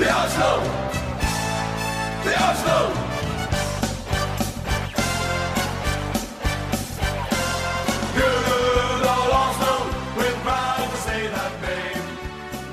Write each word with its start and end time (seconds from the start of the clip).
The 0.00 0.08
Oslo! 0.08 0.52
The 2.24 2.34
Oslo! 2.48 2.78
Good 8.16 9.04
old 9.12 9.32
Oslo, 9.40 9.74
we're 10.16 10.38
proud 10.46 10.88
to 10.92 10.98
say 11.04 11.20
that 11.36 11.52
name. 11.60 12.06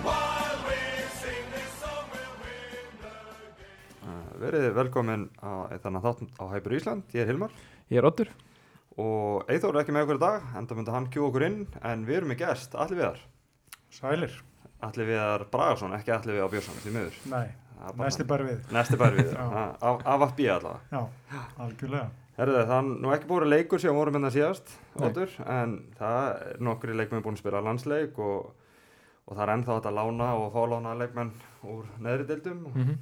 While 0.08 0.58
we 0.68 0.80
sing 1.22 1.44
this 1.52 1.70
song, 1.84 2.08
we'll 2.16 2.36
win 2.42 2.88
the 3.04 3.14
game. 3.60 4.08
Uh, 4.08 4.26
Verið 4.46 4.68
velkomin 4.80 5.28
á 5.44 5.68
þannig 5.84 6.08
þátt 6.08 6.26
á 6.40 6.44
Hæpur 6.56 6.78
Ísland, 6.80 7.08
ég 7.12 7.26
er 7.26 7.32
Hilmar 7.34 7.52
Ég 7.92 8.00
er 8.02 8.08
Oddur 8.08 8.32
og 8.98 9.44
Eithór 9.52 9.76
er 9.76 9.84
ekki 9.84 9.94
með 9.94 10.08
okkur 10.08 10.22
í 10.22 10.26
dag, 10.26 10.52
enda 10.58 10.80
myndi 10.80 10.96
hann 10.96 11.12
kjú 11.14 11.28
okkur 11.28 11.46
inn 11.52 11.60
en 11.86 12.08
við 12.08 12.22
erum 12.22 12.32
með 12.34 12.46
gest, 12.48 12.74
Alli 12.80 12.98
Viðar 12.98 13.20
Sælir? 13.94 14.40
Alli 14.86 15.06
Viðar 15.10 15.46
Bragason, 15.52 15.94
ekki 15.98 16.14
Alli 16.14 16.36
Viðar 16.36 16.52
Björnsson, 16.54 16.78
því 16.84 16.94
miður 16.98 17.18
Nei, 17.34 17.48
Það 17.78 17.98
bara- 17.98 18.08
næsti 18.10 18.26
bara 18.28 18.46
við. 18.48 18.62
Næsti 18.74 18.98
bæri 18.98 19.24
við, 19.24 19.34
af 19.38 20.06
að 20.28 20.36
býja 20.38 20.56
allavega 20.58 20.80
Já, 20.92 21.02
algjörlega. 21.66 22.08
Herðu 22.38 22.62
það, 22.70 22.78
er 22.78 23.02
nú 23.02 23.12
ekki 23.16 23.28
búin 23.32 23.50
leikur 23.50 23.82
sem 23.82 23.96
vorum 23.98 24.14
hérna 24.18 24.30
síðast, 24.34 24.74
Nei. 25.00 25.08
Óttur, 25.10 25.30
en 25.50 25.76
það 25.98 26.26
er 26.52 26.60
nokkri 26.62 26.94
leikmenn 26.94 27.24
búin 27.26 27.38
að 27.38 27.42
spila 27.42 27.62
landsleik 27.66 28.18
og, 28.22 28.52
og 29.26 29.36
það 29.38 29.44
er 29.48 29.54
ennþá 29.56 29.78
að 29.82 29.94
lána 29.98 30.28
og 30.38 30.52
fá 30.54 30.62
lána 30.70 30.94
leikmenn 31.02 31.32
úr 31.66 31.86
neðri 32.00 32.28
deildum 32.30 32.66
mm 32.74 32.98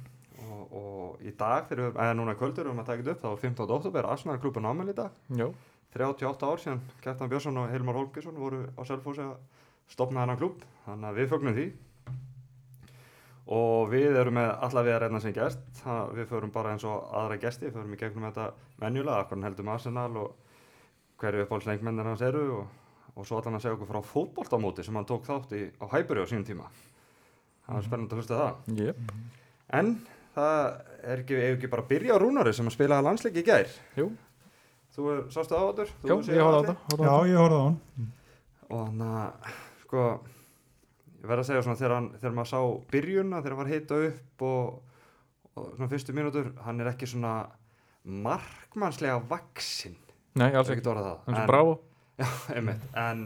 og, 0.46 0.72
og 0.76 1.22
í 1.24 1.32
dag, 1.36 1.64
þegar 1.68 1.80
við, 1.90 1.96
eða 2.04 2.16
núna 2.18 2.34
kvöldur, 2.38 2.66
við 2.66 2.70
erum 2.70 2.80
að 2.82 2.88
taka 2.90 3.02
þetta 3.02 3.12
upp, 3.16 3.22
þá 3.22 3.28
er 3.32 3.40
15. 3.42 3.70
oktober, 3.76 4.06
Arsenal 4.12 4.38
klubun 4.42 4.68
ámæli 4.68 4.92
í 4.92 4.96
dag, 4.98 5.10
Já, 5.36 5.46
38 5.96 6.46
ár 6.50 6.60
síðan, 6.62 6.82
Kjartan 7.02 7.30
Björnsson 7.32 7.56
og 7.62 7.70
Hilmar 7.72 7.96
Holgersson 7.96 8.36
voru 8.38 8.60
á 8.76 8.82
Selfossi 8.86 9.24
að 9.24 9.32
stopna 9.92 10.24
þennan 10.24 10.40
klub, 10.40 10.62
þannig 10.86 11.08
að 11.10 11.20
við 11.20 11.28
fögnum 11.34 11.56
því 11.56 11.66
og 13.56 13.90
við 13.92 14.16
erum 14.18 14.34
með 14.40 14.48
alla 14.66 14.82
við 14.82 14.96
að 14.96 15.02
reyna 15.04 15.20
sem 15.22 15.36
að 15.86 16.16
við 16.16 16.26
förum 16.32 16.50
bara 16.54 16.72
eins 16.74 16.84
og 16.88 17.04
aðra 17.14 17.36
gesti, 17.44 17.70
förum 17.70 17.92
í 17.94 17.98
gegnum 18.00 18.26
þetta 18.26 18.48
menjulega, 18.82 19.20
akkur 19.22 19.44
heldum 19.46 19.68
Arsenal 19.70 20.10
og 20.18 20.32
hverju 21.22 21.44
uppáhaldsleikmennir 21.46 22.08
hans 22.10 22.24
eru 22.26 22.42
og, 22.58 22.66
og 23.14 23.26
svo 23.28 23.38
allan 23.38 23.56
að 23.60 23.62
segja 23.64 23.76
okkur 23.78 23.90
frá 23.92 24.00
fótboltamóti 24.04 24.82
sem 24.84 24.98
hann 24.98 25.06
tók 25.08 25.24
þátt 25.28 25.54
í 25.56 25.62
á 25.78 25.84
Hæburi 25.94 26.26
á 26.26 26.28
sínum 26.28 26.44
tíma. 26.48 26.66
Það 27.66 27.78
var 27.78 27.86
spennandi 27.86 28.14
að 28.14 28.20
hlusta 28.20 28.40
það. 28.42 28.74
yep. 28.82 29.14
En 29.78 29.94
það 30.34 30.60
er 31.06 31.22
ekki, 31.22 31.38
ekki 31.54 31.70
bara 31.72 31.82
að 31.86 31.90
byrja 31.94 32.18
á 32.18 32.22
Rúnari 32.22 32.52
sem 32.54 32.66
að 32.68 32.74
spila 32.76 32.98
landsleik 33.06 33.38
í 33.40 33.46
gær. 33.46 33.70
Jú, 33.98 34.10
Þú 34.96 35.06
er, 35.12 35.18
sástu 35.30 35.52
á 35.54 35.62
þetta? 35.70 35.86
já, 36.08 36.12
ég 36.34 36.42
horfði 36.42 36.42
á 36.42 36.50
það 36.56 36.68
á 36.72 36.94
Já, 36.96 37.06
það. 37.06 37.30
ég 37.30 37.40
horfði 37.40 37.56
á 37.56 37.64
hann. 37.66 37.78
Og 38.66 38.84
þannig 38.86 39.16
að, 39.22 39.50
sko, 39.96 40.06
ég 41.22 41.28
verð 41.30 41.42
að 41.42 41.48
segja 41.48 41.62
svona 41.64 41.78
þegar, 41.80 41.94
hann, 41.96 42.08
þegar 42.20 42.34
maður 42.36 42.50
sá 42.52 42.60
byrjunna, 42.92 43.38
þegar 43.40 43.54
hann 43.56 43.62
var 43.64 43.70
hita 43.72 44.00
upp 44.10 44.42
og, 44.46 44.98
og 45.56 45.70
svona 45.78 45.88
fyrstu 45.94 46.12
mínútur, 46.16 46.52
hann 46.66 46.80
er 46.84 46.90
ekki 46.92 47.08
svona 47.08 47.32
markmannslega 48.04 49.18
vaksinn. 49.30 49.96
Nei, 50.36 50.50
alls 50.52 50.68
ekki 50.70 50.84
orðað 50.92 51.08
það. 51.08 51.22
Sem 51.32 51.48
bravo 51.48 51.72
Já, 52.20 52.26
einmitt. 52.56 52.84
En 52.96 53.24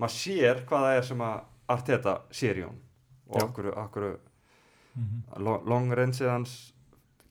maður 0.00 0.14
sér 0.16 0.64
hvað 0.68 0.86
það 0.86 0.96
er 1.02 1.06
sem 1.12 1.22
að 1.24 1.38
Arteta 1.68 2.14
sér 2.32 2.58
í 2.62 2.64
hún. 2.64 2.80
Og 3.28 3.42
okkur, 3.44 3.70
okkur 3.84 4.08
Mhm. 4.98 5.18
long, 5.44 5.66
long 5.68 5.92
range 5.94 6.24
hans 6.26 6.72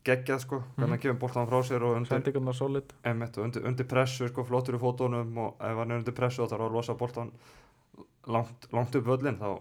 geggjað, 0.07 0.39
sko, 0.45 0.59
hvernig 0.77 0.85
Mhm. 0.85 0.89
hann 0.93 0.99
kemur 1.03 1.19
boltan 1.19 1.47
frá 1.49 1.57
sér 1.67 1.83
og 1.83 1.97
undir, 1.97 2.21
einmitt, 3.03 3.37
og 3.37 3.43
undir, 3.43 3.65
undir 3.67 3.85
pressu, 3.89 4.27
sko, 4.29 4.43
flottur 4.47 4.77
í 4.77 4.79
fótónum 4.79 5.37
og 5.37 5.55
ef 5.59 5.75
hann 5.81 5.91
er 5.91 5.97
undir 5.99 6.13
pressu 6.15 6.43
og 6.43 6.49
þarf 6.49 6.61
að 6.69 6.71
losa 6.77 6.93
boltan 6.95 7.31
langt, 8.27 8.67
langt 8.73 8.95
upp 8.95 9.05
völlin 9.05 9.37
þá, 9.39 9.59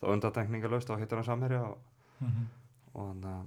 þá 0.00 0.06
undantekningalöst 0.14 0.88
þá 0.90 0.98
hittir 1.00 1.16
hann 1.20 1.24
samherja 1.24 1.62
og, 1.70 1.78
Mhm. 2.20 2.46
og 2.94 3.08
þannig 3.10 3.30
að 3.32 3.46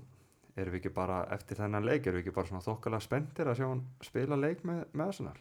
erum 0.60 0.74
við 0.74 0.80
ekki 0.82 0.94
bara 0.94 1.26
eftir 1.32 1.58
þennan 1.58 1.86
leik, 1.86 2.06
erum 2.08 2.20
við 2.20 2.26
ekki 2.28 2.36
bara 2.36 2.48
svona 2.48 2.62
þokkalega 2.66 3.02
spenntir 3.02 3.48
að 3.48 3.56
sjá 3.58 3.68
hann 3.70 3.84
spila 4.02 4.36
leik 4.36 4.64
með, 4.64 4.86
með 4.94 5.08
Arsenal 5.08 5.38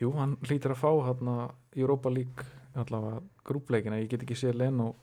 Jú, 0.00 0.12
hann 0.14 0.36
hlýtur 0.42 0.70
að 0.74 0.82
fá 0.82 0.90
hérna 1.06 1.50
Europa 1.76 2.08
League 2.10 2.44
allavega 2.76 3.22
grúpleikina, 3.44 3.96
ég 4.02 4.08
get 4.08 4.22
ekki 4.22 4.36
séð 4.36 4.54
Len 4.60 4.80
og 4.80 4.96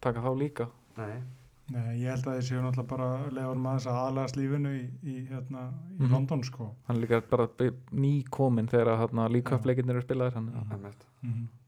taka 0.00 0.20
þá 0.20 0.34
líka 0.38 0.68
Nei, 0.96 1.22
Nei, 1.70 2.00
ég 2.02 2.10
held 2.10 2.24
að 2.26 2.38
þið 2.40 2.46
séu 2.48 2.60
náttúrulega 2.64 2.88
bara 2.88 3.30
leiðan 3.30 3.60
maður 3.62 3.86
að 3.86 3.98
aðlæðast 4.02 4.36
lífinu 4.36 4.70
í, 4.74 4.90
í, 5.06 5.28
hérna, 5.28 5.60
í 5.98 6.02
Mhm. 6.02 6.10
London, 6.10 6.42
sko. 6.42 6.74
Hann 6.88 6.96
er 6.96 7.06
líka 7.06 7.20
bara 7.30 7.46
ný 7.92 8.24
komin 8.28 8.66
þegar 8.66 8.98
hérna, 8.98 9.28
líka 9.30 9.54
uppleikinir 9.56 9.90
eru 9.96 10.02
spilaðir 10.02 10.34
hann, 10.34 10.46
Mhm. 10.50 10.72
einmitt 10.72 11.04
Mhm. 11.22 11.44
Og 11.44 11.59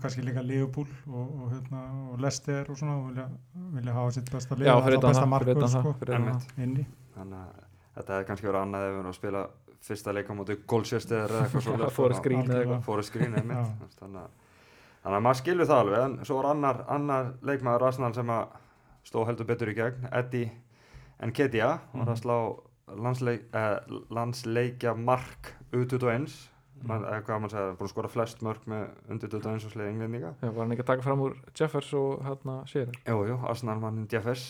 kannski 0.00 0.22
líka 0.24 0.42
Liverpool 0.42 0.86
og, 1.08 1.42
og, 1.42 1.50
hérna, 1.52 1.80
og 2.12 2.20
Leicester 2.20 2.70
og 2.70 2.76
svona 2.78 2.96
og 2.96 3.08
vilja, 3.10 3.28
vilja 3.76 3.92
hafa 3.92 4.10
sitt 4.16 4.30
besta 4.32 4.56
fyrir 4.56 4.98
utan 4.98 5.10
besta 5.10 5.26
það, 5.66 5.82
sko, 5.82 5.92
inni. 6.62 6.86
þannig 7.16 7.38
að 7.38 7.66
þetta 7.96 8.12
hefði 8.16 8.26
kannski 8.30 8.46
verið 8.46 8.60
annað 8.62 8.86
ef 8.86 8.92
við 8.92 8.98
erum 9.00 9.10
að 9.12 9.18
spila 9.18 9.42
fyrsta 9.82 10.12
leika 10.14 10.34
mútið 10.38 10.60
Goldsjöster 10.66 11.28
eða 11.28 11.60
svo 11.66 11.90
Forest 11.90 12.22
Green 12.22 13.34
þannig 15.02 15.16
að, 15.16 15.22
maður 15.26 15.40
skilur 15.42 15.66
það 15.66 15.80
alveg 15.84 16.04
en 16.06 16.18
svo 16.24 16.36
var 16.40 16.50
annar, 16.54 16.84
annar 16.88 17.32
leikmaður 17.42 17.86
Arsenal 17.88 18.14
sem 18.14 18.30
að 18.30 18.44
stó 19.04 19.24
heldur 19.26 19.48
betur 19.48 19.68
í 19.72 19.74
gegn 19.74 20.08
Eddie 20.12 20.52
Nketiah 21.22 21.78
var 21.92 22.06
að 22.06 22.14
Mhm. 22.14 22.20
slá 22.22 22.36
landsleik, 23.02 23.42
eh, 23.54 23.78
landsleikja 24.10 24.94
mark 24.98 25.52
U21 25.72 26.26
Mhm. 26.26 26.48
Man, 26.82 27.04
hvað 27.06 27.38
maður 27.42 27.52
segja, 27.54 27.74
búin 27.78 27.86
að 27.86 27.92
skora 27.92 28.08
flest 28.10 28.40
mörg 28.42 28.64
með 28.66 28.88
undir 29.14 29.30
21 29.30 29.66
og 29.68 29.72
sleið 29.74 29.90
englendinga 29.92 30.32
Já, 30.42 30.48
var 30.50 30.60
hann 30.64 30.72
ekki 30.74 30.82
að 30.82 30.88
taka 30.92 31.04
fram 31.06 31.20
úr 31.22 31.36
Jeffers 31.58 31.92
og 31.94 32.24
hérna 32.26 32.56
sér 32.66 32.90
Jú, 33.06 33.18
jú, 33.28 33.36
Arsenal 33.46 33.78
mann 33.82 34.00
Jeffers. 34.10 34.48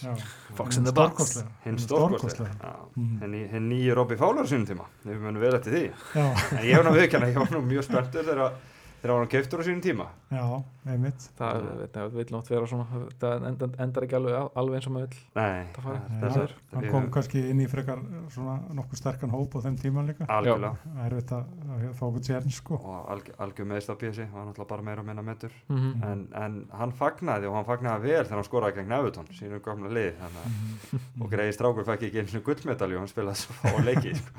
Fox 0.56 0.78
in 0.80 0.84
the 0.88 0.92
box. 0.96 1.42
Hinn 1.66 1.76
Stórkostlega. 1.78 2.72
Mhm. 2.96 3.20
hinn 3.52 3.68
nýju 3.68 3.94
Robby 3.98 4.16
Fowler 4.16 4.48
sínum 4.48 4.64
tíma 4.66 4.88
við 5.04 5.20
munum 5.20 5.40
vel 5.44 5.54
eftir 5.58 5.72
því 5.76 5.84
Já, 6.16 6.26
en 6.58 6.64
ég 6.64 6.76
var 6.80 6.88
nú 6.88 6.94
viðkjanna, 6.96 7.28
ég 7.32 7.40
var 7.42 7.52
nú 7.52 7.60
mjög 7.68 7.84
spenntur 7.90 8.24
þegar 8.24 8.52
þegar 9.02 9.18
hann 9.18 9.28
keiftur 9.32 9.60
á 9.60 9.62
sínum 9.66 9.82
tíma 9.82 10.06
já, 10.30 10.44
einmitt. 10.86 11.20
Það 11.38 12.08
vil 12.14 12.26
nátt 12.32 12.48
vera 12.48 12.66
svona 12.70 12.86
það 13.20 13.46
endar, 13.50 13.68
endar 13.82 14.02
ekki 14.06 14.14
alveg, 14.18 14.34
alveg 14.56 14.74
eins 14.78 14.86
og 14.86 14.92
maður 14.94 15.08
vill 15.08 15.18
Nei, 15.34 15.64
Það 15.74 15.82
fari. 15.82 15.98
það- 15.98 16.10
Já, 16.12 16.16
þessar 16.22 16.50
hann 16.74 16.86
kom 16.92 17.04
kannski 17.10 17.38
inn 17.50 17.60
í 17.60 17.66
frekar 17.68 17.98
svona 18.30 18.54
nokkuð 18.78 18.96
sterkan 19.02 19.30
hóp 19.34 19.50
á 19.54 19.58
þeim 19.66 19.76
tíma 19.82 20.00
líka. 20.06 20.24
algjörlega 20.26 20.76
Það 20.86 21.06
er 21.06 21.14
veit 21.18 21.30
að, 21.32 21.44
að 21.72 21.94
fá 21.98 22.04
okkur 22.08 22.22
tjern, 22.28 22.50
sko. 22.50 22.74
og 22.78 23.10
alg, 23.10 23.26
algjör 23.38 23.66
meðst 23.72 23.90
á 23.90 23.94
písi 23.98 24.24
var 24.32 24.44
náttúrulega 24.46 24.68
bara 24.68 24.82
meira 24.82 25.00
og 25.00 25.06
minna 25.06 25.22
metur 25.22 25.50
mm 25.68 25.76
Mhm. 25.82 26.02
en, 26.04 26.28
en 26.34 26.66
hann 26.72 26.92
fagnaði 26.92 27.46
og 27.50 27.54
hann 27.54 27.64
fagnaði 27.64 28.00
vel 28.02 28.24
þegar 28.24 28.34
hann 28.38 28.44
skoraði 28.44 28.74
gegn 28.76 28.92
Everton 28.92 29.26
sínum 29.34 29.60
gamla 29.62 29.88
lið 29.90 30.12
þannig 30.22 30.42
að 30.42 30.48
Mhm. 30.92 31.22
og 31.22 31.30
greiði 31.30 31.52
strákur 31.58 31.84
fekk 31.84 32.02
ekki 32.08 32.18
eins 32.22 32.34
og 32.36 32.42
gullmedalju 32.44 32.98
hann 32.98 33.08
spilaði 33.08 33.36
svo 33.36 33.52
fá 33.58 33.78
leiki 33.84 34.14
sko. 34.14 34.30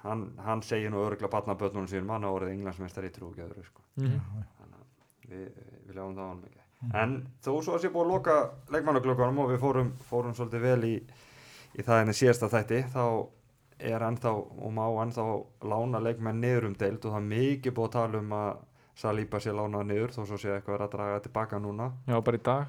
Það 0.00 0.06
að- 0.06 0.12
en 0.12 0.20
hann, 0.36 0.44
hann 0.46 0.62
segir 0.62 0.90
nú 0.90 1.02
öruglega 1.04 1.28
batnabötnunum 1.30 1.88
sínum 1.88 2.10
hann 2.14 2.24
á 2.24 2.30
orðið 2.32 2.54
englandsmeistar 2.56 3.04
í 3.04 3.10
trúgeður 3.12 3.64
sko. 3.66 3.82
Að 4.00 4.76
við, 5.28 5.50
við 5.86 5.94
ljáum 5.94 6.14
það 6.16 6.24
á 6.24 6.28
hann 6.30 6.40
mikið 6.44 6.58
Mhm. 6.80 6.94
en 6.96 7.26
þó 7.44 7.50
svo 7.62 7.74
að 7.76 7.80
sé 7.82 7.88
búið 7.92 8.06
að 8.06 8.12
loka 8.14 8.50
leikmannaglökunum 8.72 9.38
og 9.38 9.50
við 9.50 9.58
fórum, 9.60 9.90
fórum 10.08 10.32
svolítið 10.32 10.60
vel 10.64 10.80
í, 10.88 10.94
í 11.76 11.82
það 11.84 11.98
henni 12.00 12.14
síðasta 12.16 12.48
þætti 12.48 12.78
þá 12.94 13.28
er 13.80 14.00
ennþá 14.00 14.32
og 14.32 14.72
má 14.72 14.86
ennþá 15.04 15.26
lána 15.68 16.00
leikmenn 16.00 16.40
niður 16.40 16.66
um 16.70 16.74
deild 16.74 17.04
og 17.04 17.12
það 17.12 17.20
er 17.20 17.28
mikið 17.36 17.72
búið 17.76 17.88
að 17.88 17.92
tala 17.92 18.18
um 18.18 18.30
að 18.32 18.56
Salíba 19.00 19.38
sé 19.40 19.50
lánað 19.52 19.86
niður 19.86 20.10
þó 20.12 20.26
svo 20.26 20.36
sé 20.36 20.48
eitthvað 20.56 20.74
er 20.74 20.82
að 20.84 20.90
draga 20.90 21.20
tilbaka 21.24 21.58
núna. 21.60 21.92
Já, 22.06 22.20
bara 22.20 22.36
í 22.36 22.42
dag 22.42 22.66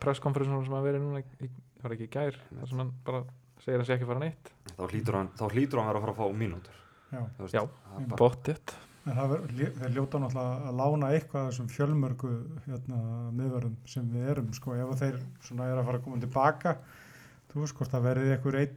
presskonferensunum 0.00 0.64
sem 0.64 0.74
að 0.74 0.86
verið 0.88 1.00
núna 1.04 1.20
í- 1.22 1.50
það 1.50 1.82
var 1.82 1.92
ekki 1.96 2.06
í 2.08 2.10
gær 2.10 2.38
þar 2.58 2.68
sem 2.68 2.78
hann 2.78 2.92
bara 3.04 3.24
segir 3.60 3.74
að 3.74 3.80
hann 3.80 3.88
sé 3.90 3.96
ekki 3.96 4.06
að 4.06 4.12
fara 4.12 4.24
neitt 4.24 4.52
þá 4.76 4.84
hlýtur 4.90 5.16
hann, 5.18 5.28
þá 5.38 5.44
hlýtur 5.54 5.80
hann 5.80 5.88
vera 5.90 5.98
að 6.00 6.04
fara 6.06 6.14
að 6.14 6.20
fá 6.20 6.38
mínútur 6.44 6.76
Já. 7.10 7.20
Þú 7.36 7.42
veist, 7.42 7.54
Já. 7.54 7.62
er 7.64 8.16
Bóttið 8.20 8.76
En 9.10 9.16
það 9.16 9.30
lé- 9.56 9.70
þeir 9.80 9.94
ljóta 9.96 10.18
náttúrulega 10.20 10.68
að 10.70 10.76
lána 10.78 11.08
eitthvað 11.16 11.40
af 11.46 11.48
þessum 11.50 11.68
fjölmörgu 11.72 12.30
hérna, 12.66 12.98
miðverðum 13.32 13.76
sem 13.88 14.10
við 14.12 14.26
erum 14.34 14.50
sko, 14.52 14.74
ef 14.76 14.90
að 14.92 15.00
þeir 15.00 15.16
svona 15.46 15.66
er 15.72 15.78
að 15.80 15.86
fara 15.88 15.98
að 15.98 16.04
koma 16.04 16.20
tilbaka 16.20 16.74
þú 17.50 17.62
veist 17.64 17.74
hvort 17.78 17.90
það 17.94 18.04
verði 18.04 18.34
eitthvað 18.36 18.58
einn 18.60 18.76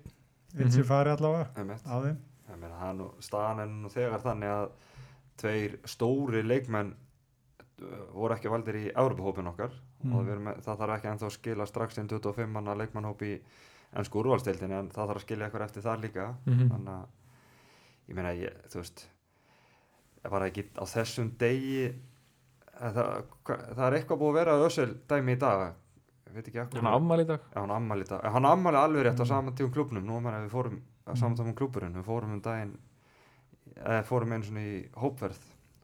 einn 0.57 0.71
sem 0.71 0.81
Mhm. 0.81 0.88
fari 0.88 1.09
allavega 1.12 1.50
að 1.53 2.07
þeim 2.07 2.63
er 2.63 3.12
staðan 3.19 3.59
er 3.59 3.68
nú 3.68 3.89
þegar 3.89 4.21
þannig 4.24 4.50
að 4.53 4.69
tveir 5.38 5.77
stóri 5.86 6.41
leikmenn 6.47 6.94
uh, 7.83 8.06
voru 8.15 8.33
ekki 8.36 8.50
valdir 8.50 8.75
í 8.79 8.91
Európa-hópin 8.94 9.47
okkar 9.53 9.71
Mm. 10.03 10.15
og 10.15 10.25
við 10.25 10.31
erum 10.33 10.44
með, 10.50 10.57
það 10.65 10.77
þarf 10.79 10.94
ekki 10.97 11.07
ennþá 11.13 11.27
að 11.29 11.31
skila 11.38 11.65
strax 11.68 11.97
inn 11.97 12.07
25 12.09 12.50
manna 12.51 12.74
leikmannhóp 12.75 13.21
í 13.24 13.39
ennsku 13.95 14.19
úrvalstildinni 14.24 14.74
en 14.80 14.90
það 14.90 15.07
þarf 15.10 15.19
að 15.22 15.25
skilja 15.28 15.45
eitthvað 15.50 15.66
eftir 15.68 15.84
það 15.86 16.01
líka 16.07 16.28
Mhm. 16.45 16.69
þannig 16.72 16.94
að 16.94 17.06
ég 18.10 18.16
meina, 18.16 18.31
ég, 18.34 18.54
þú 18.69 18.75
veist 18.81 19.06
var 20.24 20.42
það 20.42 20.50
ekki 20.51 20.63
á 20.80 20.84
þessum 20.88 21.31
degi 21.38 21.94
að 22.81 22.94
það, 22.94 23.24
það 23.75 23.86
er 23.88 23.94
eitthvað 24.00 24.19
búið 24.19 24.31
að 24.34 24.40
vera 24.40 24.57
össul 24.68 24.90
dæmi 25.07 25.31
í 25.36 25.40
dag 25.40 25.74
Hann 26.34 26.88
afmæli 26.90 27.22
í 27.22 27.28
dag 27.30 27.42
hann 27.54 27.69
ammali 27.72 28.06
ammali 28.50 28.78
alveg 28.78 29.04
rétt 29.06 29.19
á 29.22 29.25
Mm. 29.25 29.28
saman 29.28 29.54
tíum 29.54 29.69
klubnum. 29.72 30.04
Nú 30.04 30.19
meina 30.19 30.39
við 30.42 30.50
fórum 30.50 30.80
að 31.06 31.13
Mm. 31.13 31.18
saman 31.19 31.38
tíum 31.38 31.54
klubburinn. 31.54 31.94
Við 31.94 32.04
fórum 32.06 32.31
um 32.34 32.42
daginn, 32.42 32.78
eða 33.78 34.04
fórum 34.04 34.31
einu 34.34 34.44
svona 34.44 34.60
í 34.66 34.89
hópverð. 34.98 35.38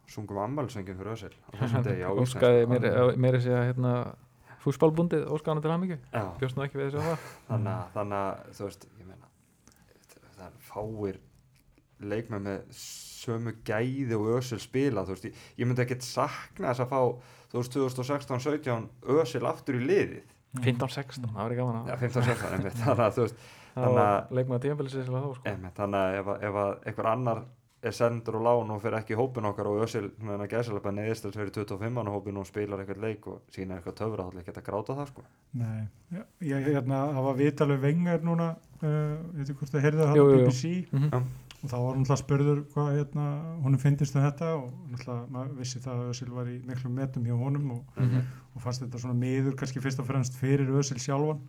Sungum 0.08 0.38
ammalisöngin 0.42 0.98
fyrir 0.98 1.14
Ösel 1.14 1.30
á 1.30 1.52
þessum 1.54 1.84
degi 1.86 2.02
á 2.02 2.10
Óskaði 2.10 2.66
mér, 2.66 3.16
mér 3.16 3.36
að 3.38 3.42
segja 3.46 3.74
hérna 3.74 4.16
fúsbálbundið 4.64 5.26
óskána 5.36 5.62
til 5.64 5.72
hamingju. 5.74 5.98
Bjóst 6.40 6.58
nú 6.58 6.66
ekki 6.66 6.80
við 6.80 6.90
þessu 6.90 7.02
að 7.02 7.10
það. 7.10 7.28
Þannig 7.96 8.20
að, 8.20 8.42
þú 8.58 8.66
veist, 8.68 8.88
meina 9.10 9.28
það 10.40 10.46
er 10.48 10.58
fáir 10.70 11.20
leikmenn 12.00 12.46
með 12.48 12.60
sömu 12.80 13.54
gæði 13.68 14.16
og 14.16 14.28
ösil 14.38 14.60
spila, 14.64 15.04
veist, 15.18 15.26
ég, 15.28 15.40
ég 15.60 15.68
myndi 15.68 15.84
ekkert 15.84 16.06
sakna 16.08 16.72
þess 16.72 16.86
að 16.86 16.92
fá, 16.94 17.02
þú 17.52 17.60
veist, 17.64 17.74
2016-17 17.76 18.90
ösil 19.20 19.46
aftur 19.50 19.80
í 19.80 19.84
liðið. 19.84 20.36
15-16, 20.64 21.28
það 21.30 21.36
var 21.44 21.54
ekki 21.54 21.60
gaman 21.62 21.82
að 21.84 22.04
15-16, 22.08 22.54
einmitt, 22.56 22.78
þannig 22.80 23.04
að 23.06 23.18
það 23.76 23.94
var 23.94 24.00
að- 24.02 24.32
tímabilisins 24.64 25.06
til 25.06 25.14
að 25.14 25.26
þá 25.26 25.34
sko. 25.36 25.44
þannig 25.78 26.00
að 26.00 26.16
ef, 26.20 26.32
ef 26.50 26.56
að 26.64 26.72
einhver 26.90 27.10
annar 27.12 27.42
er 27.84 27.92
sendur 27.96 28.36
og 28.36 28.44
lán 28.44 28.72
og 28.74 28.82
fyrir 28.84 28.98
ekki 29.00 29.14
í 29.16 29.18
hópin 29.20 29.46
okkar 29.48 29.68
og 29.72 29.84
ösil, 29.86 30.10
hérna 30.20 30.48
gæsilega 30.52 30.92
neðist 30.92 31.24
til 31.24 31.32
fyrir 31.32 31.52
25 31.56 31.92
mann 31.96 32.08
hópin 32.12 32.38
og 32.38 32.48
spilar 32.48 32.82
eitthvað 32.84 33.02
leik 33.06 33.28
og 33.32 33.42
sína 33.56 33.78
eitthvað 33.80 33.96
töfra, 34.02 34.26
þá 34.34 34.40
ekki 34.42 34.52
að 34.56 34.66
gráta 34.68 34.96
það 34.98 35.08
sko 35.14 35.24
Nei, 35.54 35.88
já, 36.12 36.24
ég 36.42 36.66
hérna, 36.74 37.04
það 37.16 37.24
var 37.30 37.38
vitalið 37.40 37.80
vengar 37.86 38.20
núna, 38.28 38.50
uh, 38.84 39.14
veit 39.38 39.48
ég 39.50 39.56
hvort 39.62 39.72
það 39.72 39.86
heyrði 39.88 40.10
það 40.10 40.12
á. 40.12 40.26
BBC 40.36 40.74
Mhm. 40.92 41.10
Já. 41.14 41.22
og 41.64 41.70
þá 41.70 41.76
var 41.84 41.96
hún 41.96 42.04
alltaf 42.06 42.20
spurður 42.24 42.60
hvað 42.74 42.90
hérna, 42.98 43.24
honum 43.64 43.80
finnist 43.80 44.16
um 44.16 44.22
þetta 44.24 44.52
og 44.56 44.70
náttúrulega 44.92 45.30
maður 45.32 45.56
vissi 45.60 45.80
það 45.80 45.96
að 46.04 46.10
Ösil 46.14 46.30
var 46.36 46.46
í 46.48 46.60
miklu 46.66 46.90
metum 46.92 47.24
hjá 47.26 47.36
honum 47.40 47.72
og, 47.72 47.84
Mhm. 47.98 48.22
og 48.56 48.62
fannst 48.62 48.82
þetta 48.84 49.00
svona 49.00 49.14
miður 49.20 49.56
kannski 49.56 49.80
fyrst 49.84 50.00
og 50.00 50.06
fremst 50.08 50.34
fyrir 50.36 50.68
Ösil 50.68 51.00
sjálfan 51.00 51.40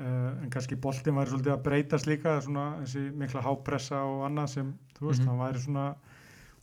að 0.00 0.06
uh, 0.06 0.42
en 0.44 0.50
kannski 0.54 0.76
boltin 0.80 1.14
væri 1.18 1.30
svolítið 1.34 1.52
að 1.54 1.62
breytast 1.66 2.06
líka 2.08 2.38
svona 2.44 2.64
þessi 2.82 3.02
mikla 3.20 3.42
hápressa 3.44 4.00
og 4.08 4.24
annað 4.28 4.48
sem 4.54 4.72
þú 4.98 5.06
veist, 5.10 5.20
Mhm. 5.22 5.28
hann 5.28 5.38
væri 5.44 5.62
svona 5.64 5.86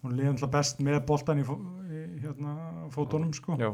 hún 0.03 0.15
liði 0.17 0.29
alltaf 0.33 0.51
best 0.51 0.79
með 0.79 0.99
boltan 1.05 1.39
í, 1.41 1.43
fó, 1.45 1.55
í 1.89 2.19
hérna, 2.21 2.55
fótunum 2.93 3.33
sko. 3.33 3.55
Já, 3.59 3.69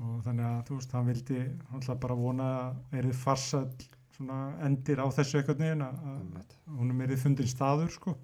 og 0.00 0.22
þannig 0.24 0.44
að 0.48 0.62
þú 0.68 0.78
veist, 0.78 0.92
hann 0.92 1.06
vildi 1.06 1.40
alltaf 1.74 1.98
bara 2.00 2.14
vona 2.14 2.46
að 2.60 3.00
erið 3.00 3.14
farsall 3.14 3.68
svona 4.16 4.38
endir 4.62 4.98
á 5.02 5.06
þessu 5.10 5.40
eitthvað 5.40 5.58
neginn 5.58 5.82
að 5.82 5.98
að 6.04 6.14
einmitt, 6.20 6.56
honum 6.78 7.00
erið 7.02 7.18
fundin 7.24 7.46
staður 7.50 7.90
sko 7.90 8.16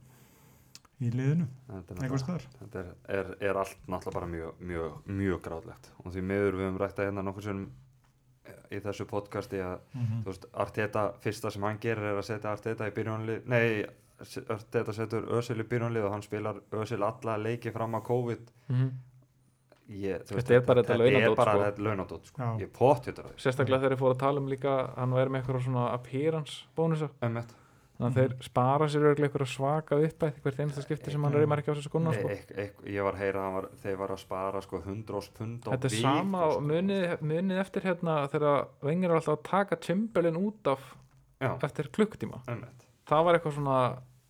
í 1.01 1.11
liðinu, 1.11 1.47
er 1.73 2.03
einhvers 2.05 2.21
staðar. 2.23 2.43
þetta 2.61 2.79
er, 2.83 2.91
er, 3.09 3.31
er 3.51 3.57
allt 3.57 3.79
náttúrulega 3.89 4.15
bara 4.19 4.27
mjög, 4.31 4.59
mjög, 4.61 4.99
mjög 5.09 5.41
gráðlegt 5.47 5.89
og 6.05 6.13
því 6.13 6.23
miður 6.29 6.59
við 6.59 6.67
höfum 6.69 6.79
rætta 6.83 7.07
hérna 7.09 7.23
nokkur 7.25 7.43
sem 7.47 7.63
í 8.73 8.79
þessu 8.81 9.07
podcasti 9.11 9.59
að 9.63 9.79
mm 9.95 10.23
þú 10.25 10.31
veist, 10.33 10.47
Arteta, 10.55 11.13
fyrsta 11.21 11.51
sem 11.51 11.63
hann 11.63 11.79
gerir 11.83 12.05
er 12.13 12.19
að 12.21 12.27
setja 12.31 12.53
Arteta 12.53 12.87
í 12.89 12.95
byrjunlið 12.97 13.47
nei, 13.51 13.85
Arteta 14.53 14.93
setur 14.93 15.29
Özil 15.39 15.61
í 15.61 15.67
byrjunlið 15.69 16.05
og 16.09 16.13
hann 16.13 16.23
spilar 16.27 16.61
Özil 16.73 17.03
alla 17.07 17.37
leiki 17.39 17.73
fram 17.73 17.95
að 17.99 18.05
COVID 18.11 18.51
Mhm. 18.71 18.91
ég, 19.91 20.23
þú 20.23 20.37
Þetta 20.39 20.55
er 20.55 20.61
bara 20.61 20.83
þetta 20.83 20.95
þetta 20.95 21.07
er 21.07 21.13
launadót, 21.13 21.37
bara 21.37 21.53
sko. 21.53 21.63
þetta 21.65 21.83
launadót 21.87 22.27
sko. 22.27 22.43
Ég 22.61 22.69
pott 22.73 23.05
þetta 23.07 23.25
sérstaklega 23.37 23.81
þegar 23.83 23.93
ég 23.97 23.99
fór 23.99 24.15
að 24.15 24.19
tala 24.19 24.39
um 24.41 24.47
líka 24.49 24.75
hann 24.97 25.11
væri 25.17 25.31
með 25.31 25.41
eitthvað 25.43 25.65
svona 25.65 25.93
appearance 25.95 26.65
bónusa 26.77 27.09
Einmitt. 27.23 27.55
Þannig 28.01 28.11
að 28.11 28.19
þeir 28.21 28.35
spara 28.49 28.89
sér 28.91 29.07
örglega 29.11 29.29
eitthvað 29.31 29.51
svaka 29.53 29.99
uppætt 30.07 30.41
hvert 30.45 30.61
einasta 30.65 30.83
skipti 30.87 31.13
sem 31.13 31.25
hann 31.27 31.35
Já. 31.37 31.39
reymar 31.43 31.61
ekki 31.63 31.71
á 31.71 31.75
þessu 31.77 31.91
skona 31.91 32.15
sko. 32.17 32.31
Ek, 32.33 32.53
ek, 32.65 32.79
ég 32.89 33.05
var 33.07 33.19
að 33.19 33.23
heyra 33.27 33.41
að 33.43 33.47
hann 33.47 33.57
var, 33.59 33.69
þeir 33.85 33.99
var 34.01 34.15
að 34.17 34.21
spara 34.25 34.63
sko 34.65 34.81
100 34.81 35.31
pund 35.37 35.67
á 35.67 35.71
Þetta 35.75 35.91
er 35.91 35.97
sama 36.01 36.45
og 36.49 36.55
sko. 36.57 36.67
munið, 36.71 37.17
munið 37.35 37.63
eftir 37.65 37.87
hérna 37.91 38.17
þegar 38.33 38.69
vengir 38.89 39.11
er 39.13 39.19
alltaf 39.21 39.37
að 39.37 39.43
taka 39.51 39.81
Timberlin 39.85 40.41
út 40.41 40.71
af 40.73 40.87
já, 41.41 41.53
eftir 41.69 41.91
klukktíma 41.93 42.41
einmitt. 42.49 42.87
það 43.11 43.25
var 43.29 43.39
eitthvað 43.39 43.57
svona 43.59 43.79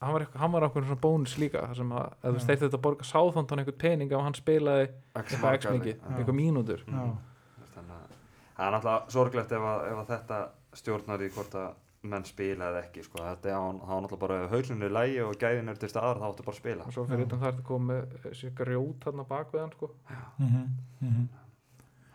hann 0.01 0.15
var, 0.15 0.23
eitthvað, 0.25 0.41
hann 0.41 0.53
var 0.55 0.65
eitthvað 0.67 0.87
svona 0.89 1.01
bónus 1.05 1.35
líka 1.39 1.65
þar 1.69 1.77
sem 1.77 1.91
að 1.93 2.07
ef 2.25 2.35
þú 2.37 2.43
steigt 2.45 2.63
þetta 2.65 2.79
að 2.79 2.85
borga 2.87 3.05
sáþóndan 3.11 3.61
einhvern 3.61 3.81
pening 3.83 4.13
ef 4.15 4.23
hann 4.25 4.37
spilaði 4.39 4.87
eitthvað 5.15 5.43
margar 5.45 5.75
mikið, 5.77 5.99
eitthvað 6.17 6.39
mínútur 6.39 6.85
að 6.89 7.11
það 8.57 8.67
er 8.67 8.75
náttúrulega 8.75 9.15
sorglegt 9.15 9.53
ef 9.57 9.67
að, 9.71 9.85
ef 9.91 10.01
að 10.03 10.11
þetta 10.15 10.39
stjórnar 10.81 11.25
í 11.25 11.31
hvort 11.35 11.55
að 11.61 11.69
menn 12.03 12.25
spila 12.25 12.71
eða 12.71 12.81
ekki 12.87 13.03
sko. 13.05 13.21
þetta 13.21 13.51
er 13.51 13.59
það 13.61 13.75
náttúrulega 13.85 14.21
bara 14.23 14.39
hauslunni 14.49 14.89
í 14.89 14.95
lægi 14.97 15.21
og 15.27 15.35
gæðin 15.43 15.69
er 15.69 15.81
til 15.81 15.91
staðar 15.93 16.21
þá 16.23 16.27
áttu 16.31 16.47
bara 16.47 16.55
að 16.57 16.61
spila 16.63 16.87
og 16.89 16.95
svo 16.97 17.05
fyrir 17.11 17.27
utan 17.27 17.43
það 17.43 17.49
er 17.51 17.59
þetta 17.59 17.69
komið 17.69 18.33
sér 18.41 18.55
grjót 18.63 19.07
hann 19.09 19.21
á 19.21 19.25
bakvið 19.35 19.61
hann 19.61 19.75
sko. 19.77 19.91
mm 20.39 20.49
-hmm. 20.49 21.29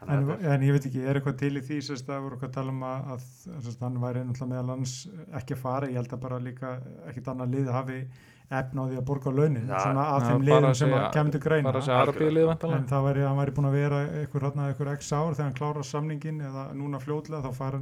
En, 0.05 0.09
að 0.19 0.27
þetta 0.27 0.45
er- 0.45 0.53
en 0.53 0.61
ég 0.61 0.71
veit 0.75 0.85
ekki, 0.85 1.01
er 1.07 1.15
eitthvað 1.17 1.37
til 1.37 1.57
í 1.57 1.61
því 1.65 1.77
sérst 1.81 2.09
að 2.09 2.21
voru 2.23 2.35
eitthvað 2.35 2.49
að 2.49 2.53
tala 2.53 2.71
um 2.71 2.83
að, 2.83 3.11
að 3.13 3.21
sérst, 3.65 3.81
hann 3.81 4.01
væri 4.01 4.23
náttúrulega 4.25 4.51
meðal 4.53 4.69
hans 4.75 5.07
ekki 5.33 5.53
að 5.55 5.61
fara, 5.61 5.87
ég 5.87 5.95
held 5.95 6.13
að 6.13 6.19
bara 6.25 6.39
líka 6.39 6.81
ekkit 7.09 7.27
annað 7.27 7.49
lið 7.55 7.71
hafi 7.71 8.07
efna 8.51 8.81
á 8.81 8.85
því 8.89 8.97
að 8.97 9.05
borga 9.05 9.31
launin, 9.31 9.67
Já. 9.67 9.79
svona 9.81 10.03
af 10.05 10.21
Já, 10.21 10.27
þeim 10.29 10.45
bara 10.45 10.61
liðum 10.61 10.75
sem 10.75 10.93
að 10.93 11.31
til 11.31 11.39
greina 11.41 11.69
en 11.69 12.85
það 12.85 13.05
væri, 13.07 13.21
hann 13.25 13.37
væri 13.37 13.51
búin 13.51 13.69
að 13.69 13.71
vera 13.71 14.01
einhver, 14.05 14.43
einhver 14.45 14.91
x 14.97 15.11
ár 15.13 15.33
þegar 15.33 15.43
hann 15.45 15.57
klárar 15.59 15.83
samningin 15.83 16.41
eða 16.41 16.73
núna 16.73 16.99
fljótlega 16.99 17.41
þá 17.41 17.53
fara 17.53 17.81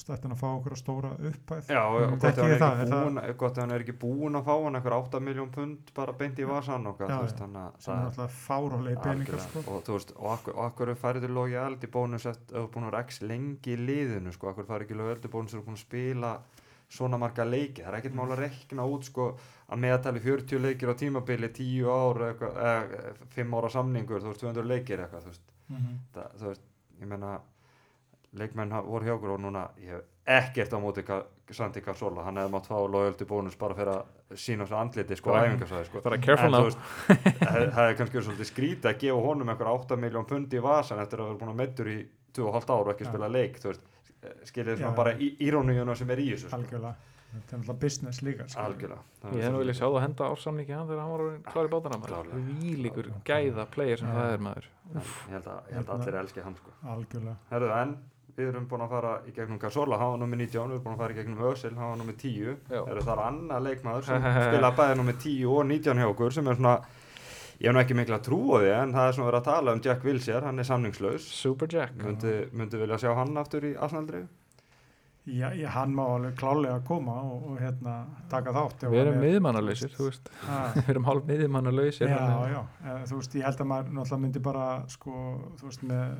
stættin 0.00 0.32
að 0.34 0.40
fá 0.40 0.48
okkur 0.56 0.76
stóra 0.80 1.10
upphæð 1.18 1.68
Já, 1.70 1.82
Mm. 1.90 2.10
gott 2.10 2.20
Þekki 2.24 2.40
hann 2.42 2.50
er 2.50 2.58
það, 2.58 2.80
er 2.80 2.86
það- 2.86 3.72
er 3.74 3.80
ekki 3.84 3.96
búinn 4.00 4.38
að 4.40 4.44
fá 4.48 4.54
hann 4.64 4.74
einhver 4.80 4.96
8 4.96 5.20
miljón 5.20 5.50
pund 5.52 5.92
bara 5.94 6.12
beint 6.12 6.38
í 6.38 6.46
vasan 6.48 6.86
og 6.86 6.98
Já, 6.98 7.06
þú 7.08 7.20
veist 7.22 7.36
já. 7.38 7.44
þannig 7.44 7.62
að 7.66 7.72
sem 7.80 7.94
er 7.94 8.00
það 8.00 8.06
alltaf 8.10 8.48
fárálegi 8.48 9.02
peningar 9.02 9.40
sko. 9.40 9.58
og 9.74 9.84
þú 9.84 9.92
veist, 9.98 10.12
og 10.16 10.30
akkur, 10.38 10.54
akkur 10.66 10.94
færið 10.94 11.20
til 11.20 11.34
logi 11.34 11.54
eld 11.54 11.80
í 11.84 11.90
bónus 11.90 12.26
er 12.26 12.34
búin 12.68 12.84
að 12.86 12.90
vera 12.90 13.04
x 13.04 13.20
lengi 13.22 13.76
í 13.76 13.76
liðinu 13.86 14.32
sko, 14.32 14.48
akkur 14.54 14.64
færið 14.64 14.86
ekki 14.88 14.96
logi 14.96 15.10
eld 15.14 15.24
í 15.24 15.28
bónus 15.28 15.54
er 15.54 15.60
búin 15.60 15.76
að 15.76 15.84
spila 15.86 16.38
svona 16.90 17.16
marga 17.18 17.44
leiki, 17.46 17.84
það 17.84 17.92
er 17.94 18.00
ekkert 18.00 18.14
mál 18.18 18.32
að 18.34 18.38
rekna 18.42 18.82
út 18.82 19.04
sko 19.04 19.36
að 19.70 19.78
meðtali 19.78 20.18
40 20.20 20.58
leikir 20.58 20.90
á 20.90 20.94
tímabili 20.98 21.48
10 21.54 21.86
ár, 21.86 22.18
eitthvað, 22.34 22.56
eh, 22.58 23.12
5 23.30 23.54
ára 23.54 23.70
samningur, 23.70 24.18
þú 24.20 24.32
veist, 24.32 24.40
200 24.42 24.64
leikir 24.66 24.98
eitthvað, 24.98 25.22
þú 25.22 25.30
veist, 25.30 25.46
Mhm. 25.70 25.98
það, 26.14 26.26
þú 26.40 26.46
veist, 26.48 26.60
ég 27.00 27.06
menna 27.06 27.40
leikmenn 28.38 28.70
voru 28.86 29.04
hjá 29.04 29.14
okkur 29.16 29.30
og 29.36 29.40
núna 29.42 29.68
ég 29.80 29.90
hef 29.90 30.02
ekkert 30.30 30.72
á 30.72 30.78
móti 30.78 31.02
Santi 31.50 31.80
Cazorla, 31.82 32.22
hann 32.22 32.36
hefði 32.38 32.50
mátt 32.52 32.66
fá 32.70 32.76
loyalty 32.86 33.24
bónus 33.26 33.56
bara 33.58 33.74
fyrir 33.74 33.90
að 33.90 34.36
sína 34.38 34.62
þessu 34.62 34.76
andliti 34.78 35.16
sko, 35.18 35.32
Bara- 35.32 35.48
æfingarsvæði 35.48 35.86
sko. 35.88 35.98
En 35.98 36.52
þú 36.54 36.64
veist, 36.68 36.78
það 37.74 37.88
er 37.88 37.96
kannski 37.98 38.16
verið 38.20 38.26
svolítið 38.28 38.50
skrítið 38.52 38.86
að 38.92 38.98
gefa 39.02 39.24
honum 39.24 39.48
einhver 39.50 39.70
8 39.72 39.96
miljón 39.98 40.28
pundi 40.30 40.60
í 40.60 40.62
vasan 40.62 41.00
eftir 41.02 41.18
að 41.18 41.26
vera 41.32 41.38
búin 41.40 41.50
að 41.50 41.58
meittur 41.58 41.90
í 41.90 41.96
2,5 42.38 42.70
ára 42.70 42.84
og 42.84 42.92
ekki 42.94 43.04
Já. 43.04 43.10
spila 43.10 43.28
leik 43.34 43.58
þú 43.58 43.72
veist, 43.72 43.82
skiljið 44.46 44.78
svona 44.78 44.94
bara 44.94 45.14
í, 45.18 45.32
íróníuna 45.48 45.96
sem 45.98 46.10
er 46.14 46.22
í 46.22 46.28
þessu 46.30 46.46
sko. 46.52 46.60
algjörlega, 46.60 46.94
þetta 47.34 47.50
er 47.50 47.58
alltaf 47.64 47.80
business 47.82 48.22
líka 48.22 48.46
sko. 48.46 48.60
algjörlega. 48.68 49.02
Er 49.24 49.34
ég 49.34 49.42
hef 49.42 49.52
nú 49.56 49.64
viljað 49.64 49.78
sjá 49.80 49.86
það 49.90 50.00
henda 50.06 50.28
ársamningi 50.30 50.76
hann 50.78 50.86
þegar 50.86 51.02
hann 51.02 51.10
var 51.16 51.24
orðinn 51.26 51.42
klár 51.50 51.66
í 51.66 51.72
bátana 51.74 51.98
maður. 51.98 52.14
Klárlega. 52.14 52.44
vílíkur 52.62 53.10
Klárlega. 53.10 53.26
gæða 53.26 53.66
player 53.74 53.98
sem 53.98 54.14
það 54.14 54.32
er 54.38 54.38
maður. 54.46 54.70
Ég 54.94 55.34
held 55.34 55.50
að, 55.50 55.58
ég 55.66 55.74
held 55.74 55.88
að 55.88 55.90
Hérna- 55.90 56.06
allir 56.06 56.20
elski 56.22 56.40
hann 56.46 56.54
sko. 56.62 56.70
algjörlega. 56.94 57.36
Herðu, 57.50 57.74
en 57.82 57.96
við 58.40 58.48
erum 58.54 58.66
búin 58.70 58.84
að 58.86 58.92
fara 58.94 59.12
í 59.28 59.34
gegnum 59.36 59.60
Cazorla, 59.62 59.98
hann 60.00 60.14
var 60.14 60.20
nummið 60.24 60.42
19 60.46 60.70
við 60.70 60.76
erum 60.78 60.84
búin 60.86 60.96
að 60.96 61.02
fara 61.04 61.14
í 61.14 61.18
gegnum 61.20 61.44
Ösil, 61.50 61.70
hann 61.76 61.92
var 61.92 62.00
nummið 62.00 62.18
10 62.24 62.40
Já. 62.74 62.80
Herðu, 62.88 63.04
það 63.06 63.12
er 63.16 63.22
annað 63.28 63.64
leikmaður 63.68 64.08
sem 64.10 64.26
spila 64.48 64.72
bæði 64.80 64.98
nummið 65.02 65.22
10 65.26 65.46
og 65.54 65.62
19 65.70 66.02
hjá 66.02 66.08
okkur 66.14 66.36
sem 66.38 66.50
er 66.54 66.58
svona 66.60 66.74
ég 67.60 67.68
hef 67.68 67.76
nú 67.76 67.80
ekki 67.84 67.96
mikla 68.00 68.18
trú 68.24 68.40
á 68.52 68.58
því 68.64 68.68
en 68.80 68.92
það 68.96 69.06
er 69.10 69.16
svona 69.18 69.30
verið 69.30 69.40
að 69.42 69.48
tala 69.52 69.72
um 69.76 69.80
Jack 69.84 70.04
Wilshere, 70.08 70.44
hann 70.48 70.58
er 70.62 70.68
samningslaus. 70.70 71.26
Super 71.42 71.68
Jack. 71.68 71.92
Myndi, 72.00 72.36
myndi 72.56 72.78
vilja 72.80 72.96
sjá 73.02 73.10
hann 73.18 73.36
aftur 73.36 73.66
í 73.68 73.74
Arsenaldri 73.76 74.22
Já, 75.30 75.50
já, 75.52 75.68
hann 75.74 75.92
má 75.94 76.00
alveg 76.14 76.32
klálega 76.40 76.78
koma 76.88 77.12
og, 77.28 77.42
og 77.52 77.58
hérna 77.60 77.98
taka 78.32 78.54
þátt 78.56 78.86
við 78.88 79.02
erum 79.02 79.18
er- 79.18 79.26
miðmannalausir 79.26 79.92
þú 79.92 80.06
veist. 80.08 80.30
Við 80.78 80.88
erum 80.94 81.04
hálf 81.10 81.26
miðmannalausir 81.28 82.08
Já, 82.08 82.22
já, 82.54 82.62
eh, 82.88 83.02
þú 83.10 83.18
veist, 83.20 83.36
ég 83.36 83.44
held 83.44 83.60
að 83.60 83.68
maður 83.74 83.90
náttúrulega 83.98 84.22
myndi 84.24 84.42
bara, 84.48 84.64
sko, 84.90 85.12
þú 85.60 85.68
veist, 85.68 85.84
með, 85.92 86.16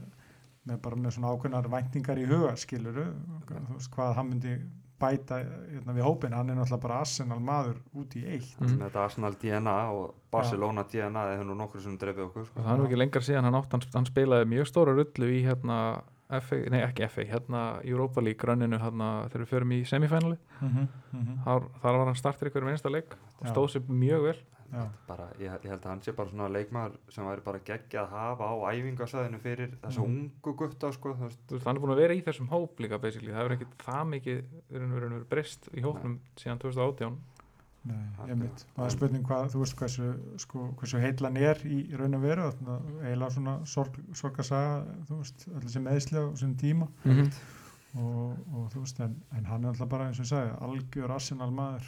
með 0.69 0.83
bara 0.85 0.97
með 0.97 1.17
svona 1.17 1.33
ákveðnar 1.33 1.71
væntingar 1.73 2.21
í 2.21 2.29
huga, 2.29 2.53
skiluru, 2.61 3.07
þú 3.49 3.75
veist, 3.75 3.91
hvað 3.95 4.15
hann 4.19 4.29
myndi 4.29 4.55
bæta 5.01 5.41
hérna, 5.41 5.95
við 5.97 6.05
hópin, 6.05 6.35
hann 6.37 6.53
er 6.53 6.59
náttúrulega 6.59 6.83
bara 6.83 7.01
Arsenal 7.01 7.39
maður 7.41 7.79
út 7.97 8.15
í 8.21 8.25
eitt. 8.29 8.51
Með 8.61 8.83
þetta 8.85 9.05
Arsenal 9.07 9.33
DNA 9.41 9.77
og 9.97 10.15
Barcelona 10.35 10.85
DNA 10.85 11.25
það 11.25 11.33
hefur 11.35 11.49
nú 11.49 11.57
nokkur 11.57 11.85
sem 11.85 11.97
dreifið 12.01 12.27
okkur 12.27 12.45
og 12.45 12.49
sko. 12.51 12.61
það 12.61 12.73
er 12.73 12.81
nú 12.81 12.89
ekki 12.89 13.01
lengar 13.01 13.27
síðan 13.27 13.49
hann 13.49 13.59
átt 13.61 13.77
hann, 13.77 13.87
hann 13.95 14.09
spilaði 14.11 14.51
mjög 14.53 14.69
stóra 14.69 14.97
rullu 14.97 15.31
í 15.33 15.41
hérna 15.47 15.79
FA, 16.31 16.61
nei 16.71 16.83
ekki 16.85 17.09
FA, 17.11 17.25
hérna 17.27 17.63
Europa 17.83 18.23
League 18.23 18.47
rönninu 18.47 18.79
hérna 18.79 19.09
þegar 19.33 19.45
við 19.47 19.53
förum 19.55 19.75
í 19.75 19.81
semifænali 19.89 20.39
Mm 20.61 20.69
-hmm, 20.69 20.87
mm 21.13 21.21
-hmm. 21.25 21.45
þar, 21.45 21.63
þar 21.83 21.99
var 21.99 22.07
hann 22.07 22.17
startir 22.17 22.49
ykkur 22.49 22.69
einsta 22.69 22.91
leik 22.91 23.17
og 23.41 23.47
stóð 23.49 23.69
sér 23.73 23.89
mjög 23.89 24.23
vel. 24.23 24.37
Bara, 25.07 25.27
ég, 25.39 25.51
ég 25.65 25.71
held 25.71 25.81
að 25.83 25.89
hann 25.91 26.03
sé 26.03 26.13
bara 26.13 26.31
svona 26.31 26.49
leikmaður 26.49 26.97
sem 27.11 27.25
væri 27.27 27.43
bara 27.45 27.59
geggja 27.65 28.05
að 28.05 28.11
hafa 28.15 28.45
á 28.51 28.55
æfingasæðinu 28.75 29.41
fyrir 29.41 29.73
þessa 29.83 30.01
Mhm. 30.01 30.31
ungu 30.45 30.57
gutta 30.57 30.93
sko, 30.93 31.15
þú 31.15 31.27
veist, 31.27 31.41
Þú 31.49 31.55
veist, 31.57 31.67
hann 31.67 31.77
er 31.77 31.83
búin 31.83 31.93
að 31.97 32.03
vera 32.05 32.15
í 32.15 32.23
þessum 32.23 32.49
hóp 32.49 32.79
líka 32.81 32.99
basically. 33.01 33.33
það 33.33 33.43
hefur 33.43 33.57
ekkert 33.57 33.77
það 33.79 34.05
mikið 34.15 34.45
verið 34.71 34.95
verið 35.11 35.25
breyst 35.29 35.69
í 35.75 35.81
hópnum 35.83 36.19
síðan 36.37 36.59
2018 36.59 37.19
Nei, 37.83 37.97
ég 38.29 38.37
mynd. 38.37 38.65
Það 38.77 38.85
er 38.85 38.91
spurning 38.91 39.23
hvað, 39.25 39.47
þú 39.55 39.59
veist, 39.63 39.77
hversu, 39.81 40.09
sko, 40.37 40.65
hversu 40.77 40.99
heillan 41.01 41.37
er 41.41 41.57
í 41.65 41.97
raun 41.97 42.15
og 42.15 42.21
veru, 42.21 42.53
eiginlega 43.01 43.31
svona 43.33 43.55
sorg, 43.65 43.97
sorgasaga, 44.13 44.85
þú 45.09 45.17
veist, 45.23 45.47
allir 45.49 45.71
sem 45.71 45.83
meðsli 45.85 46.19
á 46.21 46.29
þessum 46.29 46.55
tíma 46.61 46.89
mm 47.05 47.11
-hmm. 47.11 47.33
og, 47.97 48.37
og 48.55 48.71
þú 48.75 48.81
veist, 48.85 49.01
en, 49.01 49.17
en 49.33 49.45
hann 49.47 49.65
er 49.65 49.69
alltaf 49.69 49.89
bara, 49.89 50.07
eins 50.09 50.21
og 50.21 50.25
ég 50.27 50.29
sagði, 50.29 50.53
algjör 50.61 51.11
Arsenal 51.11 51.51
maður. 51.51 51.87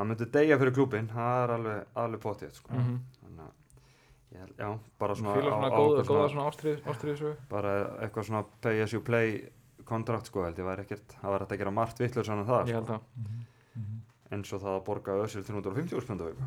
Hann 0.00 0.08
myndi 0.10 0.26
deyja 0.32 0.58
fyrir 0.60 0.74
klúbin 0.76 1.08
það 1.12 1.42
er 1.44 1.52
alveg, 1.56 1.80
alveg 2.04 2.20
potið 2.24 2.52
sko. 2.58 2.72
Mm 2.74 2.80
-hmm. 2.86 2.98
þannig 3.20 3.44
að 3.46 3.52
ég 4.40 4.52
já, 4.58 4.78
bara 4.98 5.14
svona, 5.14 5.34
á- 5.34 5.42
svona 5.42 5.70
góða, 5.70 6.02
góða 6.02 6.04
svona, 6.06 6.28
svona 6.34 6.48
ástrið, 6.50 6.82
ástriðisögu 6.92 7.36
bara 7.50 7.72
eitthvað 8.00 8.24
svona 8.30 8.44
pay 8.60 8.82
as 8.82 8.92
you 8.92 9.02
play 9.02 9.48
kontrakt 9.84 10.26
sko 10.26 10.44
held 10.44 10.58
ég. 10.58 10.64
Væri 10.64 10.80
ekkert 10.84 11.16
það 11.22 11.30
var 11.30 11.40
hægt 11.40 11.52
að 11.52 11.58
gera 11.58 11.70
margt 11.70 11.98
vittlur 12.00 12.24
svona 12.24 12.44
það 12.44 12.60
ég 12.60 12.68
sko. 12.68 12.74
held 12.74 12.90
að. 12.90 13.00
Eins 14.30 14.52
og 14.52 14.60
það 14.62 14.76
að 14.78 14.84
borga 14.86 15.12
össur 15.24 15.42
350 15.42 15.96
úrspöndu 15.98 16.24
viku. 16.28 16.42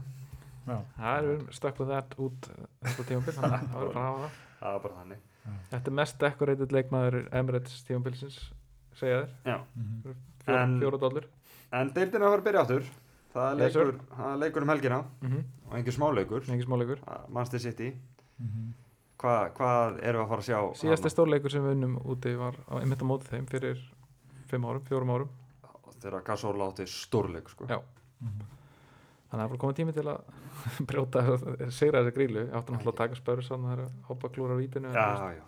Já, 0.67 0.77
það 0.97 1.23
er 1.23 1.39
stökk 1.51 1.79
með 1.79 1.87
það 1.91 2.17
út 2.23 2.49
þetta 2.83 3.03
tímabil, 3.09 3.33
þannig 3.35 3.53
að 3.53 3.67
það 3.67 3.79
verður 3.79 3.93
bara 3.93 4.09
að 4.09 4.19
það. 4.23 4.29
Það 4.63 4.77
var 4.83 4.91
þannig. 4.95 5.17
Þetta 5.71 5.87
er 5.91 5.93
mest 5.93 6.19
decorated 6.19 6.71
leikmaður 6.71 7.17
Emirates 7.35 7.83
tímabilsins 7.83 8.37
segja 8.95 9.17
þér, 9.25 9.29
já. 9.43 9.57
fjóra, 10.45 10.61
En- 10.63 10.79
fjóra 10.79 10.97
dollur. 11.01 11.25
en 11.73 11.89
deildina 11.93 12.29
var 12.29 12.39
að 12.39 12.43
byrja 12.47 12.61
áttur 12.63 12.83
það 13.33 13.59
leikur, 13.59 13.93
það 14.17 14.39
leikur 14.39 14.65
um 14.65 14.69
helgina 14.69 15.03
mm 15.21 15.29
-hmm. 15.29 15.43
og 15.69 15.77
engin 15.77 15.93
smáleikur 15.97 16.49
Engi 16.49 16.65
smáleikur 16.65 16.99
Manchester 17.29 17.59
City 17.59 17.93
Mhm. 18.39 18.73
Hva, 19.23 19.49
hvað 19.55 19.99
erum 20.03 20.19
við 20.19 20.25
að 20.25 20.31
fara 20.31 20.41
að 20.41 20.47
sjá 20.49 20.57
Síðasti 20.81 21.11
stórleikur 21.13 21.51
sem 21.51 21.63
við 21.63 21.75
unnum 21.77 21.97
úti 22.11 22.33
var 22.35 22.57
á 22.67 22.73
einmitt 22.81 22.99
á 22.99 23.07
móti 23.07 23.29
þeim 23.29 23.45
fyrir 23.47 23.79
árum, 24.67 24.83
fjórum 24.89 25.09
árum 25.09 25.29
þegar 26.03 26.23
Gasol 26.27 26.59
átti 26.65 26.85
stórleik 26.89 27.47
sko. 27.49 27.65
Já. 27.69 27.79
Mhm. 28.19 28.43
Þannig 29.31 29.31
að 29.31 29.39
það 29.39 29.43
er 29.43 29.53
bara 29.53 29.61
komið 29.63 29.77
tími 29.79 29.93
til 29.93 30.03
að 30.11 30.19
brjóta, 30.89 31.23
segra 31.71 32.03
þessi 32.03 32.15
grílu 32.17 32.43
náttúrulega 32.51 32.91
að 32.93 32.99
taka 32.99 33.15
spörur 33.15 33.47
sann 33.47 33.65
að 33.65 33.87
hoppa 34.09 34.29
klúra 34.29 34.53
á 34.53 34.59
veist, 34.59 34.83
já, 34.83 35.31
já, 35.39 35.45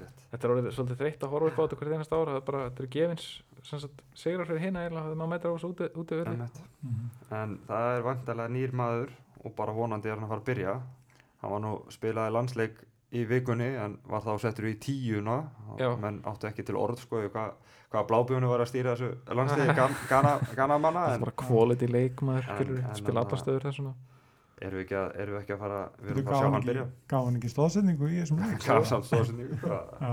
rétt 0.00 0.24
Þetta 0.30 0.46
er 0.46 0.54
orðið 0.54 0.72
svolítið 0.74 1.00
þreytt 1.02 1.24
að 1.26 1.34
horfa 1.34 1.50
upp 1.50 1.60
á 1.60 1.62
þetta 1.62 1.78
hvert 1.80 1.94
einasta 1.98 2.16
ára 2.16 2.32
Það 2.32 2.40
er 2.40 2.46
bara, 2.48 2.64
þetta 2.70 2.82
er 2.82 2.90
gefins 2.96 3.28
sem 3.62 3.78
sagt, 3.82 4.02
segrar 4.14 4.46
fyrir 4.46 4.60
hina 4.66 4.84
eða 4.88 5.02
maður 5.14 5.28
mætir 5.34 5.50
á 5.50 5.54
þessu 5.56 5.70
úti, 5.74 5.88
úti 6.00 6.20
Einmitt. 6.24 6.60
Mhm. 6.82 7.10
en 7.30 7.58
það 7.68 7.96
er 7.96 8.02
vantarlega 8.06 8.48
nýr 8.54 8.72
maður 8.72 9.10
og 9.44 9.54
bara 9.56 9.72
vonandi 9.72 10.08
er 10.08 10.14
hann 10.16 10.24
að 10.24 10.28
fara 10.34 10.40
að 10.40 10.48
byrja 10.50 10.74
hann 11.42 11.50
var 11.50 11.60
nú 11.60 11.74
spilaði 11.90 12.32
landsleik 12.36 12.80
í 13.12 13.24
vikunni 13.26 13.70
en 13.76 13.98
var 14.06 14.20
þá 14.22 14.38
settur 14.40 14.68
í 14.70 14.76
tíuna 14.78 15.38
Já. 15.78 15.96
menn 15.98 16.22
áttu 16.24 16.46
ekki 16.46 16.62
til 16.64 16.76
orð 16.76 17.00
sko 17.02 17.22
hvað, 17.28 17.52
hvað 17.90 18.06
blábjónu 18.10 18.48
var 18.48 18.60
að 18.60 18.68
stýra 18.70 18.94
þessu 18.94 19.34
landsleiki 19.34 19.74
Gan- 19.74 19.96
Gana, 20.12 20.38
Gana 20.54 20.78
manna 20.78 21.06
Það 21.08 21.26
er 21.26 21.32
quality 21.42 21.86
leikmaður 21.90 22.48
En- 22.48 22.56
skilur, 22.56 22.78
en 22.84 22.94
spila 22.94 23.20
hann- 23.20 23.26
allar 23.26 23.42
stöður 23.44 23.66
þessuna 23.70 23.94
erum 24.60 24.76
við 24.78 24.84
ekki 24.84 24.96
að, 25.00 25.08
erum 25.16 25.34
við 25.34 25.40
ekki 25.40 25.54
að 25.56 25.58
fara 25.64 25.80
við 26.02 26.10
erum 26.10 26.24
bara 26.24 26.36
að 26.36 26.40
sjá 26.40 26.44
hann 26.44 26.52
hann 26.52 26.66
byrja 26.68 26.86
gaf 27.08 27.24
hann 27.24 27.36
ekki 27.40 27.50
stóðsendingu 27.54 28.08
í 28.10 28.18
þessum 28.20 28.40
leik 28.44 28.64
gaf 28.66 28.86
samt 28.90 29.06
stóðsendingu. 29.08 29.56
Já, 29.64 30.12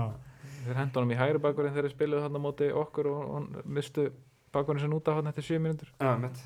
Þeir 0.68 0.80
hendur 0.82 1.00
honum 1.00 1.14
í 1.14 1.18
hægri 1.18 1.40
bakurinn 1.40 1.72
þegar 1.72 1.86
þeir 1.86 1.94
spiluðu 1.94 2.24
hann 2.26 2.36
á 2.36 2.40
móti 2.44 2.66
okkur 2.76 3.06
og, 3.08 3.20
og 3.38 3.70
mistu 3.78 4.10
bakurinn 4.52 4.82
sem 4.82 4.96
út 4.96 5.08
af 5.08 5.16
hann 5.16 5.30
eftir 5.30 5.46
7 5.46 5.62
mínútur. 5.64 5.92
Já, 5.96 6.10
mitt 6.20 6.42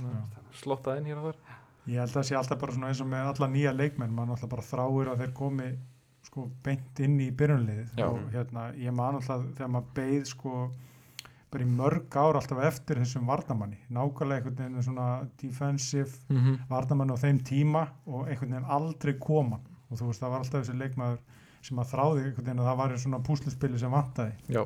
slottað 0.60 1.00
inn 1.00 1.08
hér 1.10 1.18
og 1.18 1.32
þar. 1.32 1.58
Ég 1.90 1.98
held 1.98 2.12
að 2.12 2.18
það 2.20 2.28
sé 2.28 2.36
alltaf 2.38 2.60
bara 2.62 2.76
svona 2.76 2.92
eins 2.92 3.02
og 3.02 3.10
með 3.10 3.32
alla 3.32 3.48
nýja 3.50 3.72
leikmenn, 3.74 4.14
mann 4.14 4.30
alltaf 4.30 4.52
bara 4.52 4.66
þráir 4.68 5.10
að 5.10 5.24
þeir 5.24 5.34
komi 5.40 5.68
sko 6.22 6.46
beint 6.62 7.02
inn 7.02 7.18
í 7.18 7.28
byrjunliðið. 7.34 7.96
Og 8.06 8.20
hérna, 8.36 8.68
ég 8.78 8.94
man 8.94 9.18
alltaf 9.18 9.42
þegar 9.56 9.72
maður 9.74 9.90
beið 9.98 10.24
sko 10.30 10.54
bara 11.52 11.66
í 11.66 11.72
mörg 11.82 12.16
ár 12.16 12.38
alltaf 12.38 12.62
eftir 12.64 13.02
þessum 13.02 13.26
varnamanni, 13.28 13.80
nákvæmlega 13.92 14.40
einhvern 14.40 14.56
veginn 14.60 14.78
með 14.78 14.86
svona 14.86 15.08
defensive 15.42 16.14
mm 16.30 16.38
-hmm. 16.38 16.60
varnamanni 16.70 17.18
á 17.18 17.24
þeim 17.24 17.42
tíma 17.50 17.82
og 18.06 18.28
einhvern 18.28 18.54
veginn 18.54 18.70
aldrei 18.78 19.14
koma. 19.18 19.58
Og 19.90 19.98
þú 19.98 20.06
veist 20.08 20.22
það 20.22 20.30
var 20.30 20.38
alltaf 20.38 20.62
þessi 20.62 20.78
leikmaður 20.78 21.18
sem 21.62 21.78
að 21.78 21.90
þráði 21.92 22.24
einhvern 22.26 22.44
veginn 22.46 22.62
að 22.62 22.68
það 22.70 22.80
var 22.82 22.96
svona 23.04 23.20
púsluspili 23.28 23.78
sem 23.78 23.90
vantaði, 23.94 24.32
Já. 24.48 24.64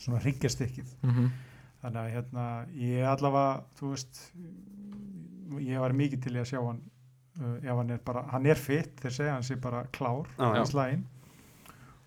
Svona 0.00 0.20
hryggjastykkið 0.24 0.92
mm 1.02 1.10
-hmm. 1.10 1.30
þannig 1.82 2.00
að 2.00 2.12
hérna 2.14 2.44
ég 2.80 3.06
allavega, 3.10 3.62
þú 3.80 3.90
veist 3.90 4.20
ég 5.60 5.80
var 5.82 5.92
mikið 5.92 6.22
til 6.24 6.34
í 6.36 6.40
að 6.40 6.48
sjá 6.52 6.60
hann 6.62 6.80
uh, 7.40 7.56
ef 7.62 7.76
hann 7.76 7.90
er 7.90 7.98
bara, 8.04 8.22
hann 8.32 8.46
er 8.46 8.56
fitt 8.60 9.00
þeir 9.02 9.12
segja 9.16 9.32
hann 9.34 9.42
sé 9.46 9.56
bara 9.60 9.84
klár 9.92 10.26
já. 10.38 10.62
í 10.62 10.66
slægin 10.66 11.04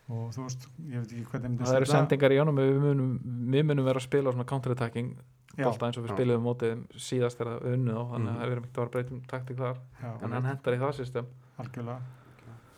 og 0.09 0.33
þú 0.35 0.43
veist, 0.47 0.67
ég 0.89 0.99
veit 0.99 1.11
ekki 1.11 1.25
hvernig 1.31 1.59
Það 1.59 1.75
eru 1.75 1.85
sendingar 1.85 2.31
í 2.31 2.39
honum 2.41 2.57
við 2.59 2.79
munum, 2.81 3.13
við 3.53 3.63
munum 3.69 3.85
vera 3.85 3.99
að 3.99 4.03
spila 4.07 4.31
svona 4.31 4.45
counterattacking 4.49 5.13
já, 5.57 5.63
bolta 5.67 5.85
eins 5.87 5.97
og 5.97 6.03
við 6.03 6.09
Já. 6.09 6.15
spiluðum 6.17 6.43
mótið 6.47 6.73
þeim 6.73 6.83
síðast 6.97 7.37
þegar 7.39 7.61
við 7.63 7.77
unnuð 7.77 7.97
á 8.01 8.03
þannig 8.11 8.27
Mhm. 8.27 8.33
að 8.33 8.37
það 8.39 8.43
er 8.43 8.49
verið 8.49 8.63
mikið 8.65 8.83
að 8.83 8.91
breytum 8.91 9.21
taktik 9.27 9.57
þar. 9.57 9.77
Já, 10.01 10.11
en 10.23 10.31
hann 10.31 10.45
hendar 10.45 10.73
í 10.73 10.79
það 10.79 10.93
system. 10.95 11.25
Algjörlega 11.59 11.99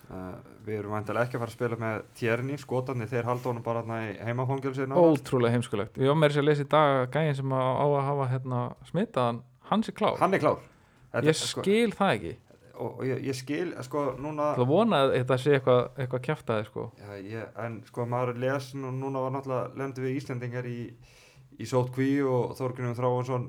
Uh, 0.05 0.35
við 0.67 0.75
erum 0.79 0.91
vantilega 0.93 1.25
ekki 1.25 1.37
að 1.39 1.41
fara 1.41 1.49
að 1.49 1.55
spila 1.55 1.77
með 1.81 2.01
Tjerni, 2.19 2.57
skotandi, 2.61 3.07
þeir 3.09 3.25
halda 3.25 3.49
honum 3.49 3.63
bara 3.65 3.81
þarna 3.81 3.95
í 4.05 4.11
heimafangilsinu 4.27 4.99
Ótrúlega 5.01 5.55
heimskulegt. 5.55 5.97
Við 5.97 6.11
varum 6.11 6.21
með 6.21 6.29
þess 6.35 6.41
að 6.43 6.45
lesa 6.51 6.65
í 6.65 6.69
dag 6.75 6.93
að 6.99 7.07
gæðin 7.15 7.37
sem 7.39 7.55
á 7.57 7.61
að 7.85 7.95
hafa 8.05 8.27
hérna, 8.35 8.59
smitaðan, 8.91 9.39
hans 9.71 9.89
er 9.89 9.97
klár. 9.97 10.19
Hann 10.21 10.37
er 10.37 10.43
klár. 10.45 10.59
Þetta- 11.15 11.25
Ég 11.31 11.39
skil 11.41 11.91
það 11.97 12.13
ekki. 12.19 12.35
og, 12.75 12.91
og 12.99 13.03
ég, 13.07 13.23
ég 13.25 13.35
skil, 13.39 13.73
sko, 13.87 14.05
núna 14.19 14.51
Það 14.59 14.67
vona 14.67 15.01
að 15.05 15.13
þetta 15.15 15.37
sé 15.41 15.57
eitthvað, 15.57 15.83
eitthvað 15.97 16.23
kjaftaði 16.29 16.65
sko. 16.69 16.85
já, 17.01 17.11
ég, 17.23 17.45
en 17.65 17.81
sko, 17.87 18.05
maður 18.05 18.37
les 18.45 18.73
nú, 18.75 18.91
núna 18.91 19.21
var 19.25 19.31
náttúrulega 19.31 19.77
lendu 19.79 20.01
við 20.05 20.17
Íslendingar 20.21 20.65
í 20.69 20.79
í 21.55 21.63
sótkví 21.63 22.19
og 22.27 22.51
Þorgrunum 22.57 22.97
Þráinsson 22.97 23.45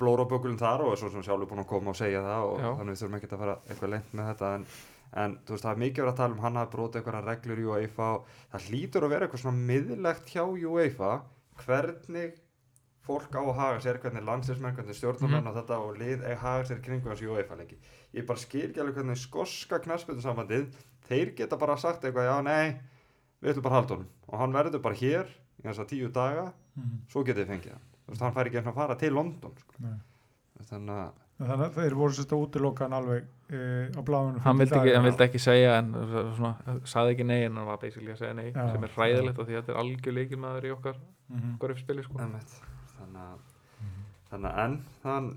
blóra 0.00 0.24
bökulum 0.24 0.56
þar 0.56 0.80
og 0.86 0.94
er 0.94 0.96
svo 1.02 1.10
sem 1.12 1.22
sjálfur 1.22 1.50
búin 1.50 1.60
að 1.60 1.68
koma 1.68 1.92
og 1.92 1.98
segja 1.98 2.22
það 2.24 2.46
og 2.48 2.62
Já. 2.62 2.70
þannig 2.78 2.94
við 2.94 3.00
þurfum 3.02 3.16
ekki 3.18 3.28
að 3.28 3.42
fara 3.44 3.56
eitthvað 3.68 3.90
lengt 3.92 4.14
með 4.16 4.28
þetta 4.30 4.52
en, 4.56 4.64
en 5.12 5.38
þú 5.44 5.50
veist 5.56 5.64
það 5.64 5.72
er 5.72 5.82
mikið 5.82 6.02
verið 6.04 6.12
að 6.12 6.16
tala 6.16 6.34
um 6.34 6.44
hann 6.44 6.56
hafi 6.60 6.70
brotið 6.76 7.00
einhverja 7.00 7.24
reglur 7.26 7.58
í 7.58 7.66
UEFA 7.70 8.10
það 8.52 8.66
hlýtur 8.70 9.02
að 9.06 9.10
vera 9.10 9.26
eitthvað 9.26 9.42
svona 9.44 9.66
miðlegt 9.70 10.30
hjá 10.30 10.44
UEFA 10.46 11.10
hvernig 11.64 12.36
fólk 13.00 13.32
á 13.34 13.40
að 13.42 13.56
haga 13.56 13.80
sér, 13.80 13.98
hvernig 13.98 14.22
landslismenn, 14.24 14.74
hvernig 14.76 14.94
stjórnumenn 14.94 15.40
Mhm. 15.42 15.46
og 15.50 15.56
þetta 15.56 15.78
og 15.80 15.96
lið 15.98 16.22
að 16.30 16.36
haga 16.36 16.64
sér 16.68 16.82
kringu 16.84 17.08
þessu 17.10 17.30
UEFA 17.32 17.56
leiki. 17.56 17.76
Ég 18.14 18.26
bara 18.26 18.38
skil 18.38 18.68
ekki 18.68 18.80
alveg 18.80 18.94
hvernig 18.94 19.16
skoska 19.18 19.78
knassbyrðu 19.80 20.22
sambandið, 20.22 20.66
þeir 21.08 21.34
geta 21.34 21.56
bara 21.56 21.76
sagt 21.76 22.02
eitthvað, 22.04 22.28
já 22.28 22.42
nei, 22.44 22.80
við 23.42 23.54
ætlum 23.54 23.62
bara 23.62 23.74
að 23.74 23.80
halda 23.80 23.94
honum 23.96 24.08
og 24.28 24.38
hann 24.38 24.52
verður 24.52 24.82
bara 24.82 24.94
hér 24.94 25.26
í 25.58 25.62
þessa 25.64 25.86
tíu 25.88 26.12
daga, 26.12 26.52
Mhm. 26.76 27.00
svo 27.08 27.24
getið 27.24 27.46
þið 27.46 27.48
fengið 27.48 27.72
hann. 27.72 28.34
Fær 28.34 28.46
ekki 28.46 28.56
eins 28.58 28.66
og 28.66 28.72
að 28.74 28.74
fara 28.74 28.94
til 28.96 29.12
London, 29.14 29.52
sko. 29.58 29.74
Þannig 30.70 30.90
að, 30.90 31.12
þannig 31.40 31.66
að 31.66 31.76
þeir 31.80 31.94
voru 31.98 32.12
sérst 32.16 32.32
að 32.36 32.42
útiloka 32.44 32.84
hann 32.86 32.96
alveg 32.98 33.24
uh, 33.24 33.86
á 33.96 34.00
bláðunum 34.04 34.42
hann, 34.44 34.58
vildi 34.60 34.76
ekki, 34.78 34.94
hann 34.96 35.06
vildi 35.08 35.24
ekki 35.26 35.40
segja 35.42 35.76
en 35.80 35.92
svona, 36.36 36.52
saði 36.84 37.14
ekki 37.16 37.24
nei 37.30 37.38
en 37.46 37.56
hann 37.56 37.66
var 37.70 37.80
basically 37.82 38.12
að 38.12 38.20
segja 38.22 38.34
nei 38.36 38.50
Já. 38.52 38.66
sem 38.74 38.84
er 38.88 38.94
hræðilegt 38.96 39.38
af 39.40 39.48
því 39.48 39.56
að 39.56 39.60
þetta 39.62 39.72
er 39.74 39.80
algjör 39.84 40.16
leikilmaður 40.20 40.68
í 40.70 40.74
okkar 40.76 41.00
Mhm. 41.30 41.50
okkar 41.54 41.70
uppspili 41.76 42.02
sko. 42.02 42.18
einmitt, 42.18 42.54
þannig 42.98 43.20
að, 43.22 43.42
þannig 44.32 44.50
að 44.50 44.64
en, 44.64 44.72
þann 45.04 45.28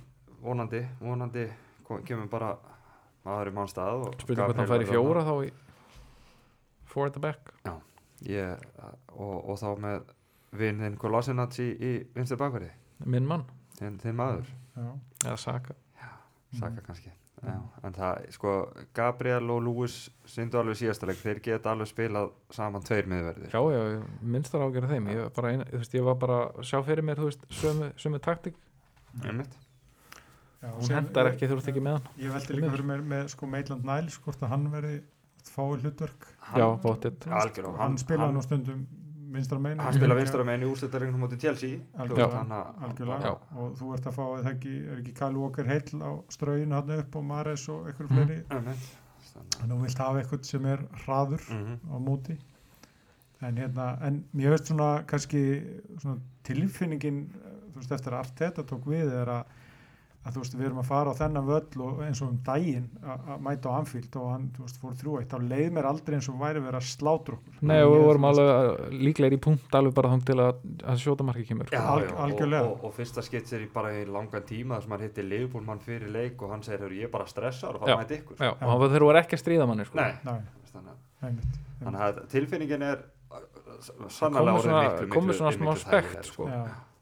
vonandi, 0.41 0.79
vonandi 0.99 1.43
kom- 1.85 2.01
kemur 2.07 2.29
bara 2.31 2.55
maður 3.25 3.51
í 3.51 3.53
mannstað 3.53 4.07
og 4.07 4.15
spurning 4.19 4.47
hvort 4.47 4.57
hann 4.57 4.67
fær 4.71 4.81
í 4.81 4.87
fjóra 4.89 5.21
þá 5.27 5.33
í 5.45 5.51
four 6.85 7.05
at 7.07 7.13
the 7.13 7.19
back 7.19 7.53
ég, 8.25 8.57
og, 9.13 9.49
og 9.49 9.57
þá 9.61 9.69
með 9.85 10.01
vinnin 10.57 10.97
Kolasinac 10.97 11.55
í, 11.61 11.69
í 11.77 11.93
vinstri 12.15 12.37
bakverði 12.41 12.71
minn 13.05 13.25
mann, 13.29 13.45
þinn, 13.77 13.97
þinn 14.01 14.15
maður, 14.17 14.49
Já. 14.75 14.89
eða 15.27 15.37
Saka 15.41 15.75
Saka 16.53 16.69
Mhm. 16.75 16.85
kannski. 16.85 17.11
Já, 17.43 17.59
en 17.83 17.93
það, 17.93 18.31
sko, 18.31 18.51
Gabriel 18.93 19.49
og 19.51 19.63
Lewis 19.63 20.09
syndu 20.25 20.55
alveg 20.61 20.77
síðasta 20.79 21.07
leik, 21.09 21.17
þeir 21.19 21.41
geta 21.43 21.71
alveg 21.73 21.89
spilað 21.91 22.29
saman 22.55 22.81
tveir 22.81 23.05
miðverðir. 23.11 23.49
Já, 23.51 23.59
já, 23.73 24.03
minnstar 24.21 24.61
ágjörð 24.61 24.89
þeim. 24.93 25.09
Ég, 25.11 25.21
var 25.23 25.29
bara 25.35 25.51
eina, 25.51 25.65
þú 25.65 25.77
veist, 25.81 25.93
ég 25.97 26.03
var 26.07 26.15
bara 26.15 26.37
að 26.53 26.63
sjá 26.69 26.79
fyrir 26.85 27.03
mér 27.03 27.15
þú 27.19 27.27
veist, 27.27 27.43
sömu, 27.49 27.91
sömu 27.99 28.19
taktik 28.21 28.55
hún 30.63 30.89
hendar 30.95 31.27
ekki, 31.33 31.47
þú 31.49 31.57
ert 31.59 31.67
ekki 31.73 31.81
með 31.83 31.97
hann. 31.97 32.07
Ég 32.23 32.31
veldi 32.31 32.55
líka 32.55 32.71
fyrir 32.71 32.87
mér 32.87 33.01
með 33.03 33.29
sko 33.33 33.49
Maitland 33.51 33.83
Niles 33.83 34.17
hvort 34.23 34.39
að 34.45 34.53
hann 34.53 34.69
verði 34.71 34.93
fái 35.43 35.81
hlutverk. 35.81 36.27
Já, 36.55 36.67
bóttið 36.79 37.27
algjörlega, 37.27 37.77
hann 37.81 37.97
spilaði 37.99 38.33
nú 38.37 38.43
stundum 38.45 38.85
vinstra 39.33 39.59
megin 39.59 39.79
hann 39.83 39.93
spila 39.97 40.15
vinstra 40.19 40.43
meginn 40.47 40.65
í 40.67 40.71
úrstættarleiknum 40.71 41.23
mútið 41.25 41.39
Chelsea 41.45 41.79
Algjörlega. 41.97 42.43
Að- 43.31 43.57
og 43.57 43.75
þú 43.79 43.93
ert 43.97 44.05
að 44.11 44.13
fá 44.17 44.23
eða 44.39 44.51
ekki, 44.53 44.73
er 44.91 44.97
ekki 45.01 45.13
Kyle 45.19 45.37
Walker 45.41 45.63
heill 45.65 46.01
á 46.05 46.11
ströginu 46.29 46.73
hann 46.77 46.91
upp 46.99 47.15
og 47.15 47.23
Mares 47.25 47.67
og 47.69 47.87
einhverju 47.87 48.09
Mhm. 48.09 48.17
fleiri. 48.17 48.43
Þannig 49.33 49.71
að 49.71 49.77
þú 49.77 49.81
vilt 49.83 49.97
hafa 49.97 50.21
eitthvað 50.21 50.45
sem 50.45 50.65
er 50.65 50.77
hraður 51.05 51.39
að- 51.41 51.53
Mhm. 51.53 51.79
á 51.89 51.95
móti 52.07 52.37
en 53.41 53.55
hérna, 53.57 54.01
en 54.01 54.23
mér 54.35 54.49
veist 54.53 54.65
svona 54.71 55.03
kannski 55.05 55.41
svona 55.99 56.19
tilfinningin 56.43 57.27
eh, 57.33 57.49
þú 57.73 57.81
veist 57.81 57.91
eftir 57.91 58.13
að 58.13 58.19
Arteta 58.23 58.63
tók 58.63 58.85
við 58.85 59.11
er 59.11 59.25
að, 59.27 59.43
að 60.23 60.35
þú 60.37 60.41
veist 60.43 60.53
við 60.55 60.65
erum 60.69 60.77
að 60.79 60.85
fara 60.87 61.11
á 61.11 61.19
þennan 61.19 61.47
völl 61.49 61.81
og 61.83 61.97
eins 62.05 62.21
og 62.23 62.29
um 62.31 62.37
daginn 62.47 62.85
að 63.03 63.25
að 63.33 63.41
mæta 63.43 63.67
á 63.67 63.75
Anfield 63.81 64.13
og 64.21 64.27
hann 64.31 64.45
þú 64.55 64.61
veist 64.63 64.77
fór 64.79 64.93
þrjú 65.01 65.15
eitt 65.19 65.33
þá 65.33 65.39
leið 65.49 65.71
mér 65.75 65.87
aldrei 65.89 66.15
eins 66.15 66.29
og 66.31 66.37
væri 66.39 66.61
verið 66.63 66.79
að 66.79 66.87
slátra 66.87 67.35
okkur 67.35 67.67
Nei, 67.67 67.79
og 67.83 67.91
við 67.97 68.03
vorum 68.07 68.27
alveg 68.29 68.93
líklegir 69.03 69.35
í 69.35 69.41
punkt 69.43 69.75
alveg 69.75 69.93
bara 69.97 70.13
þang 70.13 70.23
til 70.29 70.37
að, 70.45 70.61
að 70.93 71.01
sjóta 71.03 71.27
marki 71.27 71.43
kemur. 71.49 71.67
Já, 71.75 71.81
Alg- 71.83 72.13
algjörlega. 72.23 72.63
og, 72.69 72.77
og, 72.77 72.85
og 72.87 72.95
fyrsta 72.95 73.23
skitt 73.27 73.51
sér 73.51 73.65
í 73.65 73.69
bara 73.73 73.91
í 73.99 74.05
langan 74.07 74.47
tíma 74.47 74.77
þar 74.79 74.85
sem 74.87 74.95
hann 74.95 75.03
hitti 75.07 75.27
Liverpool 75.27 75.67
mann 75.67 75.83
fyrir 75.83 76.09
leik 76.15 76.41
og 76.41 76.51
hann 76.55 76.63
segir, 76.63 76.79
"Heyrðu, 76.87 77.01
ég 77.03 77.09
er 77.09 77.13
bara 77.17 77.27
stressar 77.27 77.75
og 77.75 77.83
fara 77.83 77.99
mæti 77.99 78.21
ykkur 78.21 78.39
Já, 78.39 78.51
og 78.53 78.69
hann 78.69 78.79
voru 78.79 79.11
ekki 79.19 79.35
að 79.35 79.43
stríða 79.43 79.67
manni 79.67 79.85
sko. 79.85 79.99
Nei, 79.99 80.13
Nei, 80.23 80.39
þannig 81.83 81.99
að- 81.99 82.17
að 82.23 82.27
tilfinningin 82.31 82.81
er 82.81 83.03
sannlega 84.09 84.61
svona- 84.63 84.83
miklu, 84.83 85.07
komið 85.13 85.27
miklu, 85.27 85.37
svona 85.37 85.51
miklu 85.51 85.65
smá 85.65 85.75
spekt, 85.77 86.07
þægilegri, 86.07 86.31
sko. 86.33 86.49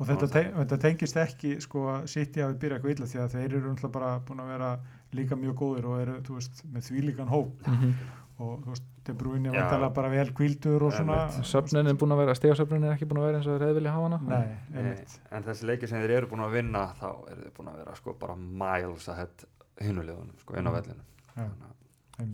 Og 0.01 0.07
þetta, 0.07 0.27
te 0.33 0.43
þetta 0.57 0.77
tengist 0.81 1.17
ekki 1.21 1.51
sko 1.61 1.79
að 1.93 2.07
City 2.09 2.41
hafi 2.41 2.55
byrjað 2.57 2.77
eitthvað 2.79 2.95
illa 2.95 3.05
því 3.11 3.19
að 3.21 3.35
þeir 3.35 3.51
eru 3.57 3.73
náttúrulega 3.73 3.91
bara 3.91 4.19
búin 4.25 4.39
að 4.41 4.47
vera 4.55 4.71
líka 5.13 5.35
mjög 5.37 5.55
góðir 5.59 5.85
og 5.91 5.99
eru, 6.01 6.15
þú 6.25 6.33
veist, 6.39 6.63
með 6.73 6.87
því 6.89 7.03
líkan 7.09 7.27
hóp. 7.29 7.67
Mhm. 7.67 7.93
og 8.41 8.61
þú 8.63 8.69
veist, 8.73 8.87
Bruyne 9.11 9.51
Já. 9.51 9.61
vantarlega 9.61 9.93
bara 9.93 10.09
vel 10.09 10.29
kvíldur 10.33 10.81
og 10.83 10.93
svona 10.93 11.27
söfnin 11.43 11.87
er 11.89 11.93
búin 11.93 12.11
að 12.13 12.17
vera, 12.21 12.33
stegasöfnin 12.33 12.83
er 12.85 12.93
ekki 12.95 13.05
búin 13.09 13.19
að 13.21 13.25
vera 13.27 13.37
eins 13.37 13.47
og 13.47 13.59
þeir 13.59 13.65
hefði 13.67 13.75
vilja 13.75 13.91
hafa 13.91 14.07
hana. 14.09 14.19
Nei, 14.21 14.57
Nei, 14.71 14.81
einmitt. 14.81 15.19
en 15.31 15.43
þessi 15.43 15.65
leikir 15.69 15.89
sem 15.89 16.01
þeir 16.01 16.09
eru 16.17 16.27
búin 16.27 16.39
að 16.45 16.51
vinna 16.53 16.83
þá 17.01 17.07
eru 17.31 17.41
þeir 17.41 17.51
búin 17.57 17.69
að 17.69 17.77
vera 17.85 17.95
sko 17.95 18.13
bara 18.13 18.35
miles 18.35 19.07
að 19.09 19.15
hett 19.17 19.45
hinulegunum 19.81 20.39
sko 20.39 20.53
inn 20.57 20.65
á 20.65 20.71
Mm. 20.71 20.77
vellinu 20.81 21.03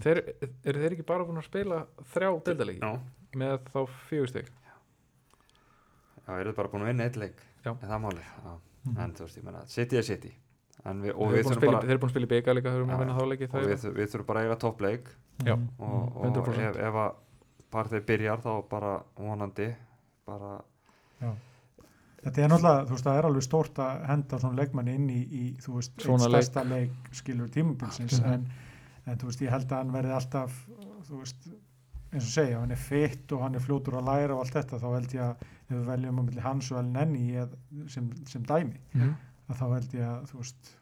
þeir, 0.04 0.22
eru 0.66 0.80
þeir 0.84 0.92
ekki 0.98 1.06
bara 1.06 1.26
búin 1.26 1.38
að 1.42 1.48
spila 1.48 1.86
þrjá 2.14 2.32
deildalegi 2.44 2.80
að- 2.80 3.00
Já, 3.00 3.00
með 3.36 3.60
þá 3.74 3.80
fjögusteg 4.10 4.48
já, 6.28 6.32
eru 6.40 6.52
þeir 6.52 6.58
bara 6.60 6.72
búin 6.74 6.84
að 6.86 6.92
vinna 6.94 7.08
eitt 7.08 7.18
leik 7.22 7.44
Já. 7.66 7.72
en 7.74 7.88
það 7.88 7.96
er 7.98 8.04
málið 8.06 8.28
já. 8.28 8.58
Mhm. 8.88 9.00
en 9.04 9.14
þú 9.18 9.26
veist, 9.26 9.38
ég 9.38 9.44
meina, 9.44 9.66
City 9.68 9.98
er 9.98 10.04
City 10.04 10.34
en 10.86 11.02
við, 11.02 11.12
og 11.16 11.32
þeir 11.32 11.34
við 11.34 11.40
eru 11.40 11.44
búin 11.44 11.44
að 11.44 11.44
þurfum 11.44 11.58
spila- 11.58 11.72
bara 11.74 11.88
þeir 11.88 11.92
eru 11.92 12.00
búin 12.00 12.10
að 12.10 12.16
spila 12.16 12.26
í 12.28 12.32
bygga 12.34 12.54
líka 12.56 12.70
þeir 12.72 12.78
eru 12.78 12.86
búin 12.86 12.96
að 12.96 13.00
vinna 13.04 13.18
þá 13.18 13.28
leiki 13.32 13.48
og 13.48 13.68
við, 13.68 13.88
við 13.98 14.12
þurfum 14.14 14.26
bara 14.28 14.40
að 14.40 14.46
eiga 14.48 14.60
toppleik 14.64 15.10
Já. 15.44 15.56
Mhm. 15.56 15.68
og, 15.80 16.16
og 16.18 16.26
100%. 16.26 16.70
ef, 16.70 16.76
ef 16.78 16.94
að 16.94 17.16
partið 17.72 18.06
byrjar 18.08 18.40
þá 18.46 18.52
bara 18.70 18.94
vonandi 19.18 19.76
bara 20.26 20.62
Já. 21.22 21.34
Þetta 22.18 22.42
er 22.44 22.50
náttúrulega, 22.50 22.86
þú 22.88 22.90
veist, 22.96 23.06
það 23.06 23.18
er 23.18 23.26
alveg 23.28 23.44
stórt 23.46 23.78
að 23.80 24.06
henda 24.10 24.38
svona 24.42 24.58
leikmann 24.58 24.88
inn 24.90 25.10
í, 25.10 25.20
í 25.32 25.44
þú 25.62 25.76
veist, 25.78 25.92
Svona 26.02 26.24
einn 26.26 26.32
leik. 26.34 26.44
stærsta 26.44 26.64
leik 26.68 27.12
skilur 27.14 27.48
tímabilsins 27.54 28.20
Mhm. 28.22 28.34
en, 28.34 28.48
en 29.06 29.18
þú 29.18 29.26
veist, 29.30 29.42
ég 29.42 29.50
held 29.50 29.68
að 29.70 29.78
hann 29.78 29.92
verði 29.94 30.14
alltaf 30.18 30.68
þú 31.08 31.20
veist, 31.22 31.48
eins 32.12 32.24
og 32.24 32.32
segja, 32.32 32.60
hann 32.62 32.72
er 32.72 32.80
fitt 32.80 33.32
og 33.36 33.44
hann 33.44 33.56
er 33.58 33.64
fljótur 33.64 34.00
að 34.00 34.08
læra 34.10 34.36
og 34.36 34.44
allt 34.46 34.56
þetta, 34.58 34.80
þá 34.80 34.88
held 34.94 35.16
ég 35.18 35.24
að 35.26 35.46
ef 35.68 35.72
við 35.76 35.86
veljum 35.92 36.20
á 36.20 36.24
milli 36.24 36.44
hans 36.46 36.72
og 36.72 36.80
Elneny 36.82 37.46
sem, 37.92 38.10
sem 38.32 38.44
dæmi, 38.48 38.80
að 39.48 39.62
þá 39.62 39.66
held 39.74 39.96
ég 39.98 40.06
að 40.08 40.28
þú 40.32 40.42
veist, 40.42 40.74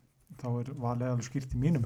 þá 0.42 0.48
er 0.60 0.72
valið 0.86 1.08
alveg 1.10 1.28
skýrt 1.30 1.56
í 1.56 1.62
mínum 1.62 1.86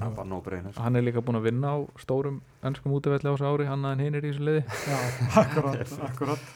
hann 0.82 0.96
er 1.00 1.06
líka 1.06 1.22
búin 1.24 1.38
að 1.40 1.46
vinna 1.48 1.72
á 1.72 1.78
stórum 2.02 2.40
ennskum 2.66 2.96
útivelli 2.98 3.30
á 3.30 3.32
þessu 3.32 3.48
ári 3.48 3.68
hann 3.70 3.84
aðeins 3.86 4.08
hinn 4.08 4.18
er 4.18 4.26
í 4.26 4.32
þessu 4.32 4.46
liði. 4.48 4.64
Já, 4.90 4.98
akkurat, 5.44 5.94
akkurat 6.10 6.50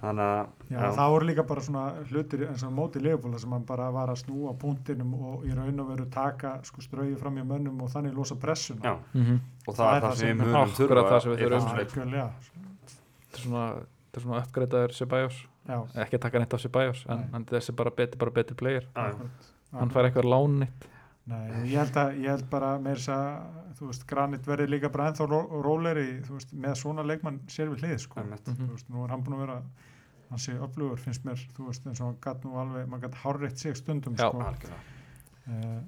þannig 0.00 0.24
að 0.24 0.72
Já, 0.72 0.78
það 0.94 1.12
voru 1.14 1.28
líka 1.28 1.44
bara 1.48 1.64
svona 1.64 1.82
hlutir 2.10 2.44
eins 2.46 2.64
og 2.64 2.72
á 2.72 2.78
móti 2.78 3.02
leifbúla 3.02 3.40
sem 3.42 3.52
hann 3.56 3.66
bara 3.68 3.90
var 3.94 4.12
að 4.12 4.20
snúa 4.22 4.54
punktinum 4.60 5.14
og 5.16 5.46
í 5.48 5.54
raun 5.56 5.82
og 5.82 5.92
veru 5.92 6.06
taka 6.12 6.54
sko 6.68 6.84
strauði 6.84 7.16
fram 7.20 7.38
í 7.40 7.44
mönnum 7.48 7.82
og 7.84 7.92
þannig 7.92 8.16
losa 8.16 8.36
pressuna. 8.36 8.80
já, 8.82 8.96
mm 9.12 9.24
-hmm. 9.24 9.38
og 9.66 9.74
það, 9.74 9.96
er 9.96 10.02
það 10.02 10.16
sem 10.16 10.28
við 10.28 10.36
munum 10.42 10.56
Akkurat 10.62 10.78
þurfa 10.78 11.08
það 11.10 11.22
sem 11.22 11.32
við 11.32 11.38
þurfum. 11.38 11.68
þetta 11.68 13.36
er 13.36 13.40
svona, 13.40 13.66
þetta 13.74 14.16
er 14.16 14.22
svona 14.22 14.42
uppgreitaður 14.42 15.48
já. 15.68 15.78
ekki 15.94 16.16
að 16.16 16.20
taka 16.20 16.38
neitt 16.38 16.54
af 16.54 16.60
Ceballos 16.60 17.06
en, 17.08 17.44
þessi 17.44 17.70
er 17.70 17.76
bara 17.76 17.90
betri, 17.90 18.18
bara 18.18 18.30
betri 18.30 18.56
player. 18.56 18.86
Hann 19.72 19.90
fær 19.90 20.04
eitthvað 20.04 20.30
lán 20.32 20.58
neitt 20.64 20.97
Nei, 21.28 21.44
og 21.58 21.64
ég 21.68 21.76
held, 21.82 21.96
að, 22.00 22.14
ég 22.22 22.30
held 22.32 22.46
bara 22.50 22.70
með 22.80 22.96
þess 22.96 23.10
að 23.12 23.74
þú 23.78 23.88
veist, 23.90 24.06
Granit 24.08 24.46
verði 24.48 24.68
líka 24.72 24.88
bara 24.94 25.10
ennþá 25.10 25.26
ró- 25.28 25.60
rólegri 25.66 26.06
þú 26.24 26.38
veist, 26.38 26.54
með 26.64 26.78
svona 26.80 27.04
leikmann 27.04 27.40
sér 27.52 27.68
við 27.74 27.84
hlið 27.84 27.98
sko. 28.06 28.22
Mhm. 28.24 28.38
þú 28.62 28.70
veist, 28.72 28.88
nú 28.94 29.04
er 29.04 29.12
hann 29.12 29.24
búin 29.26 29.36
að 29.36 29.44
vera 29.46 29.58
hann 30.30 30.38
sé 30.44 30.52
öflugur, 30.56 30.98
finnst 31.00 31.24
mér, 31.24 31.44
þú 31.56 31.66
veist 31.68 31.86
eins 31.86 32.00
og 32.00 32.06
hann 32.10 32.18
gatt 32.24 32.42
nú 32.44 32.56
alveg, 32.60 32.88
maður 32.88 33.06
gatt 33.08 33.20
hárreitt 33.24 33.58
sig 33.58 33.76
stundum 33.76 34.16
Já. 34.16 34.28
sko, 34.28 34.40
Algjörlega. 34.44 34.82
uh, 35.48 35.78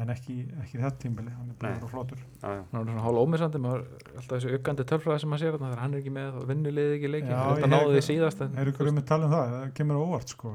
en 0.00 0.08
ekki, 0.14 0.36
ekki 0.62 0.78
þetta 0.78 0.98
tímbili 1.02 1.32
hann 1.34 1.50
er 1.50 1.56
að 1.66 1.74
vera 1.80 1.88
flottur 1.90 2.18
Já, 2.18 2.48
já. 2.54 2.62
hann 2.70 2.80
er 2.80 2.92
svona 2.92 3.02
hálf 3.06 3.18
ómissandi 3.24 3.58
maður 3.62 3.86
alltaf 4.16 4.34
þessi 4.36 4.52
aukandi 4.54 4.84
tölfræði 4.90 5.20
sem 5.24 5.30
maður 5.32 5.42
sér 5.42 5.56
þarna, 5.56 5.70
þegar 5.72 5.82
hann 5.84 5.94
er 5.96 6.00
ekki 6.04 6.12
með 6.14 6.36
og 6.40 6.46
vinnulegði 6.50 6.94
ekki 7.00 7.10
leiki 7.10 7.30
Já, 7.30 7.40
er 7.40 7.64
um 7.66 7.74
að 7.74 7.74
um 7.74 9.34
það, 9.34 9.50
það 9.56 9.64
sko, 10.34 10.54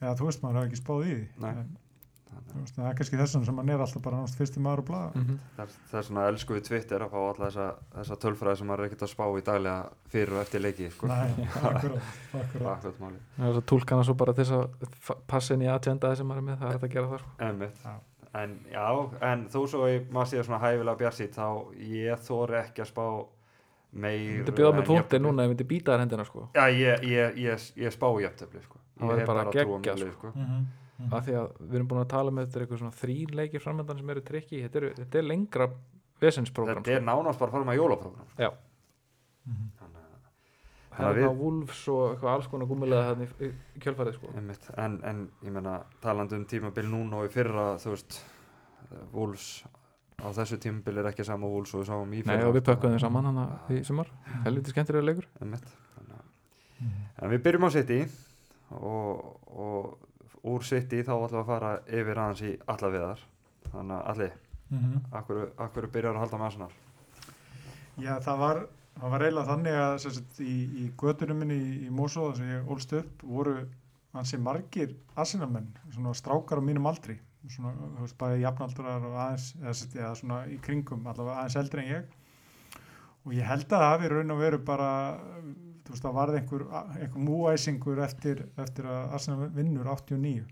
já, 0.00 0.10
þú 0.20 0.28
veist, 0.28 0.42
maður 0.44 0.60
hefur 0.60 0.68
ekki 0.70 0.82
spáð 0.82 1.00
í 1.00 1.14
því 1.14 1.24
Nei. 1.40 1.50
en, 1.50 1.72
veist, 2.50 2.74
það 2.76 2.88
er 2.90 2.96
kannski 2.98 3.18
þessum 3.20 3.44
sem 3.46 3.56
hann 3.60 3.70
er 3.74 3.82
alltaf 3.84 4.02
bara 4.04 4.18
náttúrulega 4.20 4.40
fyrsti 4.40 4.62
maður 4.64 4.82
á 4.82 4.84
blaða 4.90 5.10
mm 5.14 5.38
Það 5.56 5.62
er- 5.64 5.76
það 5.90 5.98
er 6.00 6.06
svona 6.08 6.26
elsku 6.30 6.56
við 6.56 6.64
Twitter 6.68 7.04
að 7.06 7.10
fá 7.14 7.18
alla 7.20 7.46
þessa, 7.50 7.66
þessa 7.96 8.18
tölfræði 8.24 8.56
sem 8.60 8.66
maður 8.70 8.80
er 8.84 8.88
ekkert 8.90 9.04
að 9.06 9.12
spá 9.14 9.24
í 9.30 9.44
daglega 9.50 9.90
fyrir 10.14 10.34
og 10.36 10.40
eftir 10.44 10.60
leiki 10.64 10.90
sko. 10.90 11.06
Nei, 11.06 11.46
akkurat, 11.70 12.12
akkurat 12.42 12.86
það 12.90 13.48
er 13.48 13.58
svo 13.58 13.64
tólk 13.74 13.90
hann 13.94 14.04
svo 14.04 14.14
bara 14.14 14.32
til 14.36 14.44
þess 14.44 14.56
að 15.10 15.24
passa 15.26 15.54
inn 15.54 15.62
í 15.66 15.70
agenda 15.72 16.14
sem 16.16 16.26
maður 16.26 16.42
er 16.42 16.48
með, 16.50 16.58
það 16.60 16.68
er 16.68 16.78
hægt 16.78 16.88
að 16.90 16.94
gera 16.96 17.10
það 17.14 17.20
sko. 17.24 17.34
Einmitt. 17.48 17.82
Já. 17.84 17.98
En 18.40 18.52
já, 18.70 18.86
en 19.26 19.40
þó 19.50 19.58
svo 19.66 19.86
ég, 19.90 20.04
maður 20.14 20.28
sé 20.30 20.42
svona 20.46 20.60
hæfilega 20.62 21.00
bjarsýtt 21.00 21.34
þá 21.34 21.46
ég 21.82 22.20
þóri 22.28 22.60
ekki 22.60 22.84
að 22.84 22.90
spá 22.92 23.06
meir 23.90 24.44
Þú 24.46 24.52
bjóða 24.54 24.74
með 24.76 24.84
en 24.84 24.86
punkti 24.86 25.18
núna 25.18 25.42
ef 25.46 25.50
myndi 25.50 25.66
býta 25.66 25.96
þær 25.96 26.04
hendina 26.04 26.26
sko. 26.28 26.44
Já, 26.54 26.68
ég, 26.70 27.02
ég, 27.10 27.40
ég, 27.42 27.64
ég 27.82 27.90
spá 27.96 28.06
í 28.14 28.22
jafntöfli 28.22 28.62
sko. 28.62 28.78
Það 29.00 29.10
Ég 29.10 29.18
hef 29.18 29.26
bara 29.32 29.44
trú 29.50 29.74
á 29.74 29.80
sko. 31.00 31.06
mm 31.06 31.10
-hmm. 31.10 31.16
af 31.16 31.26
því 31.26 31.32
að 31.40 31.48
við 31.70 31.74
erum 31.74 31.88
búin 31.88 32.00
að 32.04 32.08
tala 32.08 32.30
með 32.30 32.46
þetta 32.46 32.56
er 32.60 32.62
eitthvað 32.66 32.78
svona 32.78 33.00
þrín 33.02 33.34
leikir 33.34 33.60
framöndan 33.60 33.98
sem 33.98 34.10
eru 34.10 34.20
trikki 34.20 34.62
þetta, 34.62 34.76
eru- 34.76 34.94
þetta 34.94 35.18
er 35.18 35.22
lengra 35.24 35.70
vesensprogram 36.20 36.82
Þetta 36.84 36.96
er 36.96 37.02
nánast 37.02 37.38
bara 37.38 37.48
að 37.50 37.52
fara 37.52 37.64
með 37.64 37.76
jólaprógram 37.80 38.28
sko. 38.30 38.42
Já. 38.42 38.50
Mhm. 39.46 39.70
Þannig 39.80 39.96
að 39.96 40.98
það 40.98 41.16
er 41.16 41.22
það 41.28 41.36
Wolves 41.38 41.88
og 41.88 42.10
eitthvað 42.14 42.34
alls 42.34 42.46
konar 42.46 42.66
gúmulega 42.66 43.14
þarna 43.14 43.26
í, 43.40 43.52
kjölfarið 43.80 44.14
sko. 44.14 44.26
En, 44.76 45.00
en 45.04 45.30
ég 45.44 45.52
menna 45.52 45.82
talandi 46.02 46.34
um 46.36 46.44
tímabil 46.44 46.84
núna 46.90 47.16
og 47.16 47.24
í 47.24 47.32
fyrra 47.32 47.76
þú 47.78 47.90
veist 47.90 48.20
Wolves 49.12 49.64
á 50.20 50.28
þessu 50.36 50.58
tímabil 50.58 50.98
er 50.98 51.06
ekki 51.06 51.24
sama 51.24 51.46
Wolves 51.46 51.74
og 51.74 51.80
við 51.80 51.86
sáum 51.88 52.12
í 52.12 52.20
Nei, 52.26 52.36
fyrra 52.36 52.48
og 52.48 52.54
við 52.54 52.60
sko. 52.62 52.72
pökkum 52.74 52.90
þeim 52.90 53.00
saman 53.00 53.24
hann 53.24 53.58
í 53.70 53.82
sumar 53.84 54.06
helviti 54.44 54.70
skemmtilega 54.70 55.04
leikur 55.04 55.26
að- 55.40 55.60
Mhm. 56.80 56.90
en 57.22 57.30
við 57.30 57.42
byrjum 57.42 57.64
á 57.64 57.70
City 57.70 58.06
og, 58.70 59.40
og 59.58 59.98
úr 60.44 60.64
City 60.64 61.02
þá 61.02 61.12
ætlum 61.16 61.30
við 61.34 61.40
að 61.42 61.46
fara 61.50 61.72
yfir 61.86 62.18
aðeins 62.22 62.42
í 62.48 62.52
alla 62.66 62.90
viðar 62.94 63.24
þannig 63.72 63.96
að 63.96 64.06
allir, 64.14 64.32
Mhm. 64.70 65.00
akkur, 65.12 65.50
akkur 65.58 65.86
byrjar 65.90 66.14
að 66.14 66.20
halda 66.24 66.38
með 66.38 66.46
Arsenal? 66.46 66.70
Já, 67.98 68.14
það 68.22 68.38
var, 68.38 68.60
það 69.00 69.10
var 69.10 69.20
eiginlega 69.26 69.48
þannig 69.50 69.78
að 69.80 69.96
sagt, 70.04 70.40
í, 70.40 70.54
í 70.84 70.92
götunum 70.96 71.38
minni 71.42 71.56
í, 71.58 71.72
í 71.86 71.90
Mosó 71.90 72.28
þar 72.30 72.36
sem 72.36 72.52
ég 72.54 72.70
ólst 72.70 72.92
upp 73.00 73.22
voru 73.26 73.56
hansi 74.14 74.38
margir 74.38 74.94
arsenalmenn, 75.16 75.68
svona 75.92 76.14
strákar 76.14 76.58
á 76.58 76.62
mínum 76.64 76.86
aldri. 76.86 77.18
Svona, 77.48 77.72
þú 77.72 78.00
veist, 78.04 78.16
bæði 78.20 78.40
jafnaldrar 78.42 79.04
og 79.06 79.14
aðeins, 79.16 79.54
eða, 79.60 79.74
sagt, 79.74 79.94
eða 79.96 80.14
svona 80.18 80.40
í 80.52 80.58
kringum 80.60 81.06
allavega 81.06 81.36
aðeins 81.40 81.56
eldri 81.56 81.84
en 81.84 81.92
ég. 81.94 82.04
Og 83.26 83.32
ég 83.36 83.44
held 83.44 83.66
að 83.68 83.74
það 83.80 83.90
hafi 83.90 84.08
raun 84.14 84.30
og 84.34 84.38
veru 84.38 84.58
bara 84.58 84.90
þú 85.90 85.96
veist, 85.96 86.06
það 86.06 86.16
varði 86.16 86.40
einhver, 86.40 86.64
einhver 87.00 87.24
múæsingur 87.26 88.00
eftir, 88.04 88.44
eftir 88.62 88.86
að 88.86 89.14
Arsenal 89.18 89.48
vinnur 89.56 89.90
89 89.90 90.44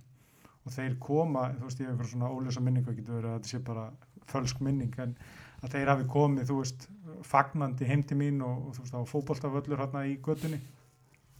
og 0.67 0.75
þeir 0.75 0.97
koma, 1.01 1.49
þú 1.57 1.69
veist, 1.69 1.81
ég 1.81 1.87
hef 1.87 1.95
einhver 1.95 2.11
svona 2.11 2.31
ólösa 2.35 2.63
verið 2.65 3.29
að 3.31 3.37
þetta 3.39 3.53
sé 3.53 3.61
bara 3.65 3.85
fölsk 4.29 4.59
minning, 4.61 4.93
en 5.01 5.15
að 5.63 5.77
þeir 5.77 5.93
hafi 5.93 6.09
komið, 6.13 6.49
þú 6.51 6.57
veist, 6.59 6.89
fagnandi 7.27 7.87
heim 7.89 8.03
til 8.07 8.19
mín 8.21 8.43
og, 8.45 8.67
og 8.69 8.75
þú 8.75 8.83
veist, 8.83 8.93
það 8.93 9.01
var 9.01 9.13
fótboltavöllur 9.13 9.83
hérna 9.83 10.03
í 10.07 10.19
götunni. 10.23 10.59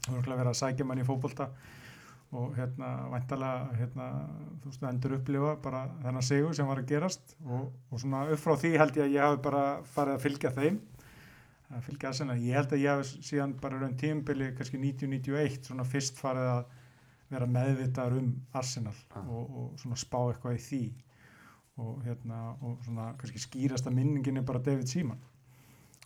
Og 0.07 0.15
örugglega 0.15 0.39
verið 0.39 0.53
að 0.53 0.59
sækja 0.63 0.87
mann 0.87 1.03
í 1.03 1.05
fótbolta 1.07 1.49
og 2.39 2.53
hérna, 2.57 2.89
væntalega, 3.09 3.77
hérna, 3.77 4.07
þú 4.61 4.71
veist, 4.71 4.83
endur 4.89 5.15
upplifa 5.17 5.55
bara 5.63 5.85
þennan 6.03 6.25
sigur 6.25 6.57
sem 6.57 6.67
var 6.69 6.81
að 6.81 6.91
gerast 6.91 7.35
og, 7.45 7.69
og 7.89 8.01
svona 8.01 8.25
upp 8.29 8.41
frá 8.41 8.53
því 8.61 8.73
held 8.77 8.99
ég 8.99 9.07
að 9.07 9.15
ég 9.15 9.25
hafi 9.25 9.41
bara 9.47 9.63
farið 9.95 10.17
að 10.17 10.25
fylgja 10.27 10.51
þeim 10.57 10.77
að 11.69 11.85
fylgja 11.85 12.09
Arsenal, 12.09 12.37
ég 12.41 12.57
held 12.57 12.73
að 12.73 12.81
ég 12.83 12.95
hafi 12.97 13.23
síðan 13.29 13.53
bara 13.61 13.79
raun 13.81 13.97
tímbili, 13.99 14.51
kannski 14.57 14.79
90-91 14.81 15.69
svona 15.69 15.85
fyrst 15.85 16.17
farið 16.17 16.49
að 16.55 16.61
vera 17.29 17.45
meðvitaður 17.45 18.21
um 18.23 18.29
Arsenal 18.57 18.95
Ah. 19.13 19.27
og, 19.29 19.51
og 19.61 19.81
svona 19.81 19.97
spá 20.01 20.17
eitthvað 20.31 20.57
í 20.57 20.63
því. 20.65 20.83
Og 21.79 21.99
hérna 22.03 22.39
og 22.65 22.79
svona 22.83 23.11
kannski 23.19 23.39
skýrasta 23.43 23.93
minningin 23.93 24.41
er 24.41 24.47
bara 24.47 24.59
David 24.59 24.89
Seaman. 24.89 25.19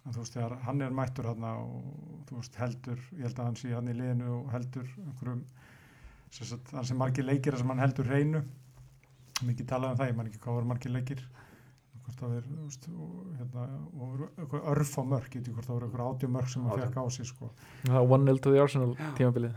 Að 0.03 0.17
þú 0.17 0.19
veist 0.19 0.35
þegar 0.35 0.57
hann 0.65 0.81
er 0.83 0.91
mættur 0.91 1.29
hann 1.31 1.45
og 1.47 2.25
þú 2.27 2.41
veist 2.41 2.59
heldur, 2.59 2.99
ég 3.15 3.23
held 3.23 3.39
að 3.39 3.47
hann 3.47 3.55
sé 3.61 3.71
hann 3.71 3.87
í 3.87 3.95
liðinu 3.95 4.33
og 4.41 4.51
heldur 4.51 4.89
einhverjum 5.05 5.45
hann 6.73 6.85
sem 6.89 6.97
margir 6.99 7.25
leikir 7.25 7.55
sem 7.57 7.71
hann 7.71 7.79
heldur 7.79 8.09
hreinu. 8.11 8.43
Mikið 9.47 9.69
talað 9.69 9.93
um 9.93 10.01
það, 10.01 10.11
ég 10.11 10.17
man 10.19 10.27
ekki 10.29 10.43
hvað 10.43 10.59
voru 10.59 10.69
margir 10.73 10.91
leikir 10.91 11.23
hvort 12.13 12.23
það 12.23 12.37
er, 12.37 12.47
veist, 12.63 12.87
og, 12.93 13.11
hérna, 13.39 13.63
og 13.99 14.55
örf 14.73 14.93
á 14.97 15.03
mörk, 15.03 15.29
ég 15.33 15.41
veit 15.41 15.47
ekki 15.47 15.55
hvort 15.57 15.67
það 15.67 15.75
voru 15.77 15.87
eitthvað 15.89 16.09
átjum 16.13 16.33
mörk 16.37 16.49
sem 16.53 16.65
Átján. 16.67 16.83
fekk 16.87 16.97
á 17.01 17.05
sig 17.17 17.25
sko. 17.29 17.49
það 17.87 18.07
var 18.13 18.19
1-0 18.23 18.41
to 18.45 18.51
the 18.53 18.61
Arsenal 18.63 18.95
tímabilið 19.17 19.53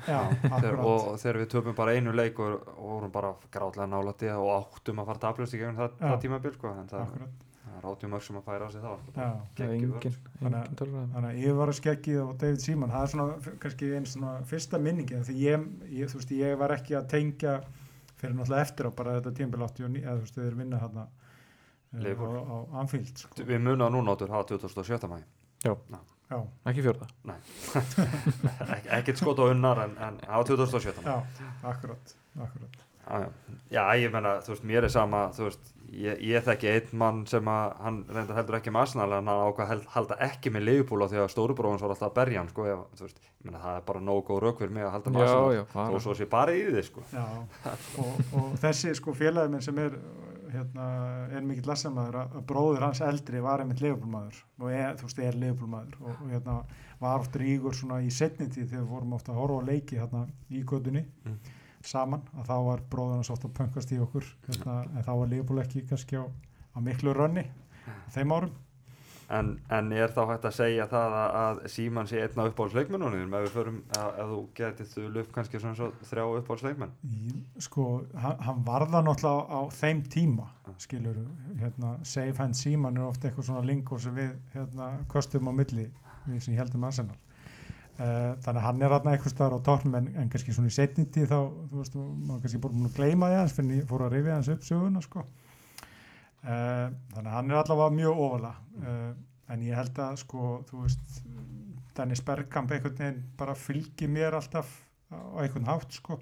og 0.86 1.18
þegar 1.20 1.40
við 1.42 1.50
töpum 1.54 1.74
bara 1.78 1.94
einu 1.96 2.12
leik 2.16 2.38
og, 2.40 2.68
og 2.76 2.92
vorum 2.96 3.12
bara 3.14 3.34
grátlega 3.52 3.88
nálætti 3.90 4.30
og 4.34 4.52
áttum 4.60 5.02
að 5.02 5.10
fara 5.12 5.22
tablust 5.26 5.54
í 5.56 5.60
gegnum 5.60 5.76
það, 5.80 5.98
það 6.00 6.20
tímabil 6.24 6.54
sko, 6.56 6.72
en 6.80 6.88
það, 6.90 7.04
akkurat. 7.06 7.44
það 7.66 7.76
er 7.80 7.88
átjum 7.92 8.12
mörg 8.16 8.26
sem 8.26 8.38
að 8.40 8.46
færa 8.50 8.66
á 8.66 8.70
sig 8.72 8.82
þá 8.84 8.92
sko. 8.96 9.14
Já. 9.16 9.30
það 9.56 9.74
engin, 9.76 10.16
Þannig 10.40 11.30
að- 11.30 11.40
ég 11.42 11.56
var 11.60 11.68
að 11.72 11.78
skeggið 11.80 12.20
á 12.22 12.26
David 12.40 12.60
Seaman, 12.64 12.90
það 12.94 13.02
er 13.02 13.12
svona 13.14 13.56
kannski 13.62 13.90
einn 13.96 14.06
svona 14.06 14.34
fyrsta 14.46 14.78
minningi 14.80 15.20
því 15.26 15.36
ég, 15.42 15.66
ég, 15.90 16.08
þú 16.12 16.20
veist, 16.20 16.30
ég 16.36 16.56
var 16.58 16.70
ekki 16.76 16.96
að 16.96 17.08
tengja 17.12 17.60
fyrir 18.16 18.32
náttúrulega 18.38 18.64
eftir 18.64 18.88
á 18.88 18.90
bara 18.96 19.18
þetta 19.20 19.34
tímbil 19.36 19.60
89, 19.66 20.02
eða 20.02 20.16
þú 20.16 20.24
veist, 20.24 20.38
þeir 20.40 20.54
vinna 20.56 20.78
hérna 20.80 21.06
eh, 21.96 22.02
á, 22.02 22.04
Liverpool. 22.08 22.36
á 22.44 22.56
Anfield 22.82 23.24
sko. 23.24 23.42
við 23.42 23.58
munum 23.64 23.86
að 23.88 23.96
núna 23.96 24.14
áttur 24.16 24.32
hafa 24.34 24.48
2017 24.54 25.10
mæ 25.12 25.18
Já, 26.26 26.40
ekki 26.66 26.82
fjörða 26.82 27.06
Ek, 27.30 28.88
ekkert 28.98 29.20
skot 29.20 29.38
á 29.38 29.46
unnar 29.52 29.84
en, 29.86 29.94
en 30.02 30.18
hafa 30.26 30.48
2017 30.50 31.06
já, 31.06 31.16
akkurat, 31.62 32.16
akkurat. 32.34 32.82
Já, 33.06 33.20
já. 33.22 33.28
já, 33.70 33.82
ég 34.02 34.10
menna, 34.10 34.32
þú 34.42 34.50
veist, 34.56 34.64
mér 34.66 34.86
er 34.88 34.90
sama, 34.90 35.20
þú 35.36 35.44
veist, 35.46 35.68
ég, 35.94 36.18
ég 36.26 36.42
þekki 36.42 36.70
einn 36.72 36.96
mann 36.98 37.20
sem 37.30 37.46
að, 37.46 37.76
hann 37.84 38.00
reyndar 38.10 38.40
heldur 38.40 38.56
ekki 38.58 38.72
með 38.74 38.82
Arsenal 38.88 39.06
en 39.14 39.30
hann 39.30 39.44
ákvað 39.46 39.70
held, 39.70 39.84
halda 39.94 40.16
ekki 40.26 40.50
með 40.56 40.66
Liverpool 40.66 41.06
á 41.06 41.10
því 41.12 41.20
að 41.22 41.30
stórubróðans 41.36 41.84
var 41.86 41.94
alltaf 41.94 42.10
að 42.10 42.16
berja 42.18 42.42
hann, 42.42 42.50
sko, 42.50 42.66
þú 42.98 43.06
veist, 43.06 43.22
ég 43.22 43.46
menna, 43.46 43.62
það 43.62 43.78
er 43.78 43.86
bara 43.92 44.02
nógu 44.08 44.24
góð 44.32 44.42
rauk 44.42 44.58
fyrir 44.64 44.74
mig 44.74 44.88
að 44.88 44.94
halda 44.96 45.14
með 45.14 45.22
Já, 45.22 45.28
Arsenal 45.30 45.54
já, 45.54 45.64
og 45.94 46.02
svo 46.08 46.16
sé 46.18 46.26
bara 46.34 46.56
í 46.58 46.64
því, 46.66 46.82
sko. 46.90 47.06
Já, 47.14 47.26
og, 48.02 48.20
og 48.42 48.58
þessi 48.66 48.96
sko 48.98 49.14
félagið 49.22 49.54
minn 49.54 49.66
sem 49.70 49.78
er 49.86 50.00
hérna, 50.56 50.86
er 51.36 51.44
mikill 51.46 51.68
lassamæður 51.70 52.18
að 52.22 52.34
bróður 52.48 52.84
hans 52.86 53.00
eldri 53.04 53.40
var 53.44 53.62
einmitt 53.62 53.82
leifbólmaður 53.84 54.40
og 54.60 54.72
er, 54.72 54.96
þú 54.98 55.08
veist, 55.08 55.20
er 55.28 55.38
leifbólmaður 55.42 56.00
og, 56.02 56.10
og 56.24 56.32
hérna 56.32 56.56
var 57.00 57.20
oft 57.20 57.36
ríkur 57.40 57.76
svona 57.76 58.00
í 58.02 58.10
setni 58.10 58.48
tíð 58.48 58.70
þegar 58.72 58.82
við 58.84 58.90
vorum 58.94 59.14
ofta 59.18 59.32
að 59.34 59.40
horfa 59.42 59.62
á 59.62 59.68
leiki 59.70 60.00
hérna 60.00 60.26
í 60.50 60.64
gödunni 60.64 61.04
Mm. 61.26 61.38
saman 61.86 62.22
að 62.34 62.48
þá 62.48 62.56
var 62.66 62.80
bróður 62.90 63.18
hans 63.20 63.30
ofta 63.30 63.48
að 63.48 63.56
pöngast 63.60 63.92
í 63.94 63.98
okkur 64.02 64.24
hérna, 64.48 64.76
en 64.96 65.04
þá 65.06 65.12
var 65.20 65.28
leifból 65.30 65.60
ekki 65.62 65.84
kannski 65.86 66.16
á, 66.18 66.24
á 66.26 66.78
miklu 66.82 67.12
rönni 67.14 67.44
á 67.86 68.08
þeim 68.16 68.32
árum 68.34 68.54
En, 69.26 69.56
en 69.74 69.88
er 69.90 70.12
þá 70.14 70.20
hægt 70.28 70.44
að 70.46 70.52
segja 70.54 70.84
það 70.86 71.14
að, 71.18 71.36
að 71.40 71.60
Síman 71.74 72.06
sé 72.06 72.20
einn 72.22 72.38
á 72.38 72.46
uppáhaldsleikmennunum 72.46 73.32
ef 73.34 73.46
við 73.48 73.56
förum, 73.56 73.80
að, 73.98 74.10
ef 74.22 74.28
þú 74.30 74.38
getið 74.60 74.92
þú 74.92 75.06
upp 75.22 75.32
kannski 75.34 75.60
svona 75.62 75.78
svo 75.80 75.88
þrjá 76.06 76.24
uppáhaldsleikmenn? 76.42 76.92
sko, 77.66 77.86
hann, 78.14 78.38
hann 78.46 78.62
varða 78.68 79.02
náttúrulega 79.02 79.50
á, 79.50 79.60
þeim 79.74 80.04
tíma 80.14 80.46
skilur, 80.78 81.18
hérna, 81.58 81.96
safe 82.06 82.38
hand 82.38 82.54
síman 82.58 82.98
er 82.98 83.08
ofta 83.08 83.28
eitthvað 83.28 83.48
svona 83.48 83.66
linkur 83.66 84.02
sem 84.02 84.14
við 84.14 84.34
hérna, 84.54 84.90
kostum 85.10 85.50
á 85.50 85.52
milli 85.58 85.88
við 86.26 86.42
sem 86.44 86.58
heldum 86.58 86.86
Arsenal 86.86 87.16
uh, 87.16 88.36
þannig 88.44 88.60
að 88.60 88.66
hann 88.66 88.84
er 88.84 88.94
hérna 88.94 89.14
eitthvað 89.14 89.34
staðar 89.34 89.58
á 89.58 89.66
tórnum 89.68 89.98
en, 90.00 90.12
en 90.20 90.30
kannski 90.32 90.54
svona 90.54 90.70
í 90.70 90.76
setni 90.76 91.06
tíð 91.12 91.32
þá 91.32 91.38
þú 91.40 91.80
veist, 91.80 91.98
maður 91.98 92.44
kannski 92.44 92.62
búin 92.62 92.88
að 92.88 93.00
gleyma 93.00 93.32
því 93.32 93.40
hans 93.40 93.56
fyrir 93.56 94.06
að 94.06 94.14
rifja 94.14 94.38
hans 94.38 94.52
upp 94.54 94.66
söguna 94.66 95.04
sko. 95.04 95.24
uh, 96.44 96.86
þannig 97.14 97.30
að 97.30 97.36
hann 97.38 97.52
er 97.52 97.60
allavega 97.62 97.96
mjög 98.00 98.24
ofalega 98.26 98.75
uh, 98.86 99.12
en 99.52 99.62
ég 99.66 99.78
held 99.78 100.00
að 100.02 100.20
sko, 100.22 100.48
þú 100.70 100.82
veist 100.84 101.20
Dennis 101.96 102.22
Bergkamp 102.26 102.72
einhvern 102.74 102.98
veginn 102.98 103.22
bara 103.38 103.54
fylgir 103.56 104.10
mér 104.12 104.36
alltaf 104.36 104.72
á 105.10 105.40
einhvern 105.42 105.68
hátt 105.68 105.94
sko. 105.96 106.18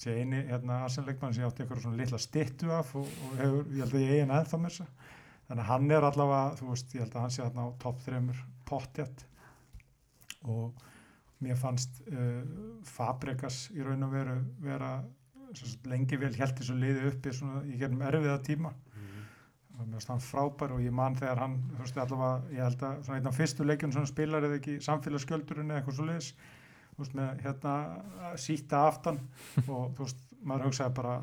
Sé 0.00 0.14
eini 0.16 0.44
hérna 0.48 0.84
Arsenal-leikmann 0.86 1.34
sem 1.36 1.44
ég 1.44 1.50
átti 1.50 1.64
einhverjum 1.64 1.90
svona 1.90 2.00
litla 2.00 2.20
stittu 2.22 2.70
af 2.72 2.94
og, 2.96 3.08
og 3.26 3.34
hefur, 3.40 3.66
ég 3.74 3.82
held 3.84 3.96
að 3.96 4.04
ég 4.06 4.14
eigin 4.14 4.36
ennþá 4.36 4.60
þessa 4.62 4.86
þannig 5.50 5.64
að 5.64 5.68
hann 5.72 5.90
er 5.90 6.06
allavega, 6.06 6.54
þú 6.60 6.68
veist, 6.70 6.94
ég 6.94 7.04
held 7.04 7.16
að 7.16 7.24
hann 7.24 7.34
sé 7.34 7.42
hérna 7.42 7.66
á 7.66 7.68
topp 7.82 8.02
þreymur 8.06 8.42
pottjætt 8.70 9.24
og 10.48 10.84
mér 11.44 11.58
fannst 11.58 12.00
uh, 12.08 12.44
Fabregas 12.86 13.64
í 13.74 13.82
raun 13.84 14.06
og 14.06 14.14
veru 14.14 14.36
vera 14.62 14.92
lengi 15.90 16.18
vel 16.20 16.32
held 16.36 16.54
þessu 16.60 16.76
liði 16.78 17.08
uppi 17.10 17.32
í 17.34 17.78
gerum 17.80 18.04
erfiða 18.06 18.38
tíma 18.46 18.70
mér 19.86 19.98
finnst 19.98 20.12
hann 20.12 20.22
frábær 20.24 20.74
og 20.76 20.84
ég 20.84 20.94
man 20.94 21.16
þegar 21.18 21.42
hann, 21.44 21.56
þú 21.72 21.82
veist, 21.84 21.98
allavega, 22.04 22.54
ég 22.54 22.64
held 22.66 22.86
að 22.86 23.02
svona 23.06 23.18
einn 23.20 23.30
af 23.30 23.36
fyrstu 23.40 23.66
leikjum 23.66 23.92
sem 23.94 24.02
hann 24.02 24.10
spilar 24.10 24.46
eða 24.46 24.60
ekki 24.60 24.78
samfélagsgjöldurinn 24.86 25.72
eða 25.72 25.80
eitthvað 25.80 25.98
svo 25.98 26.08
liðs 26.08 26.30
þú 26.94 27.02
veist, 27.02 27.18
með 27.18 27.44
hérna 27.46 27.74
síta 28.44 28.86
aftan 28.88 29.20
og 29.72 29.92
þú 29.96 30.06
veist, 30.06 30.24
maður 30.40 30.70
hugsaði 30.70 30.96
bara 31.00 31.18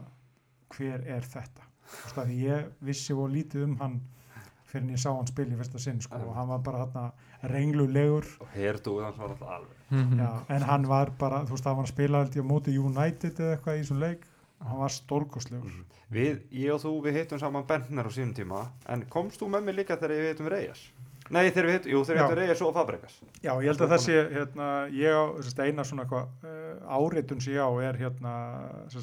hver 0.76 1.10
er 1.18 1.28
þetta? 1.34 1.68
Þú 1.88 2.04
veist, 2.04 2.22
að 2.24 2.38
ég 2.42 2.70
vissi 2.90 3.16
og 3.16 3.34
lítið 3.34 3.68
um 3.70 3.76
hann 3.82 3.98
fyrir 4.68 4.84
en 4.84 4.94
ég 4.96 5.00
sá 5.00 5.10
hann 5.14 5.30
spila 5.30 5.56
í 5.56 5.60
fyrsta 5.60 5.80
sinn 5.80 6.02
sko, 6.04 6.20
og 6.28 6.34
hann 6.36 6.50
var 6.52 6.64
bara 6.66 6.82
hérna 6.84 7.52
renglulegur. 7.54 8.26
Og 8.44 8.50
herdu 8.52 8.98
hans 9.00 9.20
var 9.20 9.32
alltaf 9.32 9.54
alveg. 9.56 9.78
Já, 10.20 10.32
en 10.56 10.66
hann 10.68 10.88
var 10.90 11.14
bara, 11.20 11.46
þú 11.48 11.56
veist, 11.56 11.70
hann 11.70 11.78
var 11.80 11.88
að 11.88 11.94
spila 11.94 12.24
held 12.24 12.36
ég 12.36 12.44
á 12.44 12.52
móti 12.52 12.74
United 12.76 13.40
eða 13.40 13.54
eitthvað 13.56 13.78
í 13.78 13.86
þessum 13.86 14.02
leik 14.04 14.26
hann 14.64 14.82
var 14.82 14.94
stórkostlegur 14.94 15.84
Við, 16.14 16.40
ég 16.56 16.72
og 16.72 16.80
þú, 16.80 16.94
við 17.04 17.20
hittum 17.20 17.40
saman 17.42 17.66
Bentner 17.68 18.08
á 18.08 18.12
sínum 18.16 18.32
tíma, 18.36 18.62
en 18.88 19.04
komst 19.12 19.42
þú 19.42 19.52
með 19.52 19.68
mig 19.68 19.82
líka 19.82 19.98
þegar 20.00 20.16
við 20.16 20.30
hittum 20.32 20.52
Reyes? 20.54 20.86
Nei, 21.28 21.50
þegar 21.50 21.66
við 21.68 21.74
hittum, 21.76 21.92
jú, 21.92 22.04
þegar 22.08 22.18
við 22.18 22.24
hittum 22.24 22.40
Reyes 22.40 22.62
og 22.64 22.72
Fabregas. 22.78 23.18
Já, 23.44 23.52
ég 23.52 23.68
held 23.68 23.84
að 23.84 23.94
þessi, 23.98 24.16
hérna, 24.38 24.68
ég 24.96 25.18
á 25.20 25.24
eina 25.68 25.84
svona 25.84 26.06
eitthvað 26.06 26.48
áritun 26.88 27.42
sem 27.44 27.54
ég 27.54 27.68
á 27.68 27.72
er 27.84 28.00
hérna, 28.00 28.34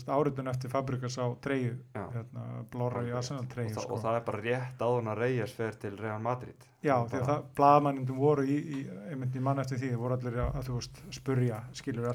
áritun 0.09 0.49
eftir 0.49 0.73
Fabrikas 0.73 1.19
á 1.21 1.27
treyju, 1.45 1.77
Já. 1.95 2.05
hérna, 2.15 2.47
blóra 2.73 3.05
í 3.05 3.13
Arsenal 3.13 3.45
það, 3.51 3.71
sko. 3.77 3.99
og 3.99 4.03
það 4.03 4.19
er 4.19 4.27
bara 4.29 4.43
rétt 4.45 4.85
áðun 4.85 5.13
að 5.13 5.21
Reyes 5.21 5.53
fer 5.53 5.77
til 5.85 5.95
Real 6.01 6.21
Madrid. 6.25 6.67
Já, 6.85 6.97
því 7.09 7.21
að 7.21 7.29
það, 7.31 7.47
blaðmannindum 7.61 8.21
voru 8.21 8.45
í, 8.49 8.59
í, 8.61 8.83
einmitt 9.13 9.37
í 9.37 9.45
mann 9.45 9.61
eftir 9.63 9.81
því, 9.81 9.93
þeir 9.93 10.03
voru 10.03 10.19
allir 10.19 10.41
að, 10.41 10.51
að 10.59 10.69
þú 10.69 10.81
veist, 10.81 11.01
spurja, 11.21 11.63
skilur 11.77 12.11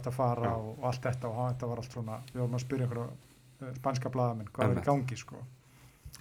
og, 3.61 3.67
og 3.67 3.67
og 3.67 3.67
var 3.67 3.73
að 3.73 3.79
spanska 3.81 4.09
blaðamenn, 4.09 4.49
hvað 4.53 4.71
er 4.71 4.81
í 4.81 4.85
gangi, 4.85 5.17
sko. 5.17 5.35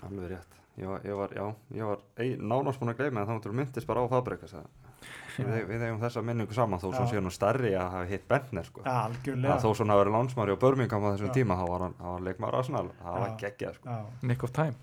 Alveg 0.02 0.30
rétt. 0.30 0.54
Ég 0.78 0.86
var, 0.86 1.00
ég 1.04 1.16
var, 1.18 1.28
já, 1.34 1.54
ég 1.74 1.84
var 1.88 1.98
ein, 2.22 2.38
nánast 2.48 2.78
búin 2.78 2.92
að 2.92 2.96
gleyma 3.00 3.20
en 3.24 3.26
þá 3.26 3.42
þú 3.42 3.52
myndist 3.58 3.86
bara 3.86 4.00
á 4.02 4.06
Fabregas. 4.08 4.54
að- 4.54 4.66
Við, 5.38 5.66
við 5.68 5.82
eigum 5.86 6.00
þessa 6.02 6.22
minningu 6.22 6.52
saman 6.52 6.78
þó 6.80 6.90
svo 6.92 7.04
Já. 7.04 7.10
sé 7.10 7.20
nú 7.22 7.30
stærri 7.30 7.70
að 7.78 7.90
hafa 7.90 8.06
hitt 8.10 8.28
Bentner, 8.28 8.64
sko. 8.64 8.82
Að 8.82 9.14
þó 9.62 9.74
svona 9.74 9.94
að 9.94 9.98
vera 10.04 10.10
lánsmári 10.10 10.50
á 10.50 10.58
Birmingham 10.58 11.02
á 11.06 11.14
þessum 11.14 11.30
Já. 11.30 11.32
tíma 11.32 11.54
þá 11.54 11.68
var 11.68 11.80
hann, 11.80 11.94
hann 11.98 12.12
var 12.12 12.20
leikmaður 12.26 12.54
Arsenal 12.58 12.90
það 13.02 13.18
var 13.20 13.28
Já. 13.28 13.36
geggjað 13.38 13.74
sko. 13.74 13.88
Já, 13.88 14.04
Nick 14.22 14.42
of 14.44 14.52
time 14.52 14.74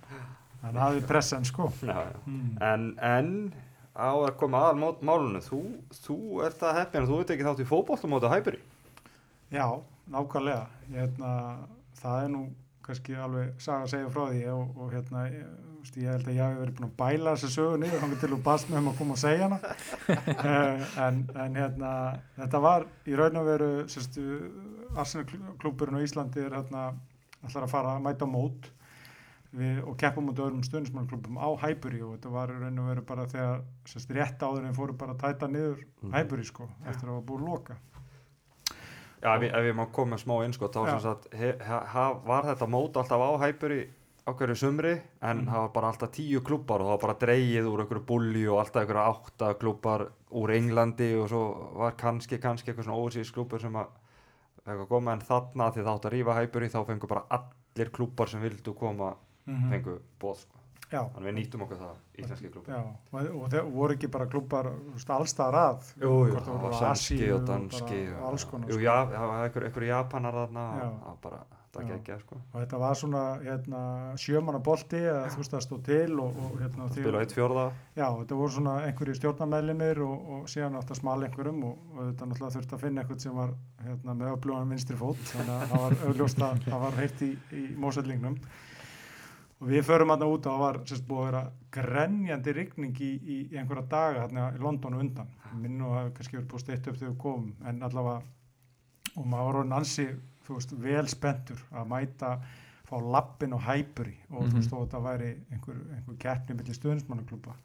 hann 0.61 0.75
hafði 0.75 1.01
pressan, 1.07 1.43
sko. 1.45 1.67
já, 1.83 1.93
já. 2.07 2.15
Mm. 2.25 2.57
En, 2.61 2.99
en 2.99 3.53
á 3.95 4.15
að 4.15 4.37
koma 4.37 4.57
aðal 4.57 4.79
mál- 4.79 5.01
málunum 5.03 5.41
þú, 5.43 5.59
þú 5.91 6.45
ert 6.45 6.57
það 6.59 6.79
að 6.85 7.07
þú 7.07 7.17
veit 7.17 7.29
ekki 7.35 7.43
þátt 7.43 7.59
í 7.59 7.65
fótboltum 7.65 8.13
á 8.15 8.19
þetta 8.19 8.33
hæpuri 8.35 8.59
Já, 9.51 9.81
nákvæmlega. 10.09 10.67
Ég, 10.89 10.95
hérna, 10.95 11.67
það 12.01 12.23
er 12.23 12.29
nú 12.35 12.43
kannski 12.85 13.15
alveg 13.17 13.55
saga 13.65 13.85
að 13.87 13.93
segja 13.95 14.09
frá 14.13 14.25
því 14.29 14.43
og, 14.53 14.75
og 14.77 14.91
hérna, 14.93 15.23
ég, 15.33 15.47
veist, 15.79 15.95
ég 15.97 16.11
held 16.11 16.27
að 16.29 16.35
ég 16.37 16.43
hafi 16.45 16.59
verið 16.61 16.75
búin 16.77 16.89
að 16.89 16.97
bæla 16.99 17.33
þessa 17.33 17.49
sögu 17.55 17.79
niður 17.81 18.03
þannig 18.03 18.19
til 18.21 18.29
þú 18.35 18.39
bast 18.45 18.69
með 18.69 18.77
um 18.83 18.89
að 18.91 18.99
koma 18.99 19.15
og 19.15 19.21
segja 19.23 19.47
hana. 19.47 19.59
uh, 20.11 20.85
en, 21.07 21.19
en 21.45 21.57
hérna, 21.61 21.91
þetta 22.37 22.61
var 22.67 22.85
í 23.09 23.17
raun 23.17 23.41
og 23.41 23.47
veru, 23.49 23.69
sérstu, 23.89 24.25
Arsenal 24.95 25.25
klúburinn 25.63 25.97
á 25.97 26.05
Íslandi 26.05 26.45
er 26.45 26.53
hérna, 26.59 26.85
ætlar 27.45 27.65
að 27.65 27.73
fara 27.73 27.95
að 27.97 28.05
mæta 28.05 28.29
á 28.29 28.33
mót 28.35 28.69
við, 29.55 29.81
og 29.87 29.97
keppa 29.99 30.21
mútið 30.23 30.45
öðrum 30.45 30.63
stundismannklubum 30.67 31.41
á 31.41 31.47
Hæburi 31.65 32.01
og 32.05 32.13
þetta 32.17 32.31
var 32.37 32.53
í 32.53 32.59
raun 32.61 32.79
og 32.83 32.89
veru 32.91 33.03
bara 33.09 33.25
þegar 33.31 33.65
sérst, 33.89 34.13
rétt 34.15 34.45
áður 34.45 34.69
en 34.69 34.77
fóru 34.77 34.95
bara 34.99 35.15
að 35.17 35.25
tæta 35.25 35.49
niður 35.51 35.81
Mhm. 36.05 36.13
Hæburi 36.13 36.45
sko, 36.45 36.69
eftir 36.85 37.09
að 37.09 37.15
hafa 37.17 37.25
búið 37.31 37.41
að 37.41 37.49
loka. 37.49 37.77
Já, 39.25 39.35
ef, 39.39 39.43
ef 39.57 39.65
ég 39.71 39.75
má 39.75 39.85
koma 39.91 40.17
smá 40.21 40.35
innskot 40.45 40.75
þá 40.77 40.99
sagt, 41.01 41.29
he, 41.33 41.53
ha, 41.65 41.79
ha, 41.93 42.03
var 42.27 42.45
þetta 42.51 42.67
mót 42.69 42.97
alltaf 43.01 43.17
á 43.25 43.29
hæpuri 43.41 43.79
á 44.25 44.31
hverju 44.33 44.55
sumri 44.57 44.91
en 45.21 45.37
Mhm. 45.43 45.47
það 45.49 45.59
var 45.65 45.69
bara 45.73 45.87
alltaf 45.91 46.11
tíu 46.13 46.41
klubbar 46.45 46.81
og 46.81 46.87
það 46.87 46.93
var 46.95 47.01
bara 47.07 47.19
dreigið 47.25 47.67
úr 47.71 47.81
einhverju 47.83 48.05
bulli 48.05 48.45
og 48.47 48.59
alltaf 48.61 48.81
einhverju 48.83 49.05
átta 49.09 49.53
klubbar 49.59 50.07
úr 50.31 50.49
Englandi 50.55 51.11
og 51.17 51.29
svo 51.29 51.43
var 51.77 51.91
kannski, 51.97 52.37
kannski 52.41 52.71
eitthvað 52.71 52.85
svona 52.89 53.01
ósýðis 53.05 53.33
klubbar 53.33 53.59
sem 53.61 53.73
að 53.73 53.87
fekk 54.65 54.79
að 54.81 54.87
koma 54.89 55.13
en 55.13 55.21
þarna 55.21 55.71
því 55.73 55.83
það 55.85 55.93
átt 55.95 56.05
að 56.09 56.13
rífa 56.15 56.37
hæpuri 56.39 56.69
þá 56.73 56.79
fengu 56.87 57.07
bara 57.07 57.25
allir 57.29 57.89
klubbar 57.91 58.27
sem 58.29 58.41
vildu 58.41 58.73
koma 58.75 59.15
Mm 59.47 59.69
fengu 59.69 59.99
bóð 60.19 60.37
sko. 60.41 60.54
Já, 60.91 61.01
þannig 61.15 61.25
við 61.25 61.35
nýttum 61.39 61.63
okkur 61.65 61.79
það, 61.81 61.95
íslenski 62.21 62.49
klubbar 62.53 62.75
Já, 62.75 62.81
og, 62.85 63.29
og 63.41 63.49
þeir 63.55 63.69
voru 63.73 63.95
ekki 63.97 64.09
bara 64.13 64.27
klubbar 64.29 64.67
allstaðar 65.17 65.57
að 65.61 65.91
Jú, 66.03 66.13
jú, 66.29 66.39
það 66.45 66.59
var 66.61 66.75
Asíu 66.91 67.29
og 67.35 67.45
danski 67.49 68.01
og- 68.13 68.25
alls 68.29 68.45
konar 68.45 68.69
Jú, 68.69 68.77
sko. 68.77 68.85
já, 68.85 68.95
það 69.11 69.27
var 69.31 69.45
einhver, 69.47 69.63
einhver 69.69 69.85
japanar 69.89 70.33
það 70.37 70.51
var 70.55 71.17
bara, 71.23 71.39
það 71.75 71.87
geggja 71.89 72.19
sko. 72.21 72.35
og 72.53 72.59
þetta 72.61 72.77
var 72.79 72.93
svona 72.95 73.23
hérna, 73.43 73.79
sjömanna 74.21 74.61
bolti 74.63 75.01
að 75.11 75.25
þú 75.33 75.41
veist 75.41 75.55
það 75.55 75.63
stóð 75.65 75.81
til 75.89 76.19
og, 76.23 76.37
og 76.45 76.53
hérna, 76.61 76.85
það 76.85 77.01
spila 77.01 77.23
eitt 77.25 77.33
fjórða. 77.35 77.65
Já, 77.97 78.05
þetta 78.21 78.37
voru 78.39 78.51
svona 78.55 78.75
einhverju 78.85 79.15
stjórnarmeðlimir 79.19 79.99
og, 80.05 80.29
og 80.37 80.45
síðan 80.53 80.77
átt 80.79 80.93
að 80.93 81.01
smala 81.01 81.25
einhverjum 81.27 81.63
og, 81.67 81.81
og 81.97 81.99
þetta 82.11 82.29
náttúrulega 82.29 82.55
þurfti 82.59 82.77
að 82.77 82.85
finna 82.85 83.01
eitthvað 83.03 83.19
sem 83.25 83.35
var 83.35 83.51
hérna, 83.83 84.15
með 84.21 84.31
öflugan 84.37 84.71
vinstri 84.71 84.95
fót 85.01 85.19
þannig 85.33 85.55
að 85.57 85.67
það 85.73 85.81
var 85.81 85.97
og 89.61 89.67
við 89.71 89.83
förum 89.87 90.09
hérna 90.11 90.27
út 90.27 90.45
og 90.45 90.51
það 90.53 90.59
var 90.65 90.79
sérst 90.85 91.07
búið 91.07 91.21
að 91.21 91.27
vera 91.29 91.43
grenjandi 91.71 92.53
rigning 92.53 92.97
í, 93.01 93.11
í, 93.23 93.37
í 93.53 93.57
einhverja 93.57 93.87
daga 93.89 94.25
hérna 94.25 94.49
í 94.55 94.61
London 94.61 94.93
á 94.93 94.99
undan. 94.99 95.29
Minn 95.55 95.81
og 95.81 95.93
það 95.93 96.01
hefur 96.03 96.15
kannski 96.17 96.37
verið 96.37 96.49
búið 96.51 96.63
steitt 96.65 96.87
upp 96.91 96.97
þegar 96.99 97.11
við 97.13 97.17
komum 97.23 97.53
en 97.65 97.83
allavega 97.87 98.21
og 99.15 99.25
maður 99.31 99.59
var 99.61 99.77
ansi 99.79 100.07
veist, 100.49 100.73
vel 100.77 101.07
spenntur 101.07 101.61
að 101.71 101.87
mæta 101.87 102.33
fá 102.85 102.95
lappin 103.01 103.53
og 103.55 103.61
hæpuri 103.65 104.17
og 104.29 104.43
þú 104.43 104.47
Mhm. 104.49 104.55
veist, 104.59 104.73
og 104.73 104.83
þetta 104.85 104.99
væri 105.01 105.29
einhver, 105.51 105.79
einhver 105.95 106.17
keppni 106.19 106.55
millir 106.55 106.75
stuðnismannaklúpa 106.77 107.55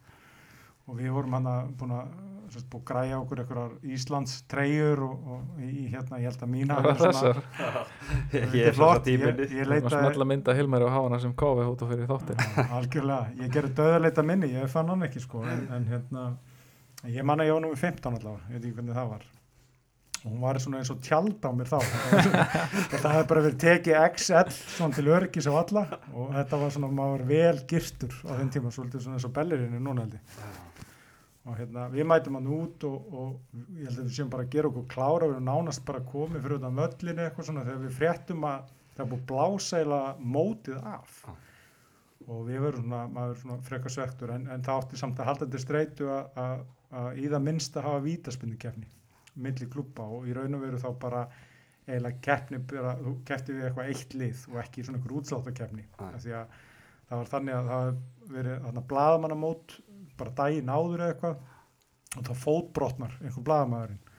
og 0.90 0.98
við 0.98 1.14
vorum 1.14 1.38
hann 1.38 1.48
að 1.50 1.70
búin 1.79 1.94
að 1.94 2.11
búið 2.50 2.81
að 2.81 2.87
græja 2.88 3.18
okkur 3.20 3.40
einhverjar 3.44 3.74
Íslands 3.94 4.33
treyjur 4.50 5.03
og, 5.07 5.26
og 5.35 5.62
í, 5.62 5.87
hérna, 5.92 6.18
ég 6.18 6.31
held 6.31 6.44
að 6.44 6.50
mína 6.50 6.79
þessar 7.00 7.40
ég 8.35 8.46
Þetta 8.50 8.62
er 8.64 8.76
flott, 8.76 9.07
svona 9.07 9.29
ég, 9.31 9.42
ég 9.44 9.53
Við 9.55 9.70
leitaði 9.70 9.92
smetla 9.94 10.29
mynda 10.33 10.57
Hilmari 10.59 10.87
og 10.87 10.94
hafa 10.94 11.11
hana 11.11 11.20
sem 11.22 11.35
kofi 11.38 11.66
og 11.66 11.90
fyrir 11.92 12.11
þáttir 12.11 12.46
algjörlega, 12.66 13.35
ég 13.44 13.53
gerði 13.55 13.74
döðarleita 13.81 14.24
minni 14.26 14.55
ég 14.57 14.72
fann 14.72 14.90
hann 14.90 15.07
ekki 15.07 15.22
sko 15.22 15.44
en, 15.46 15.66
en 15.76 15.90
hérna, 15.90 16.31
ég 17.07 17.26
manna 17.26 17.46
ég 17.46 17.55
var 17.55 17.62
nú 17.64 17.74
í 17.74 17.79
15 17.79 18.18
allavega, 18.18 18.48
ég 18.48 18.57
veit 18.57 18.64
ekki 18.64 18.81
hvernig 18.81 18.98
það 18.98 19.12
var. 19.14 19.29
Og 20.20 20.26
hún 20.29 20.40
var 20.42 20.59
svona 20.61 20.83
eins 20.83 20.90
og 20.92 20.98
tjald 21.00 21.46
á 21.48 21.50
mér 21.57 21.70
þá. 21.70 21.79
Það 23.00 23.14
hefði 23.14 23.29
bara 23.31 23.44
verið 23.46 23.55
tekið 23.62 23.94
XL 24.05 24.50
svona 24.53 24.98
til 24.98 25.07
öryggis 25.09 25.48
á 25.48 25.53
alla. 25.57 25.85
Og 26.12 26.35
þetta 26.35 26.59
var 26.61 26.74
svona, 26.74 26.90
maður 26.92 27.14
var 27.14 27.24
vel 27.31 27.62
girtur 27.70 28.18
á 28.29 28.33
þenn 28.35 28.53
tíma, 28.53 28.74
svolítið 28.74 29.07
svona 29.07 29.16
eins 29.16 29.29
og 29.31 29.33
bellirinnu 29.38 29.81
núna 29.81 30.05
held 30.05 30.18
ég 30.18 30.68
og 31.48 31.57
hérna, 31.57 31.87
við 31.92 32.05
mætum 32.11 32.37
hann 32.37 32.48
út 32.53 32.85
og, 32.85 33.14
og 33.16 33.55
ég 33.79 33.87
held 33.88 33.98
að 34.03 34.09
við 34.11 34.16
séum 34.18 34.33
bara 34.33 34.44
að 34.44 34.50
gera 34.55 34.68
okkur 34.70 34.88
klára 34.92 35.29
við 35.31 35.37
erum 35.38 35.46
nánast 35.48 35.85
bara 35.88 36.03
komið 36.11 36.42
fyrir 36.44 36.59
utan 36.59 36.76
möllinu 36.76 37.24
eitthvað 37.24 37.48
svona 37.48 37.64
þegar 37.64 37.81
við 37.87 37.94
fréttum 37.96 38.44
að 38.50 38.74
það 38.96 39.05
er 39.07 39.11
búið 39.14 39.24
eila 39.81 40.00
mótið 40.37 40.83
af. 40.94 41.14
Já. 41.24 41.37
og 42.31 42.42
við 42.50 42.61
verum 42.66 42.83
svona, 42.85 43.00
maður 43.16 43.38
svona 43.40 43.57
frekar 43.70 43.94
svektur 43.94 44.35
en, 44.35 44.44
en 44.53 44.62
það 44.66 44.83
átti 44.83 45.00
samt 45.00 45.20
að 45.22 45.31
halda 45.31 45.46
til 45.55 45.62
streitu 45.62 46.11
að- 46.12 47.14
í 47.22 47.29
það 47.33 47.44
minnst 47.46 47.76
að 47.81 47.87
hafa 47.88 48.03
vítaspindukefni 48.05 48.88
milli 49.40 49.66
klubba 49.72 50.05
og 50.11 50.26
í 50.29 50.35
raun 50.37 50.55
og 50.59 50.64
veru 50.66 50.79
þá 50.83 50.90
bara 51.00 51.22
eiginlega 51.88 52.20
bara, 52.68 52.92
þú 53.00 53.14
keppti 53.26 53.55
við 53.57 53.64
eitthvað 53.70 53.88
eitt 53.94 54.14
lið 54.20 54.42
og 54.53 54.59
ekki 54.62 54.85
svona 54.85 54.98
einhver 55.00 55.16
útsláttakefni 55.20 55.85
af 55.98 56.20
því 56.22 56.35
að 56.37 56.59
það 57.09 57.16
var 57.22 57.31
þannig 57.33 57.55
að 57.57 57.70
það 57.70 57.90
verið 58.35 58.59
þarna 58.66 58.83
blaðamannamót 58.92 59.76
bara 60.20 60.37
daginn 60.42 60.70
áður 60.70 61.04
eða 61.04 61.14
eitthvað 61.14 62.18
og 62.18 62.26
það 62.26 62.40
fótbrotnar 62.44 63.18
einhver 63.20 63.46
blaðamæðurinn 63.46 64.00
og 64.02 64.09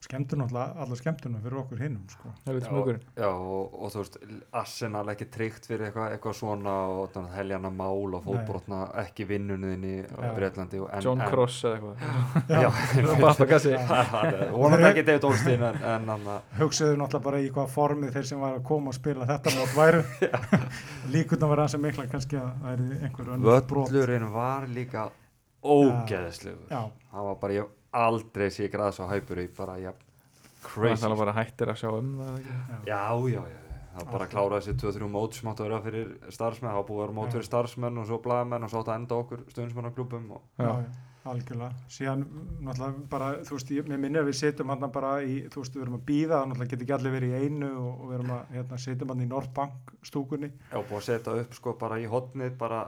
skemmtur 0.00 0.38
náttúrulega 0.40 0.80
alla 0.80 0.96
skemmtuna 0.96 1.38
fyrir 1.44 1.58
okkur 1.60 1.80
hinnum 1.84 2.04
sko. 2.08 2.30
Já, 2.46 2.54
smökurinn 2.64 3.02
Já, 3.20 3.26
og, 3.28 3.74
og 3.74 3.90
þú 3.92 4.00
veist, 4.00 4.14
Arsenal 4.56 5.10
ekki 5.12 5.26
tryggt 5.34 5.66
fyrir 5.68 5.90
eitthvað, 5.90 6.14
eitthvað 6.14 6.36
svona 6.38 6.76
og 6.94 7.10
þannig 7.12 7.34
að 7.34 7.36
heljana 7.36 7.70
mál 7.74 8.16
og 8.16 8.24
fótbrotna 8.24 8.78
ekki 9.02 9.26
vinnunniðinni 9.28 9.92
á 10.08 10.20
Já. 10.24 10.30
Breitlandi 10.38 10.80
John 11.04 11.20
en, 11.20 11.28
Cross 11.28 11.58
eða 11.68 11.74
eitthvað. 11.76 11.96
Vonandi 14.56 14.88
ekki 14.88 15.04
David 15.10 15.26
Olstein 15.28 15.66
hugsaðu 16.60 16.96
náttúrulega 17.02 17.24
bara 17.28 17.42
í 17.44 17.50
hvað 17.52 17.72
formið 17.74 18.14
þeir 18.16 18.30
sem 18.32 18.40
var 18.40 18.56
að 18.56 18.64
koma 18.70 18.94
og 18.94 18.96
spila 18.96 19.28
þetta 19.28 19.52
mót 19.58 19.74
væru. 19.76 20.00
Líkundar 21.12 21.52
var 21.52 21.66
hans 21.66 21.76
að 21.76 21.84
mikla 21.84 22.06
kannski 22.08 22.40
að 22.40 22.48
það 22.62 22.72
er 22.72 23.04
einhver 23.04 23.34
önnur 23.36 23.68
brot. 23.68 23.92
Völlurinn 23.92 24.32
var 24.32 24.64
líka 24.70 25.10
já, 26.72 26.80
hann 27.12 27.24
var 27.26 27.36
bara, 27.36 27.52
ég 27.52 27.68
aldrei 27.96 28.50
sé 28.54 28.68
græðs 28.70 29.00
á 29.02 29.06
hæpur 29.10 29.40
í 29.42 29.48
bara, 29.56 29.76
já, 29.80 29.90
crazy. 30.62 31.02
Það 31.02 31.10
er 31.10 31.20
bara 31.24 31.36
hættir 31.40 31.72
að 31.72 31.82
sjá 31.82 31.90
um 31.96 32.14
það 32.20 32.38
já, 32.44 32.54
Já, 32.86 33.02
já, 33.34 33.42
það 33.90 34.00
var 34.00 34.10
bara 34.14 34.26
að 34.26 34.32
klára 34.34 34.60
þessi 34.60 34.76
2-3 34.84 35.10
mót 35.10 35.36
sem 35.38 35.50
áttu 35.50 35.64
að 35.64 35.70
vera 35.70 35.84
fyrir 35.86 36.10
starfsmenn, 36.30 36.70
það 36.70 36.80
var 36.80 36.88
búið 36.90 36.98
að 37.00 37.06
vera 37.06 37.18
mót 37.20 37.36
fyrir 37.36 37.48
starfsmenn 37.50 38.02
og 38.02 38.10
svo 38.10 38.18
blaðmenn 38.26 38.66
og 38.66 38.72
svo 38.72 38.82
áttu 38.82 38.92
að 38.92 39.00
enda 39.02 39.22
okkur 39.24 39.46
stöðnismannaklubum 39.50 40.28
og 40.36 40.62
já, 40.62 40.70
algjörlega. 41.30 41.80
Síðan 41.92 42.22
náttúrulega 42.64 43.08
bara, 43.12 43.32
þú 43.44 43.56
veist, 43.58 43.72
ég, 43.76 43.90
minnir 43.90 44.22
að 44.22 44.30
við 44.30 44.38
sitjum 44.38 44.70
hann 44.72 44.86
bara 44.94 45.10
í, 45.20 45.40
þú 45.52 45.64
veist, 45.64 45.74
við 45.76 45.84
erum 45.84 45.98
að 45.98 46.06
býða 46.08 46.44
náttúrulega 46.46 46.70
getur 46.70 46.86
ekki 46.86 46.96
allir 46.96 47.16
verið 47.16 47.34
í 47.34 47.40
einu 47.44 47.72
og, 47.80 47.90
og 47.90 48.06
við 48.12 48.18
erum 48.20 48.32
að, 48.36 48.54
hérna, 48.54 48.78
sitjum 48.86 49.12
hann 49.12 49.24
í 49.24 49.28
Northbank 49.28 49.92
stúkunni. 50.06 50.52
Já, 50.70 50.78
búið 50.78 50.96
að 51.00 51.04
setja 51.10 51.34
upp 51.42 51.58
sko 51.58 51.74
bara 51.82 51.98
í 52.00 52.06
hotnið 52.08 52.56
bara 52.62 52.80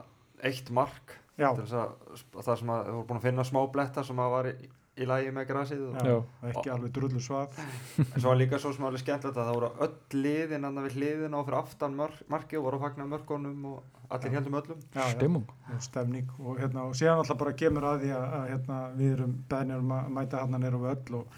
eitt 0.43 0.73
mark 0.73 1.19
það 1.37 1.67
sem 1.67 2.71
að 2.73 2.87
þú 2.87 2.95
voru 2.95 3.07
búin 3.09 3.19
að 3.19 3.27
finna 3.27 3.45
smá 3.47 3.61
bletta 3.73 4.05
sem 4.07 4.21
að 4.21 4.33
var 4.35 4.49
í, 4.51 4.71
í 5.01 5.07
lagi 5.09 5.31
með 5.33 5.47
grasið 5.49 5.83
og, 5.89 5.95
já, 6.05 6.13
Já. 6.13 6.51
ekki 6.51 6.71
alveg 6.75 6.93
drullu 6.93 7.21
svaf. 7.25 7.55
En 8.03 8.21
svo 8.21 8.29
var 8.29 8.37
líka 8.37 8.59
svo 8.61 8.73
alveg 8.77 9.01
skemmtilegt 9.01 9.39
að 9.41 9.47
það 9.49 9.57
voru 9.57 9.71
öll 9.87 10.21
liðin 10.21 10.67
annað 10.69 10.89
við 10.91 10.97
hliðin 10.99 11.37
á 11.37 11.41
fyrir 11.47 11.59
aftan 11.63 11.97
mark, 11.97 12.19
marki 12.29 12.59
og 12.61 12.67
voru 12.67 12.77
að 12.81 12.85
fagna 12.87 13.07
mörkunum 13.09 13.65
og 13.73 14.03
allir 14.13 14.35
heldum 14.37 14.59
öllum. 14.61 14.83
Já, 14.93 15.01
já, 15.01 15.09
Stimmung 15.17 16.37
og 16.37 16.45
og, 16.53 16.61
hérna, 16.61 16.85
og 16.91 16.95
síðan 16.99 17.23
alltaf 17.23 17.41
bara 17.41 17.55
kemur 17.57 17.89
að 17.89 18.05
því 18.05 18.13
að, 18.19 18.27
að 18.39 18.47
hérna, 18.53 18.79
við 19.01 19.13
erum 19.17 19.35
beðnir 19.49 19.81
um 19.87 19.95
að 19.97 20.13
mæta 20.19 20.43
hann 20.45 20.61
nýra 20.61 20.77
á 20.77 20.85
völl 20.85 21.19
og, 21.23 21.37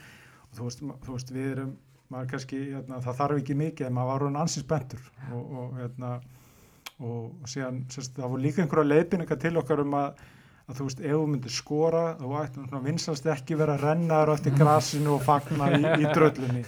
og 0.50 0.58
þú, 0.58 0.66
veist, 0.66 0.82
ma- 0.90 0.98
þú 1.06 1.14
veist, 1.18 1.30
við 1.38 1.50
erum 1.54 1.72
maður 2.10 2.30
kannski, 2.34 2.58
hérna, 2.74 2.98
það 3.06 3.18
þarf 3.22 3.38
ekki 3.44 3.54
mikið 3.62 3.86
en 3.86 3.94
maður 3.96 4.10
var 4.16 4.26
hann 4.26 4.40
ansins 4.42 4.66
bentur 4.74 5.06
og, 5.30 5.44
og, 5.62 5.78
hérna, 5.78 6.10
og 7.06 7.48
síðan 7.50 7.84
sérst, 7.90 8.18
það 8.18 8.34
voru 8.34 8.42
líka 8.44 8.62
einhverja 8.62 8.90
leiðbynninga 8.90 9.38
til 9.46 9.56
okkar 9.62 9.82
um 9.86 9.96
að 9.98 10.24
að 10.64 10.78
þú 10.78 10.88
veist, 10.88 11.02
ef 11.04 11.14
þú 11.14 11.28
myndir 11.32 11.54
skora 11.54 12.02
þú 12.20 12.32
ættum 12.40 12.66
svona 12.70 12.86
vinsalst 12.86 13.30
ekki 13.34 13.58
vera 13.60 13.76
að 13.76 13.86
renna 13.88 14.22
þér 14.22 14.34
eftir 14.34 14.56
grasinu 14.58 15.14
og 15.16 15.24
fagna 15.26 15.70
í, 15.76 15.82
í 16.00 16.10
dröllunni 16.16 16.64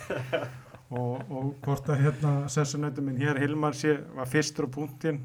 og, 0.97 1.15
og 1.31 1.51
hvort 1.65 1.91
að 1.93 2.03
hérna 2.05 2.35
sessunautum 2.53 3.09
minn 3.09 3.23
hér 3.23 3.41
Hilmar 3.43 3.77
sé, 3.79 3.97
var 4.17 4.29
fyrstur 4.31 4.69
á 4.69 4.75
punktinn 4.77 5.23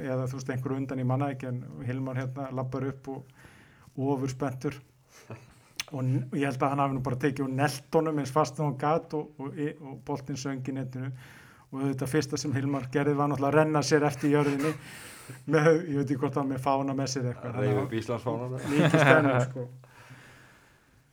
eða 0.00 0.28
þú 0.28 0.40
veist 0.40 0.54
einhverju 0.54 0.82
undan 0.82 1.02
í 1.02 1.08
manna 1.08 1.32
ekki 1.34 1.50
en 1.50 1.64
Hilmar 1.88 2.20
hérna 2.20 2.50
lappar 2.54 2.88
upp 2.92 3.12
og 3.14 4.06
ofur 4.14 4.32
spenntur 4.32 4.76
og 4.78 5.38
og 5.90 6.06
ég 6.38 6.46
held 6.46 6.62
að 6.62 6.72
hann 6.72 6.82
hafi 6.84 6.96
nú 6.96 7.04
bara 7.04 7.18
tekið 7.24 7.46
og 7.46 7.54
neltónum 7.58 8.18
eins 8.22 8.32
fast 8.34 8.58
og 8.60 8.68
hann 8.68 8.78
gat 8.78 9.14
og, 9.18 9.30
og, 9.42 9.56
og 9.82 9.96
boltinn 10.06 10.38
söng 10.38 10.62
í 10.62 10.74
netinu. 10.76 11.10
Og 11.70 11.82
þetta 11.88 12.10
fyrsta 12.10 12.38
sem 12.38 12.54
Hilmar 12.54 12.88
gerði 12.94 13.16
var 13.18 13.30
náttúrulega 13.30 13.50
að 13.50 13.58
renna 13.58 13.82
sér 13.86 14.06
eftir 14.06 14.34
jörðinni 14.34 14.72
með, 15.46 15.70
ég 15.88 15.96
veit 16.00 16.04
ekki 16.06 16.20
hvort 16.20 16.34
það 16.36 16.42
var 16.42 16.50
með 16.50 16.62
fána 16.66 16.96
með 16.98 17.08
sér 17.14 17.30
eitthvað. 17.30 17.56
Reyði 17.60 17.80
upp 17.84 17.96
Íslandsfánan 18.00 18.54
mikið 18.56 18.94
spenning 19.00 19.40
sko. 19.48 19.66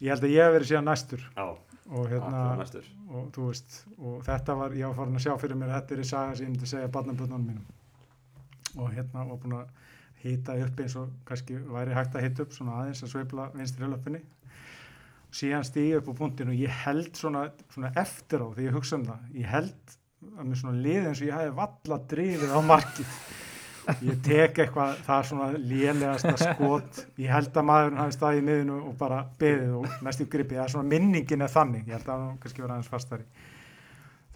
ég 0.03 0.13
held 0.13 0.27
að 0.27 0.35
ég 0.35 0.45
hef 0.47 0.55
verið 0.57 0.71
síðan 0.71 0.87
næstur. 0.91 1.25
Já, 1.37 1.47
og 1.87 2.07
hérna 2.11 2.43
allir 2.43 2.61
næstur 2.61 2.87
og 3.07 3.37
veist 3.39 3.75
og 3.97 4.23
þetta 4.27 4.55
var, 4.59 4.73
ég 4.75 4.89
var 4.89 4.97
farin 4.97 5.19
að 5.19 5.23
sjá 5.23 5.35
fyrir 5.39 5.59
mér 5.59 5.75
þetta 5.77 5.95
er 5.95 6.01
í 6.03 6.07
saga 6.07 6.33
sem 6.35 6.47
ég 6.47 6.53
myndi 6.53 6.69
segja 6.69 6.89
barnaböndunum 6.91 7.45
mínum. 7.47 7.67
Og 8.77 8.89
hérna 8.93 9.23
var 9.29 9.39
búin 9.41 9.59
að 9.61 9.69
hýta 10.23 10.57
upp 10.65 10.81
eins 10.83 10.97
og 10.99 11.13
kannski 11.27 11.59
væri 11.71 11.95
hægt 11.95 12.17
að 12.17 12.25
hýta 12.27 12.43
upp 12.43 12.57
svona 12.57 12.81
aðeins 12.81 13.03
að 13.05 13.13
sveifla 13.13 13.47
vinstri 13.55 13.87
löpunni 13.87 14.23
síðan 15.37 15.65
stíði 15.67 15.99
upp 15.99 16.11
á 16.11 16.13
punktinu. 16.19 16.53
Og 16.53 16.61
ég 16.65 16.83
held 16.83 17.11
svona, 17.19 17.47
svona 17.73 17.93
eftir 17.99 18.43
á 18.43 18.47
því 18.51 18.67
ég 18.67 18.77
hugsa 18.77 18.99
um 18.99 19.07
það 19.07 19.39
ég 19.39 19.51
held 19.51 19.97
að 20.37 20.47
mér 20.49 20.61
svona 20.61 20.83
liði 20.83 21.09
eins 21.11 21.21
og 21.21 21.27
ég 21.27 21.37
hefði 21.37 21.57
valla 21.61 21.99
drifið 22.13 22.55
á 22.57 22.59
markið 22.65 23.17
ég 24.03 24.21
tek 24.25 24.61
eitthvað 24.63 24.95
það 25.07 25.17
er 25.17 25.27
svona 25.29 25.49
lélegasta 25.57 26.33
skot. 26.41 27.03
Ég 27.21 27.31
held 27.31 27.51
að 27.51 27.67
maðurinn 27.69 28.01
hafi 28.01 28.15
staðið 28.17 28.39
í 28.41 28.47
miðinu 28.47 28.79
og 28.83 28.95
bara 28.99 29.19
beðið 29.39 29.75
og 29.81 30.01
næstu 30.05 30.27
gripið 30.31 30.59
það 30.59 30.65
er 30.65 30.73
svona 30.75 30.91
minningin 30.95 31.45
er 31.45 31.53
þannig, 31.53 31.85
ég 31.87 31.97
held 31.97 32.09
að 32.09 32.25
hann 32.25 32.41
kannski 32.43 32.65
vera 32.65 32.77
aðeins 32.77 32.91
fastari. 32.91 33.27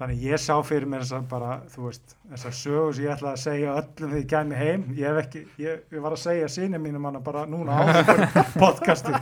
Þannig 0.02 0.22
ég 0.26 0.40
sá 0.42 0.56
fyrir 0.66 0.90
mér 0.90 1.04
þess 1.04 1.14
að 1.14 1.26
bara, 1.30 1.56
þú 1.70 1.84
veist 1.86 2.14
þessar 2.32 2.54
sögur 2.58 2.96
sem 2.98 3.04
ég 3.06 3.12
ætlaði 3.14 3.36
að 3.38 3.42
segja 3.44 3.74
öllum 3.78 4.14
þegar 4.14 4.18
ég 4.18 4.30
kæmi 4.32 4.56
heim. 4.58 4.86
Ég 4.98 5.12
hef 5.12 5.20
ekki, 5.22 5.42
ég, 5.62 5.84
ég 5.94 6.02
var 6.02 6.16
að 6.16 6.22
segja 6.24 6.48
sinni 6.50 6.80
mínum 6.82 7.06
hana 7.06 7.22
bara 7.22 7.44
núna 7.46 7.76
á 7.78 7.86
podcasti. 8.56 9.14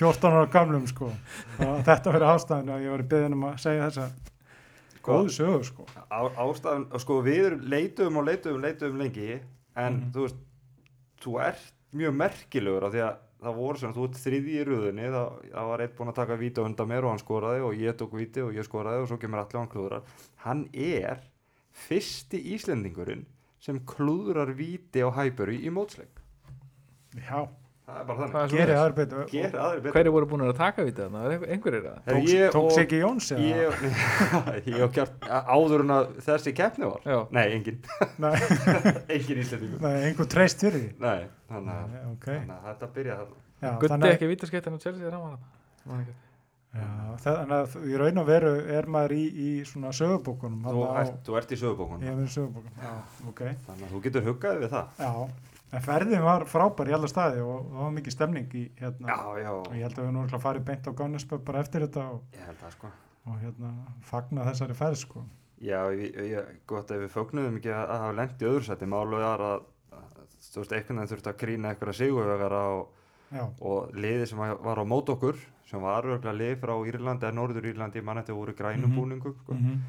14 0.00 0.30
ára 0.30 0.46
gamlum 0.54 0.86
sko. 0.88 1.10
Og 1.58 1.82
þetta 1.84 2.14
fyrir 2.14 2.24
ástæðinu 2.30 2.72
að 2.72 2.86
ég 2.86 2.94
var 2.94 3.04
beðin 3.10 3.36
um 3.36 3.44
að 3.50 3.58
segja 3.66 3.90
þessa 3.90 4.32
góðu 5.04 5.34
sögur 5.36 5.68
sko. 5.68 5.84
Á, 6.08 6.20
ástæðan, 6.46 6.86
sko 7.04 7.20
við 7.28 7.42
erum 7.50 7.68
leituðum 7.74 8.22
og 8.22 8.26
leituðum, 8.30 8.64
leituðum 8.64 9.04
lengi 9.04 9.28
en 9.76 9.92
Mhm. 10.00 10.12
þú 10.12 10.20
veist 10.26 10.36
þú 11.20 11.38
ert 11.46 11.72
mjög 11.94 12.14
merkilegur 12.14 12.84
af 12.84 12.92
því 12.92 13.02
að 13.08 13.16
það 13.44 13.54
voru 13.56 13.78
svona, 13.78 13.94
þú 13.94 14.04
ert 14.08 14.18
þriði 14.24 14.52
í 14.54 14.64
röðunni 14.64 15.08
það, 15.12 15.28
það 15.52 15.68
var 15.68 15.80
eitt 15.84 15.96
búinn 15.96 16.08
að 16.12 16.14
taka 16.14 16.36
víti 16.36 16.60
á 16.60 16.64
undan 16.64 16.88
mér 16.88 17.04
og 17.04 17.10
hann 17.10 17.18
skoraði 17.24 17.60
og 17.64 17.74
ég 17.76 17.96
tók 18.00 18.12
víti 18.16 18.40
og 18.42 18.54
ég 18.54 18.64
skoraði 18.64 19.02
og 19.02 19.08
svo 19.08 19.18
kemur 19.20 19.38
allir 19.42 19.58
hann 19.60 19.68
klúðrar 19.68 20.02
hann 20.46 20.68
er 20.72 21.20
fyrsti 21.72 22.40
Íslendingurinn 22.54 23.26
sem 23.60 23.80
klúðrar 23.80 24.54
víti 24.54 25.00
á 25.02 25.08
hæpuru 25.10 25.52
í 25.52 25.70
mótsleik. 25.70 26.20
Já, 27.16 27.48
það 27.84 27.98
er 28.00 28.04
bara 28.08 28.26
þannig. 28.32 28.54
Er 28.54 28.68
leiðis? 28.68 28.78
aðra 28.80 28.94
betur. 28.98 29.24
Gera 29.30 29.62
aðri 29.68 29.80
betur. 29.84 29.94
Hverju 29.96 30.12
voru 30.14 30.28
búin 30.30 30.44
að 30.46 30.52
taka 30.58 30.84
við 30.86 30.94
þetta? 31.00 31.22
Er 31.34 31.46
einhverjir? 31.54 31.88
Herri, 32.06 32.36
tók, 32.54 32.58
og- 32.64 32.72
Siggi 32.78 33.00
Jóns 33.02 33.30
ég, 33.34 33.86
ég 34.72 34.82
og 34.86 34.92
kjart 34.96 35.28
áður 35.28 35.84
en 35.84 35.94
að 35.98 36.10
þessi 36.28 36.54
keppni 36.56 36.88
var? 36.90 37.00
Já. 37.04 37.18
nei, 37.36 37.44
engin, 37.58 37.80
Nei, 38.24 38.34
engin 39.18 39.42
Íslendingur. 39.44 39.80
Nei, 39.84 39.94
einhver 40.08 40.30
treyst 40.36 40.64
fyrir 40.64 40.80
því? 40.80 40.90
Nei, 41.04 41.26
þannig 41.52 41.74
að, 41.76 41.88
Nei, 41.94 42.04
ok. 42.14 42.28
þannig 42.32 42.54
að 42.58 42.68
þetta 42.72 42.90
byrja 42.98 43.18
þarna. 43.22 43.40
Já, 43.64 43.70
Gutti 43.84 44.12
ekki 44.14 44.30
vítaskeitin 44.32 44.76
á 44.76 44.78
Chelsea 44.84 45.10
þarna? 45.10 46.04
Já, 46.74 46.86
þannig 47.22 47.52
að 47.54 47.74
í 47.86 47.98
raun 48.00 48.18
og 48.18 48.24
veru 48.26 48.52
er 48.74 48.88
maður 48.90 49.12
í, 49.14 49.24
í 49.30 49.50
svona 49.68 49.92
sögubókunum 49.94 50.64
þú, 50.66 50.80
þú 51.28 51.36
ert 51.38 51.52
í 51.54 51.58
sögubókun 51.60 52.00
Ég 52.02 52.10
hef 52.10 52.16
verið 52.18 52.32
sögubókum, 52.34 52.72
já, 52.82 52.94
ok. 53.30 53.42
þannig 53.68 53.84
að 53.86 53.92
þú 53.94 54.00
getur 54.08 54.24
huggaði 54.26 54.62
við 54.64 54.72
það. 54.72 54.88
Já, 55.04 55.12
en 55.72 55.82
ferðin 55.82 56.22
var 56.22 56.44
frábær 56.46 56.88
í 56.90 56.94
alla 56.94 57.08
staði 57.08 57.40
og 57.40 57.64
það 57.70 57.80
var 57.82 57.90
mikið 57.96 58.12
stemning 58.12 58.52
í 58.54 58.64
hérna. 58.80 59.06
já, 59.08 59.38
já, 59.42 59.50
Og 59.54 59.72
ég 59.74 59.82
held 59.82 59.98
að 59.98 60.04
við 60.04 60.12
nú 60.12 60.20
örugglega 60.24 60.42
farið 60.44 60.64
beint 60.64 60.86
á 60.86 60.92
Gánesböð 61.00 61.44
bara 61.44 61.60
eftir 61.60 61.80
þetta 61.86 62.04
og, 62.12 62.20
ég 62.34 62.44
held 62.46 62.58
það 62.62 62.70
sko 62.76 62.90
og 63.24 63.38
hérna 63.40 63.70
fagna 64.04 64.44
þessari 64.44 64.74
ferð, 64.76 64.96
sko. 65.00 65.24
já, 65.64 65.80
ég, 65.96 66.18
ég, 66.30 66.50
gott 66.66 66.90
ef 66.90 67.00
við 67.00 67.08
fögnuðum 67.14 67.56
ekki 67.56 67.70
að, 67.72 67.88
að 67.88 68.00
hafa 68.04 68.12
lent 68.20 68.42
í 68.42 68.44
öðru 68.50 68.64
sætti 68.68 68.86
málu 68.86 69.16
er 69.24 69.40
að, 69.40 69.64
þú 70.52 70.60
veist, 70.60 70.72
einhvern 70.76 70.98
veginn 71.00 71.10
þurfti 71.14 71.30
að 71.32 71.38
grína 71.40 71.70
einhverja 71.72 71.98
sigurvegara 72.02 72.60
og, 72.74 72.90
og 73.64 73.94
liði 73.96 74.26
sem 74.28 74.38
var 74.38 74.78
á 74.78 74.84
mót 74.84 75.08
okkur 75.08 75.40
sem 75.66 75.80
var 75.80 76.04
örgulega 76.04 76.36
lið 76.36 76.58
frá 76.60 76.74
Írlandi 76.86 77.24
eða 77.26 77.34
Norður 77.34 77.64
Írlandi, 77.72 78.02
mann 78.04 78.20
þetta 78.20 78.36
voru 78.36 78.52
grænum 78.54 78.90
Mhm. 78.92 78.98
búningum 79.00 79.34
sko. 79.40 79.54
mm 79.54 79.80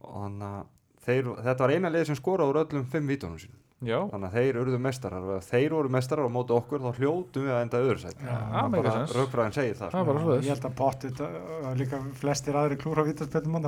og 0.00 0.14
þannig 0.22 0.46
að 0.48 0.64
þeir, 1.04 1.26
þetta 1.44 1.58
var 1.66 1.70
eina 1.74 1.90
lið 1.92 2.06
sem 2.06 2.16
skoraði 2.16 2.50
úr 2.54 2.58
öllum 2.64 2.86
fimm 2.88 3.06
vítunum 3.10 3.36
sínum 3.42 3.58
Já, 3.80 3.96
þannig 4.10 4.26
að 4.28 4.34
þeir 4.36 4.56
urðu 4.60 4.78
mestarar 4.84 5.28
og 5.34 5.44
þeir 5.46 5.72
voru 5.72 5.90
mestarar 5.94 6.26
á 6.28 6.32
móti 6.34 6.52
okkur 6.52 6.82
þá 6.84 6.98
hljótum 6.98 7.46
við 7.46 7.54
að 7.54 7.60
enda 7.64 7.78
öðru 7.80 8.02
sense. 8.02 9.14
raukfræðin 9.16 9.56
segir 9.56 9.78
það 9.78 9.94
Það 9.94 10.10
sko. 10.10 10.34
Ég 10.36 10.50
held 10.52 10.66
að 10.68 10.74
pottit 10.80 11.22
uh, 11.24 11.70
líka 11.78 12.00
flestir 12.20 12.58
aðri 12.60 12.76
klúra 12.82 13.06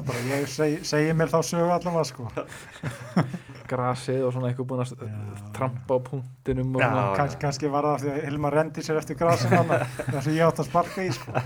bara 0.05 0.27
ég 0.29 0.45
seg, 0.53 0.77
segi 0.85 1.17
mér 1.17 1.33
þá 1.33 1.39
sögu 1.49 1.73
allavega 1.79 2.05
sko. 2.11 2.29
grasið 3.73 4.27
og 4.27 4.37
svona 4.37 4.51
eitthvað 4.51 4.69
búin 4.75 4.85
að 4.85 4.95
Já. 5.01 5.17
trampa 5.57 5.97
á 5.97 5.99
punktinum 6.11 6.77
og 6.77 6.85
Já. 6.85 6.93
Kans, 7.17 7.41
kannski 7.41 7.73
var 7.73 7.89
það 7.89 8.05
því 8.05 8.13
að 8.13 8.23
Hilmar 8.29 8.57
rendi 8.61 8.85
sér 8.85 9.01
eftir 9.01 9.17
hann 9.57 9.75
þess 10.13 10.27
að 10.27 10.33
ég 10.37 10.45
átt 10.45 10.61
að 10.61 10.69
sparka 10.69 11.09
í 11.09 11.13
sko. 11.17 11.43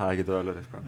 það 0.00 0.18
getur 0.22 0.40
öllur 0.40 0.64
sko. 0.64 0.84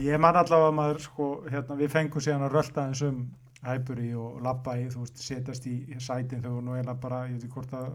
Ég 0.00 0.20
man 0.24 0.40
allavega 0.40 0.72
að 0.72 0.76
maður 0.80 1.04
sko, 1.04 1.30
hérna, 1.52 1.76
við 1.78 1.92
fengum 1.92 2.24
síðan 2.24 2.48
að 2.48 2.56
rölda 2.56 2.88
eins 2.88 3.04
um 3.04 3.26
hæpuri 3.64 4.10
og 4.18 4.42
labba 4.44 4.76
í, 4.80 4.88
þú 4.92 5.04
veist, 5.04 5.22
setjast 5.24 5.66
í 5.70 5.76
sætin 6.02 6.42
þau 6.44 6.50
voru 6.56 6.66
nú 6.66 6.76
eiginlega 6.76 7.00
bara, 7.00 7.22
ég 7.28 7.38
veit 7.38 7.46
ekki 7.46 7.54
hvort 7.56 7.74
að 7.78 7.88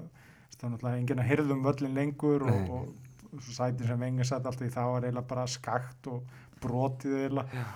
það 0.59 0.63
var 0.63 0.73
náttúrulega 0.73 1.01
enginn 1.01 1.21
að 1.23 1.29
hirðum 1.29 1.61
völlin 1.67 1.99
lengur 1.99 2.47
og, 2.49 2.71
og 2.79 3.43
svo 3.45 3.53
sætin 3.55 3.87
sem 3.87 4.07
enginn 4.09 4.27
sett 4.27 4.49
alltaf 4.49 4.65
í 4.67 4.73
það 4.73 4.93
var 4.95 5.07
eiginlega 5.07 5.29
bara 5.29 5.45
skakt 5.47 6.09
og 6.11 6.33
brotið 6.63 7.15
eiginlega. 7.21 7.67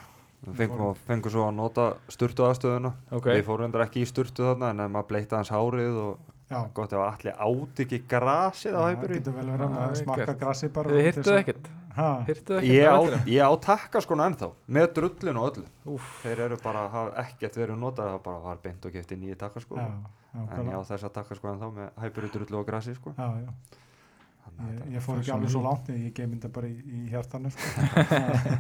Við 0.43 0.57
fengum, 0.59 0.97
fengum 1.07 1.31
svo 1.31 1.45
að 1.47 1.53
nota 1.55 1.83
sturtu 2.11 2.43
aðstöðuna 2.43 2.89
Ok. 3.15 3.29
við 3.31 3.45
fórum 3.47 3.69
endur 3.69 3.85
ekki 3.85 4.01
í 4.03 4.07
sturtu 4.09 4.43
þarna 4.49 4.73
en 4.73 4.81
maður 4.91 5.07
bleita 5.13 5.39
hans 5.39 5.53
hárið 5.53 5.99
og 6.01 6.32
Já, 6.51 6.59
gott 6.73 6.93
ef 6.93 6.99
allir 6.99 7.33
átt 7.39 7.79
ekki 7.85 7.99
grasið 8.09 8.75
á 8.75 8.81
það 8.83 8.89
hæpuri 8.93 9.15
getur 9.19 9.33
vel 9.37 9.45
verið 9.47 9.63
að 9.63 9.69
Já, 9.69 9.75
maður 9.77 9.95
smakka 10.03 10.33
grassi 10.43 10.67
bara 10.75 10.89
Þið 10.89 10.97
að- 11.33 11.39
ekkert? 11.43 11.69
Ha, 11.93 12.07
Hirtuð 12.27 12.57
ekkert? 12.57 12.73
ég 12.73 12.87
á 12.89 12.93
á, 12.93 12.99
vellinum? 13.03 13.25
ég 13.29 13.41
á 13.45 13.51
takka 13.61 14.01
skona 14.01 14.25
ennþá 14.29 14.49
með 14.67 14.87
drullin 14.97 15.37
og 15.37 15.45
öllu 15.57 15.65
Úff, 15.93 16.23
þeir 16.23 16.39
eru 16.47 16.57
bara, 16.63 16.83
ekkert 17.23 17.55
verið 17.61 17.77
notað 17.77 18.09
það 18.13 18.23
bara 18.23 18.39
var 18.47 18.57
beint 18.63 18.85
og 18.85 18.91
gefti 18.91 19.15
nýju 19.21 19.37
takka 19.37 19.59
sko 19.61 19.75
já, 19.77 19.85
en 19.85 20.03
nákvæmlega. 20.33 20.73
ég 20.73 20.77
á 20.77 20.89
þess 20.89 21.03
að 21.05 21.13
takka 21.19 21.35
sko 21.37 21.47
ennþá 21.53 21.69
með 21.77 21.89
hæpuri 22.01 22.31
drullu 22.33 22.59
og 22.59 22.65
grasi 22.67 22.95
sko 22.95 23.13
Já, 23.17 23.27
já. 23.45 23.49
Ég, 24.53 24.93
ég 24.93 25.01
fór 25.01 25.17
ekki 25.21 25.31
alveg 25.33 25.49
svo 25.49 25.61
í- 25.61 25.65
langt 25.65 25.89
en 25.89 25.95
ég 26.03 26.13
geim 26.13 26.33
þetta 26.35 26.51
bara 26.53 26.67
í, 26.67 26.77
í 26.85 27.09
hjartanu 27.09 27.49
sko. 27.49 27.67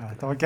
Já, 0.00 0.06
þetta 0.14 0.26
var 0.30 0.36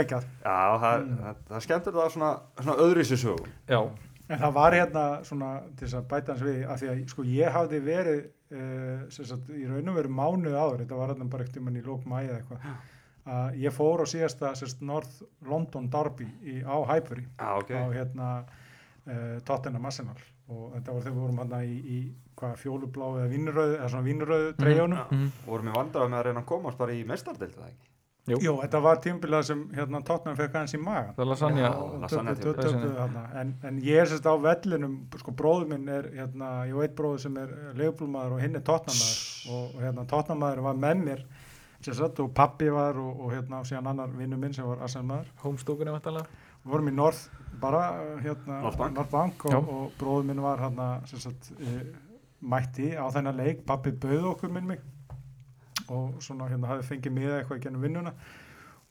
Já, 0.44 0.79
það, 0.83 1.05
Mm. 1.05 1.18
það, 1.20 1.37
það 1.48 1.57
er 1.57 1.64
skemmtilegt 1.66 2.00
að 2.05 2.11
svona, 2.14 2.31
svona 2.61 2.77
öðru 2.85 3.05
sér 3.05 3.20
sögum 3.22 3.50
já, 3.68 3.81
En 4.29 4.39
það 4.41 4.53
var 4.57 4.73
hérna 4.79 5.05
svona 5.29 5.51
til 5.77 5.85
þess 5.87 5.99
að 5.99 6.09
bæta 6.15 6.33
hans 6.33 6.43
við 6.47 6.63
að 6.65 6.79
því 6.81 6.89
að 6.95 7.01
sko 7.13 7.25
ég 7.29 7.51
hafði 7.53 7.81
verið 7.85 8.21
uh, 8.57 9.05
sagt, 9.13 9.51
í 9.53 9.67
raun 9.69 9.91
og 9.93 9.99
veru 9.99 10.13
mánuð 10.17 10.57
áður 10.57 10.83
þetta 10.85 11.01
var 11.01 11.13
hérna 11.13 11.27
bara 11.35 11.45
ekkert 11.45 11.61
um 11.61 11.69
hann 11.69 11.77
í 11.81 11.85
lók 11.85 12.07
mæði 12.09 12.31
eða 12.31 12.39
eitthvað 12.41 12.69
að 13.35 13.55
ég 13.65 13.73
fór 13.73 14.03
á 14.05 14.07
síðasta 14.09 14.51
sérst, 14.57 14.83
North 14.85 15.23
London 15.49 15.87
Derby 15.93 16.27
í, 16.45 16.59
á 16.65 16.77
Highbury 16.89 17.25
Já, 17.41 17.51
ok. 17.61 17.71
á 17.73 17.85
hérna 17.93 18.29
uh, 18.45 19.39
Tottenham 19.49 19.87
Arsenal. 19.89 20.19
Og 20.53 20.75
þetta 20.75 20.93
var 20.93 21.05
þegar 21.07 21.15
við 21.17 21.23
vorum 21.25 21.39
hérna 21.41 21.61
í, 21.65 21.77
í 21.81 21.99
hvað 22.37 22.59
fjólublá 22.61 23.07
eða 23.23 23.31
vínröðu 23.33 23.77
eða 23.79 23.89
svona 23.93 24.53
treyjónum 24.61 25.05
Mhm. 25.09 25.31
Vorum 25.47 25.71
við 25.71 25.77
vandrað 25.79 26.11
með 26.13 26.19
að 26.19 26.27
reyna 26.29 26.41
að 26.45 26.51
komast 26.53 26.79
bara 26.81 26.93
í 26.93 27.05
mestardeldi 27.09 27.57
það 27.61 27.71
ekki 27.73 27.94
Jú. 28.25 28.39
Jú, 28.41 28.53
þetta 28.63 28.79
var 28.81 29.01
tímbilað 29.05 29.43
sem 29.51 29.63
hérna, 29.77 29.99
Tottenham 30.01 30.37
fekk 30.39 30.55
aðeins 30.57 30.73
í 30.73 30.79
magan 30.81 31.11
það 31.13 31.25
er 31.25 31.29
lasagna 31.29 31.61
Já. 31.61 31.73
lasagna 32.01 32.33
tímabil. 32.39 32.55
töpuðu 32.65 32.93
þarna. 32.97 33.25
en, 33.41 33.51
en 33.69 33.81
ég 33.85 34.01
er 34.01 34.09
sérst 34.09 34.29
á 34.29 34.35
vellinum 34.41 34.95
sko 35.21 35.35
bróður 35.37 35.67
minn 35.75 35.91
er 35.93 36.09
hérna, 36.15 36.53
ég 36.65 36.73
á 36.73 36.81
eitt 36.87 36.95
bróður 36.97 37.21
sem 37.27 37.37
er 37.43 37.53
leifblúmaður 37.77 38.39
og 38.39 38.41
hinn 38.41 38.57
er 38.57 38.65
tóttnamaður 38.65 39.53
og, 39.53 39.67
og 39.75 39.85
hérna 39.85 40.07
tóttnamaður 40.15 40.65
var 40.71 40.81
með 40.87 41.03
mér 41.03 41.27
sérst 41.85 42.25
og 42.25 42.33
pappi 42.41 42.71
var 42.73 42.97
og, 43.03 43.21
og 43.27 43.35
hérna 43.35 43.61
og 43.61 43.69
síðan 43.69 43.93
annar 43.93 44.17
vinnu 44.17 44.41
minn 44.41 44.57
sem 44.57 44.65
var 44.71 44.81
Arsenmaður 44.89 45.29
Homestúkunni 45.45 45.93
vantanlega 45.93 46.25
við 46.65 46.73
vorum 46.73 46.89
í 46.89 46.97
North 46.97 47.29
bara 47.61 47.85
hérna 48.25 48.63
North 48.65 49.13
Bank. 49.13 49.45
Já. 49.45 49.59
og, 49.61 49.69
og 49.69 49.93
bróður 50.01 50.31
minn 50.31 50.41
var 50.41 50.65
hérna 50.65 50.89
sérst 51.13 51.53
e, 51.61 51.77
mætti 52.41 52.95
á 52.97 53.05
þennan 53.13 53.37
leik 53.37 53.67
pappi 53.69 53.93
bauð 53.93 54.33
okkur 54.33 54.57
minn 54.57 54.73
mig 54.73 54.81
og 55.92 56.20
svona 56.25 56.49
hérna 56.51 56.70
hafði 56.73 56.88
fengið 56.90 57.16
miða 57.16 57.38
eitthvað 57.38 57.61
í 57.61 57.64
gennum 57.66 57.85
vinnuna. 57.85 58.12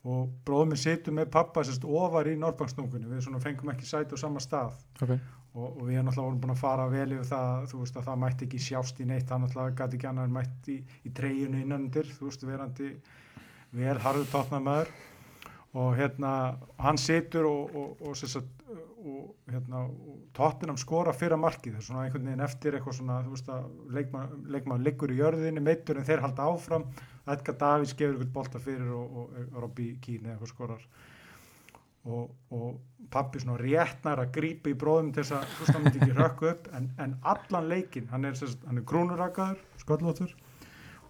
Og 0.04 0.28
bróður 0.44 0.68
minn 0.70 0.80
situr 0.80 1.16
með 1.16 1.30
pappa 1.32 1.64
sérst 1.64 1.86
ofar 1.88 2.28
í 2.28 2.34
Norrbanksnúkunni 2.36 3.08
við 3.08 3.24
svona 3.24 3.40
fengum 3.40 3.72
ekki 3.72 3.88
sæti 3.88 4.14
á 4.14 4.18
sama 4.20 4.42
stað. 4.44 4.76
Ok, 5.00 5.14
og, 5.54 5.64
og 5.70 5.80
við 5.86 5.96
erum 5.96 6.10
náttúrulega 6.10 6.26
vorum 6.26 6.42
búin 6.42 6.54
að 6.54 6.60
fara 6.60 6.84
vel 6.92 7.06
yfir 7.16 7.30
það 7.30 7.66
þú 7.70 7.80
veist 7.80 7.96
að 7.96 8.06
það 8.10 8.20
mætti 8.24 8.48
ekki 8.48 8.62
sjást 8.66 9.00
í 9.00 9.08
neitt. 9.08 9.32
Hann 9.32 9.46
náttúrulega 9.46 9.78
gæti 9.80 9.98
ekki 10.00 10.10
annar 10.10 10.28
en 10.28 10.36
mætt 10.36 10.70
í, 10.74 10.76
í 11.08 11.14
treyjunu 11.16 11.62
innanundir, 11.64 12.12
þú 12.18 12.28
veist 12.28 12.44
verandi 12.44 12.92
vel 13.74 13.96
harðu 14.04 14.28
tóttnamaður 14.34 14.92
og 15.74 15.96
hérna 15.98 16.32
hann 16.78 16.98
situr 17.00 17.48
og, 17.48 17.72
og, 17.74 18.02
og, 18.06 18.14
og, 18.14 18.76
og, 19.04 19.22
hérna 19.50 19.80
og 19.86 20.20
tóttinam 20.36 20.78
skora 20.78 21.12
fyrir 21.12 21.40
markið. 21.40 21.80
Svona 21.82 22.04
einhvern 22.04 22.28
veginn 22.30 22.44
eftir 22.46 22.76
eitthvað 22.78 23.00
svona 23.00 23.18
þú 23.24 23.34
veist 23.34 23.50
að 23.50 23.66
leikmaður 23.96 24.52
leikma 24.54 24.78
liggur 24.82 25.14
í 25.14 25.18
jörðinni 25.18 25.64
meittur 25.64 25.98
en 25.98 26.06
þeir 26.06 26.22
halda 26.22 26.46
áfram. 26.46 26.86
Edgar 27.26 27.58
Davids 27.58 27.96
gefur 27.98 28.20
ykkur 28.20 28.32
bolta 28.36 28.62
fyrir 28.62 28.94
og, 28.94 29.34
Robby 29.58 29.90
Keane 30.04 30.34
eitthvað 30.34 30.54
skorar. 30.54 30.86
Og, 32.04 32.30
og 32.52 33.06
pappi 33.10 33.40
svona 33.40 33.56
réttnar 33.58 34.20
að 34.20 34.34
grípa 34.36 34.68
í 34.70 34.78
bróðum 34.78 35.10
til 35.14 35.24
þess 35.24 35.38
að 35.38 35.52
þú 35.54 35.62
veist 35.62 35.74
hann 35.74 35.86
myndi 35.86 36.02
ekki 36.04 36.18
rökku 36.18 36.50
upp. 36.52 36.66
En, 36.76 36.90
en 37.00 37.18
allan 37.34 37.70
leikin, 37.70 38.10
hann 38.12 38.28
er, 38.28 38.36
er 38.36 38.82
krúnurakaður, 38.86 39.62
sköllóttur 39.82 40.34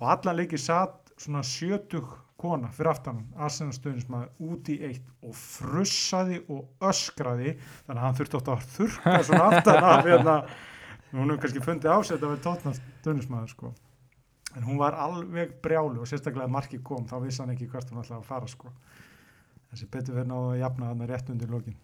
og 0.00 0.10
allan 0.10 0.38
leikin 0.38 0.60
satt 0.60 1.12
svona 1.20 1.42
70 1.46 2.02
kona 2.40 2.70
fyrir 2.74 2.90
aftan 2.90 3.20
hann, 3.20 3.46
Arsenal 3.46 3.74
stöðnismæður 3.76 4.50
út 4.50 4.68
í 4.72 4.76
eitt 4.88 5.06
og 5.24 5.36
frussaði 5.38 6.40
og 6.50 6.84
öskraði 6.90 7.54
þannig 7.86 8.00
að 8.00 8.04
hann 8.04 8.18
þurfti 8.18 8.38
átt 8.40 8.50
að 8.52 8.68
þurka 8.74 9.14
svona 9.28 9.48
aftan 9.50 9.88
af 9.90 10.04
hérna, 10.08 10.36
hún 11.12 11.30
hefur 11.30 11.42
kannski 11.44 11.64
fundið 11.64 11.94
ásett 11.94 12.20
að 12.20 12.34
vera 12.34 12.44
tótna 12.48 12.74
stöðnismæður 12.80 13.54
sko. 13.54 13.72
En 14.54 14.66
hún 14.66 14.78
var 14.78 14.94
alveg 14.98 15.56
brjálu 15.62 16.02
og 16.02 16.10
sérstaklega 16.10 16.46
að 16.46 16.54
marki 16.54 16.78
kom 16.82 17.08
þá 17.10 17.16
vissi 17.24 17.42
hann 17.42 17.54
ekki 17.54 17.70
hvert 17.70 17.90
hún 17.90 18.02
ætlaði 18.02 18.20
að 18.20 18.28
fara 18.28 18.50
sko. 18.50 18.70
Þessi 19.70 19.90
betur 19.90 20.18
verið 20.18 20.30
náðu 20.30 20.52
að 20.52 20.60
jafna 20.60 20.90
þarna 20.90 21.08
rétt 21.10 21.30
undir 21.34 21.50
lokin. 21.50 21.78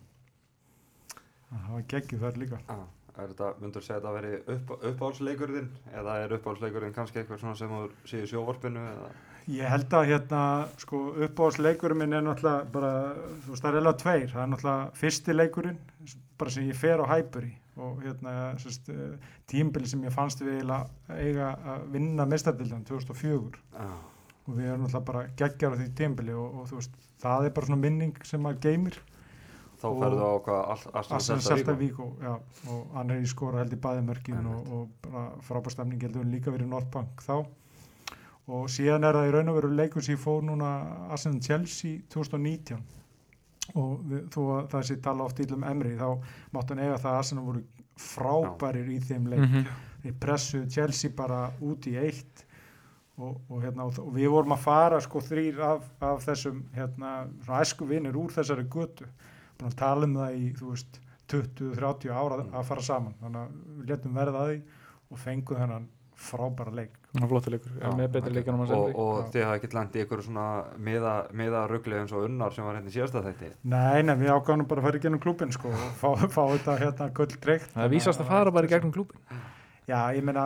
Það 1.51 1.73
var 1.75 1.87
geggjuð 1.91 2.23
þar 2.27 2.39
líka. 2.39 2.61
Já, 2.69 2.77
er 3.17 3.33
þetta, 3.33 3.49
myndur 3.63 3.87
segja 3.87 3.99
þetta 3.99 4.13
að 4.13 4.19
veri 4.21 4.37
upp, 4.55 4.71
uppáhaldsleikurðin 4.93 5.73
eða 5.99 6.15
er 6.23 6.37
uppáhaldsleikurðin 6.37 6.95
kannski 6.95 7.23
eitthvað 7.23 7.43
svona 7.43 7.59
sem 7.59 7.75
þú 7.75 8.11
séu 8.13 8.23
í 8.23 8.31
sjóvarpinu 8.31 8.85
eða 8.93 9.11
Ég 9.49 9.67
held 9.67 9.95
að 9.97 10.11
hérna, 10.11 10.43
sko, 10.79 11.01
uppáhaldsleikurinn 11.27 12.03
minn 12.03 12.13
er 12.17 12.23
náttúrulega 12.27 12.67
bara, 12.75 12.93
þú 13.45 13.55
veist, 13.55 13.63
það 13.63 13.71
er 13.71 13.79
eiginlega 13.79 14.03
tveir. 14.03 14.29
Það 14.35 14.43
er 14.43 14.51
náttúrulega 14.53 15.01
fyrsti 15.01 15.37
leikurinn, 15.37 15.81
bara 16.41 16.55
sem 16.55 16.69
ég 16.69 16.79
fer 16.79 17.03
á 17.03 17.07
Hæpuri 17.11 17.53
og 17.81 18.01
hérna, 18.05 18.33
sérst, 18.61 18.91
tímbili 19.51 19.89
sem 19.89 20.03
ég 20.05 20.15
fannst 20.15 20.43
við 20.45 20.61
eiga 21.17 21.53
að 21.75 21.87
vinna 21.95 22.27
mestardildan 22.29 22.83
2004 22.89 23.61
Já, 23.73 23.87
og 24.47 24.57
við 24.57 24.67
erum 24.67 24.85
náttúrulega 24.85 25.07
bara 25.13 25.23
geggjar 25.39 25.77
á 25.77 25.79
því 25.81 25.87
tímbili 26.01 26.35
og, 26.37 26.61
og 26.61 26.69
þú 26.71 26.81
veist, 26.81 26.99
það 27.23 27.47
er 27.47 27.55
bara 27.57 27.71
svona 27.71 27.81
minning 27.85 28.21
sem 28.29 28.43
maður 28.45 28.61
geymir. 28.67 28.99
þá 29.81 29.87
ferðu 29.89 30.27
á 30.29 30.37
Vigo? 31.79 31.79
Víkó, 31.81 32.11
já, 32.21 32.35
og 32.75 32.93
hann 32.99 33.15
er 33.15 33.23
í 33.23 33.31
skora 33.31 33.63
held 33.63 33.73
í 33.73 33.81
bæðimörkin 33.81 34.51
og, 34.53 34.75
og 34.77 35.07
bara 35.07 35.25
frábærstemning 35.47 36.05
heldur 36.05 36.25
hann 36.25 36.35
líka 36.35 36.53
verið 36.53 36.69
í 36.69 36.73
Northbank 36.75 37.25
þá 37.25 37.39
og 38.51 38.71
síðan 38.73 39.07
er 39.07 39.19
það 39.19 39.29
í 39.29 39.35
raun 39.35 39.53
og 39.53 39.59
veru 39.61 39.75
leikur 39.75 40.05
sem 40.05 40.17
ég 40.17 40.23
fór 40.23 40.43
núna 40.47 40.71
Arsenal 41.13 41.43
Chelsea 41.45 42.01
2019 42.13 42.81
og 43.79 44.01
við, 44.11 44.25
þó 44.35 44.41
að 44.57 44.71
það 44.73 44.87
sé 44.89 44.97
tala 45.05 45.27
oft 45.27 45.43
ílum 45.45 45.67
emri 45.69 45.95
þá 45.99 46.09
máttu 46.55 46.75
hann 46.75 46.83
eiga 46.85 46.99
það 46.99 47.13
að 47.13 47.19
Arsenal 47.21 47.45
voru 47.47 47.65
frábærir 48.01 48.89
í 48.91 49.01
þeim 49.05 49.29
leik. 49.31 49.45
Mhm. 49.45 49.67
þeir 50.01 50.15
pressuðu 50.21 50.71
Chelsea 50.73 51.13
bara 51.13 51.51
út 51.61 51.87
í 51.87 51.97
eitt. 52.01 52.47
Og, 53.21 53.37
og, 53.51 53.59
hérna, 53.61 53.85
og, 53.85 53.99
og 54.01 54.15
við 54.17 54.31
vorum 54.33 54.55
að 54.55 54.63
fara 54.65 55.01
sko 55.05 55.21
þrýr 55.21 55.59
af, 55.61 55.89
af 56.01 56.23
þessum 56.25 56.63
hérna, 56.73 57.29
æsku 57.59 57.85
vinnir 57.85 58.17
úr 58.17 58.33
þessari 58.33 58.65
götu. 58.65 59.05
Að 59.61 59.77
tala 59.77 60.09
um 60.09 60.15
það 60.17 60.39
í 60.39 60.47
þú 60.57 60.71
veist 60.71 61.01
20-30 61.29 62.15
ára 62.17 62.39
að 62.49 62.65
fara 62.71 62.87
saman. 62.87 63.19
Þannig 63.21 63.43
að 63.43 63.59
við 63.77 63.91
letum 63.93 64.17
verða 64.17 64.45
að 64.45 64.53
því 64.55 64.63
og 65.11 65.21
fengum 65.21 65.61
þennan 65.61 65.89
frábæra 66.21 66.73
leik. 66.77 66.97
Það 67.11 67.31
flottur 67.33 67.55
leikur, 67.55 67.77
já, 67.81 67.87
með 67.99 68.11
betri 68.15 68.33
leikur 68.37 68.59
og, 68.61 68.73
og 69.03 69.15
Já. 69.17 69.31
þið 69.35 69.47
hafa 69.47 69.59
ekki 69.59 69.71
landið 69.75 70.01
í 70.01 70.05
ykkur 70.05 70.21
svona 70.27 70.49
miða, 70.89 71.15
miða 71.41 71.63
ruggli 71.71 71.97
eins 71.99 72.13
og 72.15 72.27
unnar 72.29 72.55
sem 72.55 72.67
var 72.67 72.77
hérna 72.79 72.93
í 72.93 72.95
síðasta 72.95 73.23
þætti? 73.25 73.49
Nei, 73.73 74.03
nei, 74.07 74.13
við 74.21 74.31
ágáðum 74.35 74.69
bara 74.71 74.85
að 74.85 74.87
fara 74.87 75.01
í 75.01 75.03
gennum 75.07 75.23
klúbin 75.25 75.55
sko 75.57 75.73
og 75.73 75.89
fá, 75.99 76.07
fá 76.37 76.43
þetta 76.53 76.77
hérna 76.85 77.09
gull 77.17 77.33
dreikt 77.33 77.73
það 77.73 77.87
er 77.87 77.95
vísast 77.97 78.23
að 78.23 78.31
fara 78.31 78.55
bara 78.55 78.69
í 78.69 78.73
gegnum 78.75 78.95
klúbin 78.95 79.41
Já, 79.91 80.13
ég 80.15 80.23
meina, 80.23 80.45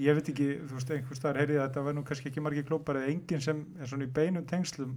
ég 0.00 0.16
veit 0.16 0.30
ekki, 0.32 0.46
þú 0.70 0.78
veist, 0.78 0.90
einhvers 0.94 1.20
staðar 1.20 1.42
heyrið 1.42 1.58
að 1.58 1.66
þetta 1.66 1.82
verður 1.84 1.98
nú 1.98 2.04
kannski 2.08 2.30
ekki 2.30 2.44
margir 2.44 2.64
klúpar 2.68 3.00
eða 3.02 3.10
enginn 3.12 3.42
sem 3.44 3.58
er 3.76 3.90
svona 3.90 4.06
í 4.06 4.12
beinum 4.16 4.46
tengslum 4.48 4.94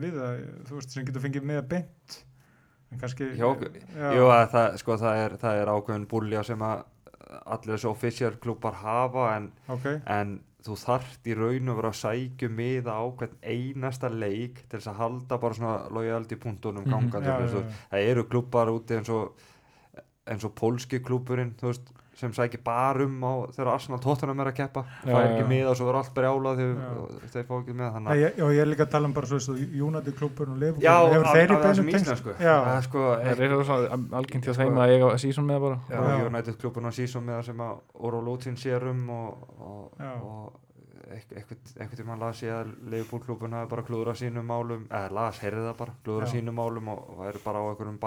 við 0.00 0.16
það, 0.16 0.38
þú 0.68 0.78
veist, 0.78 0.94
sem 0.94 1.08
getur 1.08 1.24
fengið 1.26 1.44
með 1.50 1.60
að 1.60 1.66
beint, 1.74 2.16
en 2.88 3.02
kannski... 3.02 3.28
Okkur? 3.50 3.76
Já, 3.90 4.06
Jú, 4.16 4.30
að 4.32 4.46
það, 4.54 4.78
sko, 4.80 4.96
það, 5.02 5.20
er, 5.26 5.36
það 5.42 5.60
er 5.60 5.72
allir 7.44 7.76
þessu 7.76 7.90
official 7.90 8.38
klúpar 8.42 8.78
hafa 8.82 9.28
en, 9.36 9.52
ok, 9.72 9.86
en 10.06 10.40
þú 10.62 10.76
þarft 10.78 11.26
í 11.26 11.36
raun 11.38 11.72
og 11.72 11.78
vera 11.80 11.90
að 11.90 11.98
sækju 12.00 12.50
miða 12.54 12.94
á 12.94 13.04
hvern 13.18 13.38
einasta 13.42 14.10
leik 14.12 14.62
til 14.68 14.78
þess 14.78 14.92
að 14.92 15.00
halda 15.00 15.38
bara 15.42 15.58
svona 15.58 15.78
lojaldi 15.90 16.38
punktunum 16.38 16.86
já, 16.86 16.98
mm 16.98 17.10
já, 17.12 17.34
já, 17.48 17.64
það 17.90 18.12
eru 18.12 18.28
klúpar 18.30 18.70
úti 18.70 18.98
eins 18.98 19.10
og 19.10 19.34
eins 20.30 20.46
og 20.46 20.54
pólski 20.54 21.02
klúburinn 21.02 21.54
þú 21.58 21.72
veist, 21.72 21.90
sem 22.14 22.32
sækir 22.36 22.60
bara 22.62 23.04
um 23.06 23.22
á 23.24 23.32
þegar 23.56 23.68
Arsenal 23.72 23.98
tóttunum 24.04 24.40
er 24.44 24.50
að 24.50 24.56
keppa 24.58 24.82
Já, 24.84 25.06
fær 25.06 25.22
já, 25.24 25.28
ekki 25.30 25.42
já. 25.42 25.46
með 25.48 25.68
og 25.70 25.76
svo 25.78 25.86
er 25.88 25.96
allt 26.00 26.10
brjálað 26.14 26.58
þegar 26.60 26.76
Já. 26.82 27.28
þeir 27.32 27.46
fá 27.48 27.54
ekki 27.56 27.72
með 27.72 27.86
Nei, 27.86 27.92
þannig 27.94 28.20
ég, 28.22 28.32
og 28.44 28.50
ég 28.52 28.60
er 28.62 28.68
líka 28.68 28.84
að 28.86 28.90
tala 28.92 29.08
um 29.08 29.14
bara 29.16 29.26
svo 29.30 29.36
veist, 29.40 29.48
United 29.86 30.14
klubburinn 30.18 30.52
og 30.52 30.58
Liverpool 30.60 30.84
Já, 30.84 30.92
í 30.92 30.96
alveg 31.02 31.22
beinum 31.32 31.58
sem 31.78 31.88
Já, 32.42 32.56
Það 32.62 32.76
er 32.76 32.84
sko, 32.88 33.00
Það 33.22 33.42
er 33.46 33.64
svona 33.64 34.18
algengt 34.20 34.44
hjá 34.44 34.52
Sko- 34.52 34.60
þeim 34.62 34.76
að 34.84 34.92
eiga 34.96 35.08
sísón 35.24 35.48
með 35.48 35.58
bara 35.66 35.78
Já, 35.88 35.98
Já. 36.12 36.26
United 36.28 36.58
klubun 36.60 36.88
á 36.88 36.92
sísón 36.92 37.24
með 37.26 37.34
það 37.40 37.44
sem 37.50 37.58
að 37.64 37.74
Oro 37.94 38.20
Lútin 38.28 38.56
sér 38.60 38.88
um 38.92 39.02
og, 39.10 39.48
og, 39.58 39.92
Já. 39.98 40.12
og 40.22 40.52
eit- 41.12 41.32
eitthvað 41.32 41.76
einhvern 41.80 41.98
tímann 42.02 42.20
las 42.20 42.42
ég 42.44 42.52
að 42.60 42.72
Liverpool 42.92 43.20
klubun 43.24 43.52
hafi 43.56 43.70
bara 43.72 43.82
klúður 43.88 44.12
sínum 44.20 44.46
málum 44.52 44.84
eða 44.88 45.10
las, 45.16 45.40
heyrði 45.40 45.64
það 45.70 45.76
bara, 45.80 45.92
klúður 46.04 46.26
Já. 46.28 46.32
sínum 46.36 46.54
málum 46.60 46.88
og, 46.92 46.98
og 47.16 47.24
eru 47.26 47.40
bara 47.44 47.58
á 47.58 47.64
einhverjum 47.72 47.98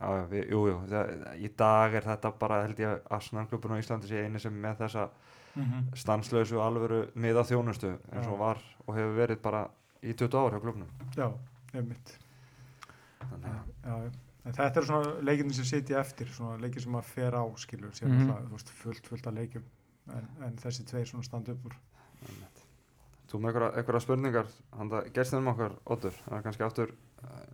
að 0.00 0.16
já, 0.18 0.24
við, 0.32 0.46
jú, 0.50 0.62
jú, 0.70 0.78
það, 0.88 1.12
í 1.36 1.50
dag 1.56 1.94
er 1.94 2.06
þetta 2.06 2.30
bara 2.38 2.62
held 2.64 2.78
ég 2.80 2.88
að 2.94 3.12
Arsenal 3.18 3.46
klubun 3.50 3.74
á 3.76 3.82
Íslandi 3.82 4.08
sé 4.08 4.24
eini 4.24 4.40
sem 4.40 4.54
með 4.62 4.80
þessa 4.86 5.08
Mhm. 5.52 5.90
stanslausu 6.00 6.56
alvöru 6.64 7.10
miða 7.14 7.42
þjónustu 7.44 7.90
eins 8.12 8.26
og 8.26 8.38
var 8.40 8.56
og 8.86 8.94
hefur 8.96 9.16
verið 9.18 9.42
bara 9.42 9.66
í 10.02 10.14
20 10.16 10.38
ár 10.40 10.54
hjá 10.54 10.60
klubnum 10.62 10.88
já, 11.14 11.26
einmitt 11.74 12.14
þannig 13.20 13.50
að 13.50 13.66
já, 13.84 13.96
já. 14.06 14.12
En 14.44 14.52
þetta 14.56 14.80
eru 14.80 14.86
svona 14.86 15.12
leikinni 15.22 15.54
sem 15.54 15.64
sitja 15.68 16.00
eftir, 16.00 16.26
svona 16.34 16.56
leikir 16.58 16.82
sem 16.82 16.96
að 16.98 17.04
fer 17.04 17.36
á, 17.36 17.44
skilur, 17.60 17.92
sem 17.94 18.08
mm 18.10 18.32
þú 18.32 18.50
veist, 18.56 18.70
fullt, 18.80 19.06
fullt 19.06 19.26
af 19.28 19.34
leikjum, 19.36 19.62
en, 20.16 20.26
en 20.48 20.56
þessi 20.56 20.82
tveir 20.88 21.06
svona 21.06 21.22
standa 21.22 21.52
upp 21.52 21.66
úr. 21.68 21.76
Þú 23.30 23.38
með 23.38 23.52
einhverja, 23.52 23.68
einhverja 23.76 24.00
spurningar, 24.00 24.46
handa 24.76 25.02
gestinum 25.14 25.52
okkar, 25.52 25.76
Oddur, 25.84 26.16
það 26.24 26.38
er 26.38 26.42
kannski 26.42 26.64
aftur 26.66 26.90
uh, 27.22 27.44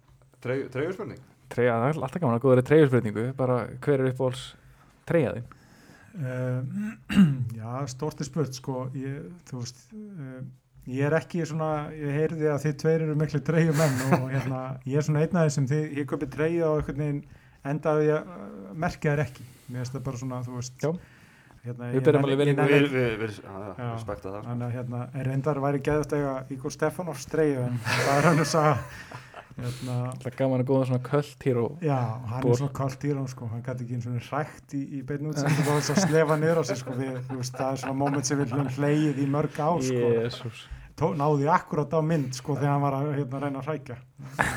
treyju 0.41 0.93
spurning? 0.95 1.21
Treyja, 1.49 1.77
það 1.81 1.89
er 1.95 2.01
alltaf 2.03 2.21
gaman 2.23 2.37
að 2.39 2.43
góða 2.45 2.65
treyjurspurningu 2.69 3.27
bara 3.39 3.61
hver 3.85 4.03
er 4.05 4.11
uppbóls 4.13 4.49
treyjaðinn 5.09 5.55
Uh, 6.19 6.65
já, 7.61 7.73
stort 7.93 8.19
er 8.19 8.27
spurt, 8.27 8.57
sko, 8.57 8.89
ég, 8.99 9.21
þú 9.47 9.61
veist, 9.61 9.77
uh, 9.95 10.41
ég 10.91 11.05
er 11.07 11.15
ekki 11.15 11.45
svona, 11.47 11.69
ég 11.95 12.11
heyrði 12.17 12.49
að 12.51 12.65
þið 12.65 12.73
tveir 12.81 13.05
eru 13.05 13.15
miklu 13.21 13.41
treyjumenn 13.47 14.01
og 14.17 14.25
hérna, 14.33 14.63
ég 14.89 14.99
er 14.99 15.07
svona 15.07 15.23
einn 15.23 15.39
af 15.39 15.47
þessum, 15.47 15.69
þið, 15.71 15.85
ég 16.01 16.09
köpi 16.11 16.27
treyju 16.33 16.65
á 16.67 16.71
einhvern 16.81 17.05
veginn, 17.05 17.21
endaði 17.71 18.09
ég 18.09 18.33
uh, 18.35 18.49
merkja 18.83 19.15
þær 19.15 19.23
ekki, 19.29 19.47
mér 19.69 19.85
finnst 19.85 19.95
það 19.95 20.05
bara 20.09 20.23
svona, 20.25 20.41
þú 20.49 20.57
veist, 20.57 20.75
Já. 20.83 20.91
hérna, 21.69 21.93
Við 21.93 22.11
nenni- 22.11 22.25
alveg 22.25 22.51
nenni- 22.51 22.83
Við, 23.23 23.39
já, 23.39 23.55
já, 23.55 23.71
Já. 23.79 23.93
respekta 23.93 24.27
það. 24.33 24.41
sko. 24.41 24.49
Þannig 24.51 24.67
að 24.73 24.77
hérna, 24.81 25.05
reyndar 25.31 25.63
væri 25.69 25.85
geðast 25.87 26.17
eiga 26.19 26.35
Ígor 26.57 26.75
Stefanovs 26.75 27.31
treyju 27.31 27.63
en 27.69 27.79
það 27.87 28.13
er 28.17 28.29
hann 28.33 28.43
að 28.43 28.51
sagja 28.57 28.77
hérna, 29.59 29.99
Það 30.17 30.31
er 30.31 30.37
gaman 30.39 30.65
að 30.65 30.71
góða 30.71 30.89
svona 30.89 31.03
og 31.63 31.85
já, 31.85 31.99
hann 32.33 32.43
Bor. 32.45 32.51
er 32.55 32.61
svona 32.63 32.75
hann 33.21 33.31
sko, 33.35 33.51
hann 33.53 33.63
gæti 33.67 33.87
ekki 33.87 33.99
eins 33.99 34.09
og 34.09 34.19
hrækt 34.31 34.75
í, 34.79 34.83
í 34.99 35.05
beinu 35.09 35.33
útsendingu 35.33 35.71
og 35.75 35.79
þess 35.81 35.95
að 35.95 36.03
slefa 36.07 36.41
niður 36.41 36.61
á 36.61 36.65
sig 36.71 36.81
sko, 36.83 36.97
við, 36.99 37.15
þú 37.29 37.39
veist, 37.43 37.61
það 37.61 37.71
er 37.71 37.83
svona 37.85 38.01
moment 38.03 38.29
sem 38.29 38.43
við 38.43 38.57
höfum 38.57 38.75
hlegið 38.79 39.23
í 39.23 39.31
mörg 39.37 39.63
ár 39.63 39.87
sko, 39.89 40.53
Tó, 40.99 41.13
náði 41.15 41.47
akkurat 41.55 41.93
á 41.95 42.01
mynd 42.03 42.35
sko 42.35 42.57
þegar 42.59 42.73
hann 42.75 42.83
var 42.83 42.97
að 42.97 43.13
hérna, 43.21 43.41
reyna 43.45 43.61
að 43.61 43.69
hrækja. 43.69 43.97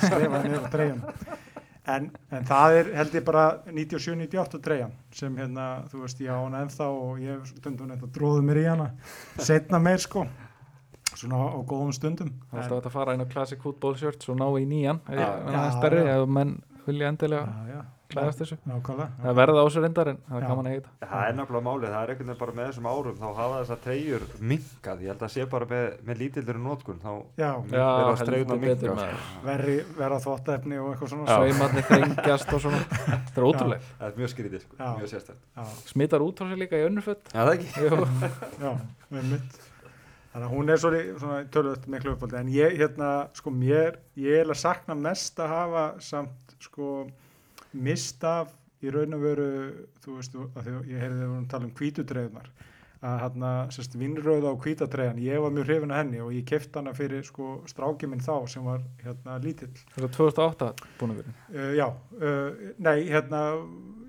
Slefa 0.02 0.39
niður 0.41 0.64
á 0.66 0.70
treyjan 0.74 1.04
en, 1.89 2.08
en 2.30 2.45
það 2.45 2.78
er 2.78 2.89
held 2.99 3.16
ég 3.18 3.26
bara 3.26 3.43
97-98 3.70 4.62
treyjan 4.64 4.93
sem 5.16 5.36
hérna, 5.38 5.68
þú 5.91 6.04
veist, 6.04 6.22
ég 6.22 6.34
á 6.34 6.38
hana 6.38 6.64
ennþá 6.66 6.88
og 6.93 7.22
ég 7.24 7.43
stundum 7.49 7.91
þetta 7.93 8.10
dróðu 8.18 8.45
mér 8.45 8.62
í 8.62 8.66
hana 8.70 8.88
setna 9.41 9.82
meir 9.82 10.02
sko 10.04 10.26
svona 11.22 11.39
á, 11.45 11.59
góðum 11.72 11.93
stundum. 11.95 12.34
Það 12.51 12.59
er 12.65 12.67
alltaf 12.76 12.91
að 12.91 12.97
fara 12.99 13.15
inn 13.17 13.26
á 13.26 13.32
Classic 13.32 13.61
Football 13.63 13.95
Shirts 14.01 14.30
og 14.34 14.38
ná 14.41 14.47
í 14.59 14.67
nýjan. 14.67 15.01
Já, 15.07 15.26
Það 15.32 15.55
já, 15.55 15.63
er 15.65 15.74
stærri 15.80 16.05
ef 16.17 16.28
menn 16.41 16.59
vilja 16.82 17.09
endilega 17.13 17.45
já, 17.45 17.76
já, 17.76 17.82
klæðast 18.11 18.39
þessu. 18.41 18.55
Nákvæmlega 18.67 19.09
Það 19.22 19.36
verða 19.38 19.61
á 19.61 19.65
þessu 19.67 19.82
reyndar 19.84 20.09
en 20.11 20.17
það 20.28 20.38
er 20.41 20.45
að 20.51 20.69
heita. 20.72 20.89
Það 21.11 21.22
er 21.28 21.36
náttúrulega 21.38 21.65
málið, 21.67 21.91
það 21.93 22.01
er 22.01 22.11
einhvern 22.11 22.28
veginn 22.32 22.39
bara 22.41 22.55
með 22.57 22.65
þessum 22.72 22.89
árum, 22.91 23.19
þá 23.22 23.28
hafa 23.38 23.59
þessar 23.61 23.80
treyjur 23.86 24.26
minkað, 24.51 25.03
ég 25.05 25.11
held 25.13 25.22
að 25.28 25.32
sé 25.36 25.45
bara 25.53 25.67
með, 25.72 25.86
með 26.09 26.22
lítildur 26.24 26.59
nótkun, 26.65 26.99
þá 27.05 27.11
minnka, 28.65 28.97
maður. 28.97 29.22
sko. 29.22 29.45
verri, 29.47 29.78
verða 30.01 30.19
þvóttefni 30.26 30.82
og 30.82 30.89
eitthvað 30.91 31.13
svona. 31.13 31.38
Sveimarnir 31.38 31.88
þrengjast 31.91 32.53
og 32.57 32.63
svona. 32.65 32.82
Það 33.32 33.38
er 33.38 33.47
ótrúlega 33.47 33.82
Það 34.01 34.07
er 34.09 34.19
mjög 34.19 34.34
skrítið, 34.34 34.65
sko, 34.65 34.76
mjög 34.97 35.11
sérstætt. 35.13 35.41
já, 35.55 35.63
Smittar 35.93 36.26
út 36.26 36.41
frá 36.41 36.49
sér 36.51 36.59
líka 36.65 36.82
í 36.82 36.88
önnuföld 36.89 37.22
þannig 40.32 40.47
að 40.47 40.53
hún 40.55 40.71
er 40.71 40.82
svona 40.82 41.41
tölvöld 41.51 41.88
miklu 41.91 42.15
uppáldi 42.15 42.39
en 42.39 42.51
ég 42.53 42.77
hérna, 42.79 43.11
sko 43.36 43.51
mér 43.53 43.99
ég 44.19 44.41
er 44.41 44.51
að 44.51 44.61
sakna 44.61 44.95
mest 44.95 45.39
að 45.43 45.53
hafa 45.55 45.86
samt 46.03 46.55
sko 46.61 46.91
mist 47.71 48.23
af 48.27 48.53
í 48.82 48.91
raun 48.93 49.17
og 49.17 49.23
veru 49.25 49.49
þú 50.03 50.17
veist, 50.17 50.36
að 50.36 50.61
að 50.61 50.89
ég 50.89 51.01
heyrði 51.01 51.17
þegar 51.17 51.17
við 51.17 51.32
vorum 51.32 51.43
að 51.43 51.51
tala 51.53 51.67
um 51.67 51.75
hvítudreiðunar 51.79 52.51
að 53.02 53.16
hérna, 53.24 53.52
sérst, 53.74 53.95
vinnröða 53.97 54.52
og 54.54 54.60
hvítadreiðan, 54.66 55.22
ég 55.26 55.41
var 55.41 55.54
mjög 55.56 55.66
hrifin 55.72 55.91
af 55.95 56.04
henni 56.04 56.20
og 56.22 56.34
ég 56.38 56.45
kefti 56.45 56.78
hana 56.78 56.91
fyrir 56.93 57.24
sko 57.26 57.56
stráki 57.70 58.06
minn 58.10 58.22
þá 58.22 58.36
sem 58.47 58.64
var 58.68 58.84
hérna 59.02 59.39
lítill 59.41 59.72
það 59.95 60.04
er 60.06 60.12
2008 60.20 60.74
búin 60.99 61.16
að 61.16 61.24
vera 61.24 61.38
Uh, 61.52 61.72
já, 61.76 61.88
uh, 62.22 62.60
nei, 62.80 63.02
hérna, 63.12 63.39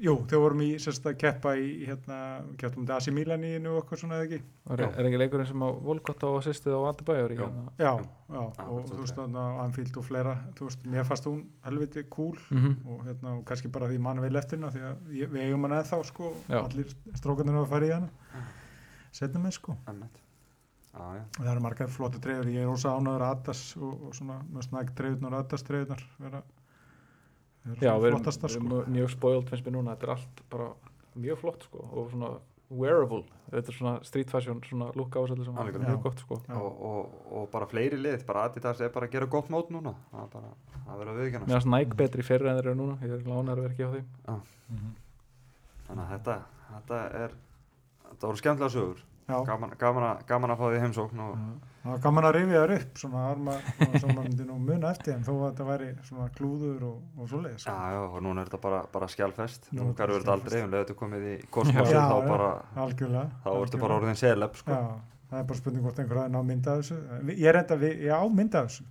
jú, 0.03 0.13
þau 0.31 0.39
vorum 0.45 0.61
í 0.63 0.69
sérst 0.83 1.07
að 1.11 1.17
keppa 1.19 1.55
í, 1.59 1.71
hérna, 1.89 2.19
kepptum 2.61 2.85
þetta 2.85 2.99
AC 3.01 3.09
Milan 3.17 3.43
í 3.49 3.55
og 3.63 3.81
eitthvað 3.81 3.99
svona 4.03 4.19
eða 4.21 4.27
ekki. 4.29 4.39
Er, 4.77 4.83
er 4.87 5.09
ekki 5.09 5.19
leikurinn 5.19 5.49
sem 5.49 5.65
á 5.65 5.69
Volkott 5.89 6.23
á 6.23 6.29
assistið 6.39 6.77
á 6.79 6.81
Adibæjur 6.93 7.35
Jú. 7.35 7.49
Já, 7.83 7.93
já, 8.31 8.43
Ah, 8.63 8.69
og 8.71 8.87
þú 8.89 9.01
veist, 9.03 9.13
þetta. 9.13 9.25
þarna 9.27 9.43
Anfield 9.65 9.97
og 10.01 10.07
fleira, 10.07 10.37
þú 10.57 10.69
veist, 10.69 10.87
mér 10.95 11.05
fannst 11.09 11.27
hún 11.29 11.43
helviti 11.67 12.05
cool 12.15 12.39
mm 12.55 12.77
og 12.89 13.03
hérna, 13.09 13.35
og 13.41 13.45
kannski 13.51 13.69
bara 13.75 13.89
því 13.91 13.99
mann 14.07 14.23
vel 14.23 14.37
eftir 14.41 14.61
hana, 14.63 14.71
því 14.73 14.85
að 14.89 15.13
ég, 15.19 15.33
við 15.35 15.47
eigum 15.49 15.67
hana 15.67 15.81
eða 15.83 15.91
þá, 15.91 16.07
sko, 16.13 16.31
Já. 16.49 16.61
allir 16.63 16.95
strókarnir 17.19 17.59
hafa 17.59 17.73
farið 17.75 17.91
í 17.91 17.97
hana, 17.99 18.09
setna 19.13 19.41
með, 19.45 19.57
sko. 19.59 19.77
Já. 20.93 21.01
Og 21.01 21.39
það 21.41 21.51
eru 21.55 21.63
margar 21.65 21.89
flottu 21.89 22.21
treyður, 22.21 22.49
ég 22.53 22.67
er 22.67 22.73
ósa 22.73 22.93
ánæður 22.99 23.23
Adas 23.31 23.61
og, 23.81 23.93
og 24.11 24.17
svona, 24.19 24.41
mjög 24.53 24.67
snægt 24.67 24.95
treyðunar 24.99 25.37
Adas 25.39 25.63
treyðunar, 25.65 26.03
vera, 26.21 26.43
vera 27.65 27.81
Já, 27.87 27.93
við 28.03 28.09
erum, 28.11 28.25
sko. 28.29 28.51
erum 28.51 28.73
mjög 28.93 29.13
spoiled 29.15 29.49
finnst 29.49 29.65
mér 29.69 29.77
núna, 29.79 29.95
þetta 29.97 30.09
er 30.11 30.15
allt 30.19 30.43
bara 30.53 30.67
mjög 31.17 31.39
flott 31.41 31.65
sko 31.69 31.85
og 31.93 32.11
svona 32.13 32.33
wearable, 32.73 33.23
þetta 33.53 33.69
er 33.73 33.77
svona 33.79 33.95
street 34.05 34.31
fashion 34.33 34.61
svona 34.65 34.91
look 34.97 35.17
á 35.17 35.21
þessu 35.29 35.45
sem 35.45 35.59
er 35.63 35.79
mjög 35.81 36.03
gott 36.07 36.21
sko. 36.25 36.39
Og, 36.57 36.83
og, 36.91 37.17
og 37.41 37.49
bara 37.53 37.67
fleiri 37.73 37.99
lið, 38.01 38.27
bara 38.29 38.45
Adidas 38.51 38.81
er 38.85 38.93
bara 38.95 39.09
að 39.09 39.13
gera 39.17 39.29
gott 39.33 39.49
mót 39.53 39.73
núna, 39.73 39.93
það 40.13 40.27
er 40.27 40.31
bara 40.37 40.53
að 40.93 40.99
vera 41.03 41.13
Mér 41.13 41.23
viðkjörnast. 41.23 41.53
finnst 41.53 41.73
Nike 41.73 41.97
betri 42.01 42.25
fyrir 42.25 42.49
en 42.53 42.61
þeir 42.61 42.69
eru 42.73 42.77
núna, 42.83 42.99
ég 43.05 43.17
er 43.17 43.25
lánar 43.29 43.57
að 43.57 43.65
vera 43.65 43.73
ekki 43.77 43.89
á 43.89 43.93
þeim 43.97 44.45
Mhm. 44.73 44.93
Þannig 45.89 46.05
að 46.05 46.13
þetta, 46.17 46.37
þetta 46.73 47.01
er, 47.25 47.33
þetta 48.13 48.29
voru 48.31 48.41
skemmtilega 48.43 48.75
sögur, 48.77 49.03
Já. 49.29 49.37
gaman, 49.47 49.71
gaman, 49.79 50.05
að, 50.13 50.25
gaman 50.29 50.51
að 50.55 50.59
fá 50.63 50.65
því 50.73 50.81
heimsókn 50.87 51.21
og 51.27 51.37
Það 51.83 51.91
var 51.97 52.01
gaman 52.05 52.27
að 52.29 52.35
rifja 52.37 52.61
þær 52.63 52.73
upp 52.77 52.99
svona 53.01 53.21
arma 53.33 53.53
sem 53.99 54.11
maður 54.13 54.27
myndi 54.29 54.45
nú 54.47 54.57
muna 54.63 54.91
eftir 54.95 55.15
en 55.17 55.25
þó 55.27 55.31
að 55.33 55.41
þetta 55.49 55.65
væri 55.67 55.89
svona 56.07 56.27
klúður 56.37 56.85
og, 56.87 56.99
og 57.19 57.31
svoleiðis 57.33 57.65
Já, 57.67 57.73
sko. 57.73 57.89
já, 57.91 58.03
og 58.07 58.21
núna 58.23 58.45
er 58.45 58.51
þetta 58.53 58.61
bara, 58.63 58.83
bara 58.93 59.09
skjálfest, 59.11 59.67
Nú 59.75 59.89
er 59.89 59.89
þetta 59.91 60.07
þetta 60.21 60.37
aldrei, 60.37 60.61
um 60.63 60.71
leiðu 60.77 60.95
komið 61.01 61.25
í 61.33 61.35
kosmosið, 61.57 61.97
Já, 61.97 62.05
þá 62.07 62.15
já. 62.23 62.29
bara, 62.29 62.51
algjörlega 62.85 63.25
þá 63.43 63.51
ertu 63.65 63.81
bara 63.83 63.97
orðin 63.99 64.21
seleb, 64.23 64.55
sko. 64.63 64.77
Já, 64.79 65.27
það 65.33 65.41
er 65.43 65.49
bara 65.51 65.59
spurning 65.59 65.83
hvort 65.89 65.99
einhver 66.05 66.21
aðeins 66.23 66.37
ná 66.37 66.47
mynda 66.53 66.77
af 66.77 66.85
þessu 66.85 67.01
Vi- 67.33 67.39
ég 67.43 67.51
er 67.51 67.59
enda, 67.65 67.81
ég 67.83 68.15
á 68.15 68.23
mynda 68.31 68.63
af 68.63 68.71
þessu 68.71 68.87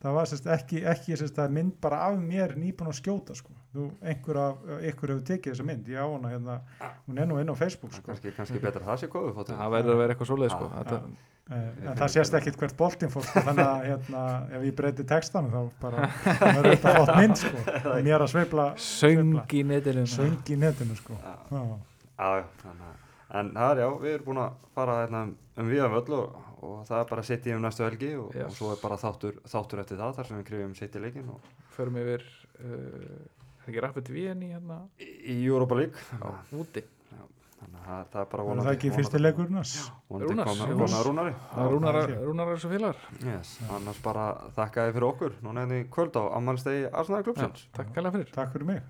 það 0.00 0.16
var 0.18 0.30
sérst 0.30 0.46
ekki, 0.56 0.84
ekki 0.92 1.18
sérst 1.20 1.40
að 1.42 1.56
mynd 1.58 1.74
bara 1.82 2.02
af 2.08 2.20
mér 2.20 2.54
nýbúin 2.58 2.92
að 2.92 3.00
skjóta 3.00 3.36
sko. 3.38 3.56
Þú, 3.74 3.88
einhver 4.02 4.40
af 4.42 4.62
ykkur 4.90 5.14
hefur 5.14 5.26
tekið 5.32 5.54
þessa 5.54 5.66
mynd 5.68 5.90
ég 5.92 6.00
á 6.00 6.06
hana 6.08 6.32
hérna, 6.34 6.60
hún 7.06 7.20
er 7.20 7.28
nú 7.30 7.40
inn 7.42 7.52
á 7.52 7.56
Facebook 7.58 7.92
sko. 7.94 8.06
Kannski, 8.10 8.32
kannski 8.38 8.62
betur 8.62 8.86
það 8.86 9.04
sé 9.04 9.10
góðu 9.12 9.44
það 9.50 9.76
verður 9.76 9.94
að 9.96 10.02
vera 10.04 10.16
eitthvað 10.16 10.32
svoleið 10.32 10.56
sko 10.56 10.70
Já, 10.70 10.78
þetta, 10.80 11.02
Eh, 11.50 11.70
en 11.82 11.96
það 11.98 12.10
sést 12.14 12.34
ekkit 12.38 12.56
hvert 12.60 12.76
boltinn 12.78 13.10
fór 13.10 13.24
sko, 13.26 13.40
þannig 13.42 13.66
að 13.66 13.86
hérna, 13.88 14.20
ef 14.54 14.66
ég 14.68 14.74
breyti 14.78 15.06
textanum 15.10 15.50
þá 15.50 15.80
bara 15.82 16.04
verður 16.38 16.68
þetta 16.68 16.92
flott 16.96 17.10
mynd 17.18 17.40
sko. 17.40 17.62
mér 18.06 18.22
að 18.22 18.30
sveifla 18.30 18.66
söng 18.78 19.32
í 19.58 19.62
netinu 19.66 20.04
söng 20.12 20.52
í 20.54 20.58
netinu 20.60 20.98
sko. 21.00 21.16
Já. 21.18 21.58
Já. 22.20 22.44
En 23.40 23.50
það 23.56 23.72
er 23.72 23.82
já, 23.82 23.88
við 24.04 24.12
erum 24.12 24.28
búin 24.28 24.40
að 24.44 24.62
fara 24.78 25.00
hérna 25.00 25.24
um, 25.26 25.34
um 25.58 25.72
viðan 25.74 25.96
völl 25.96 26.16
og, 26.20 26.38
og 26.60 26.84
það 26.88 27.02
er 27.02 27.10
bara 27.10 27.24
sitt 27.26 27.46
í 27.48 27.54
um 27.56 27.62
næstu 27.64 27.84
helgi 27.86 28.12
og, 28.20 28.36
og 28.44 28.54
svo 28.56 28.70
er 28.74 28.80
bara 28.82 28.98
þáttur, 29.00 29.40
þáttur 29.48 29.82
eftir 29.84 30.00
það 30.00 30.16
þar 30.18 30.30
sem 30.30 30.40
við 30.40 30.48
krifjum 30.50 30.74
sitt 30.78 30.96
í 30.96 31.02
leikin 31.04 31.28
og 31.34 31.50
förum 31.76 32.00
yfir 32.02 32.24
uh, 32.60 33.20
er 33.60 33.68
ekki 33.72 33.84
rappið 33.86 34.08
við 34.16 34.30
henni 34.34 34.52
hérna 34.54 34.80
í, 35.00 35.10
Europa 35.48 35.78
League. 35.80 36.08
á 36.20 36.28
úti 36.56 36.84
Þannig 37.60 37.88
að 37.92 38.04
það, 38.08 38.20
er 38.22 38.28
bara 38.32 38.44
vonandi. 38.46 38.64
það 38.64 38.76
ekki 38.78 38.90
fyrsti 38.94 39.18
leikurinn 39.20 39.56
hans 39.60 39.72
Vonandi 40.08 40.30
Rúnars, 40.32 41.02
rúnari. 41.04 41.32
það 41.50 41.66
er 41.66 41.74
er 42.54 42.56
þessu 42.56 42.70
félagar 42.70 43.02
Yes, 43.26 43.50
annars 43.76 44.00
bara 44.06 44.24
þakka 44.56 44.86
þið 44.86 44.96
fyrir 44.96 45.06
okkur. 45.10 45.34
Núna 45.44 45.66
er 45.66 45.74
þið 45.74 45.82
kvöld 45.92 46.16
á 46.16 46.22
ammælstegi 46.38 46.86
Arsenal 46.88 47.20
Já, 47.20 47.26
Klubsins. 47.28 47.66
takk 47.76 47.92
fyrir 48.16 48.32
takk 48.32 48.54
fyrir 48.56 48.70
mig 48.70 48.80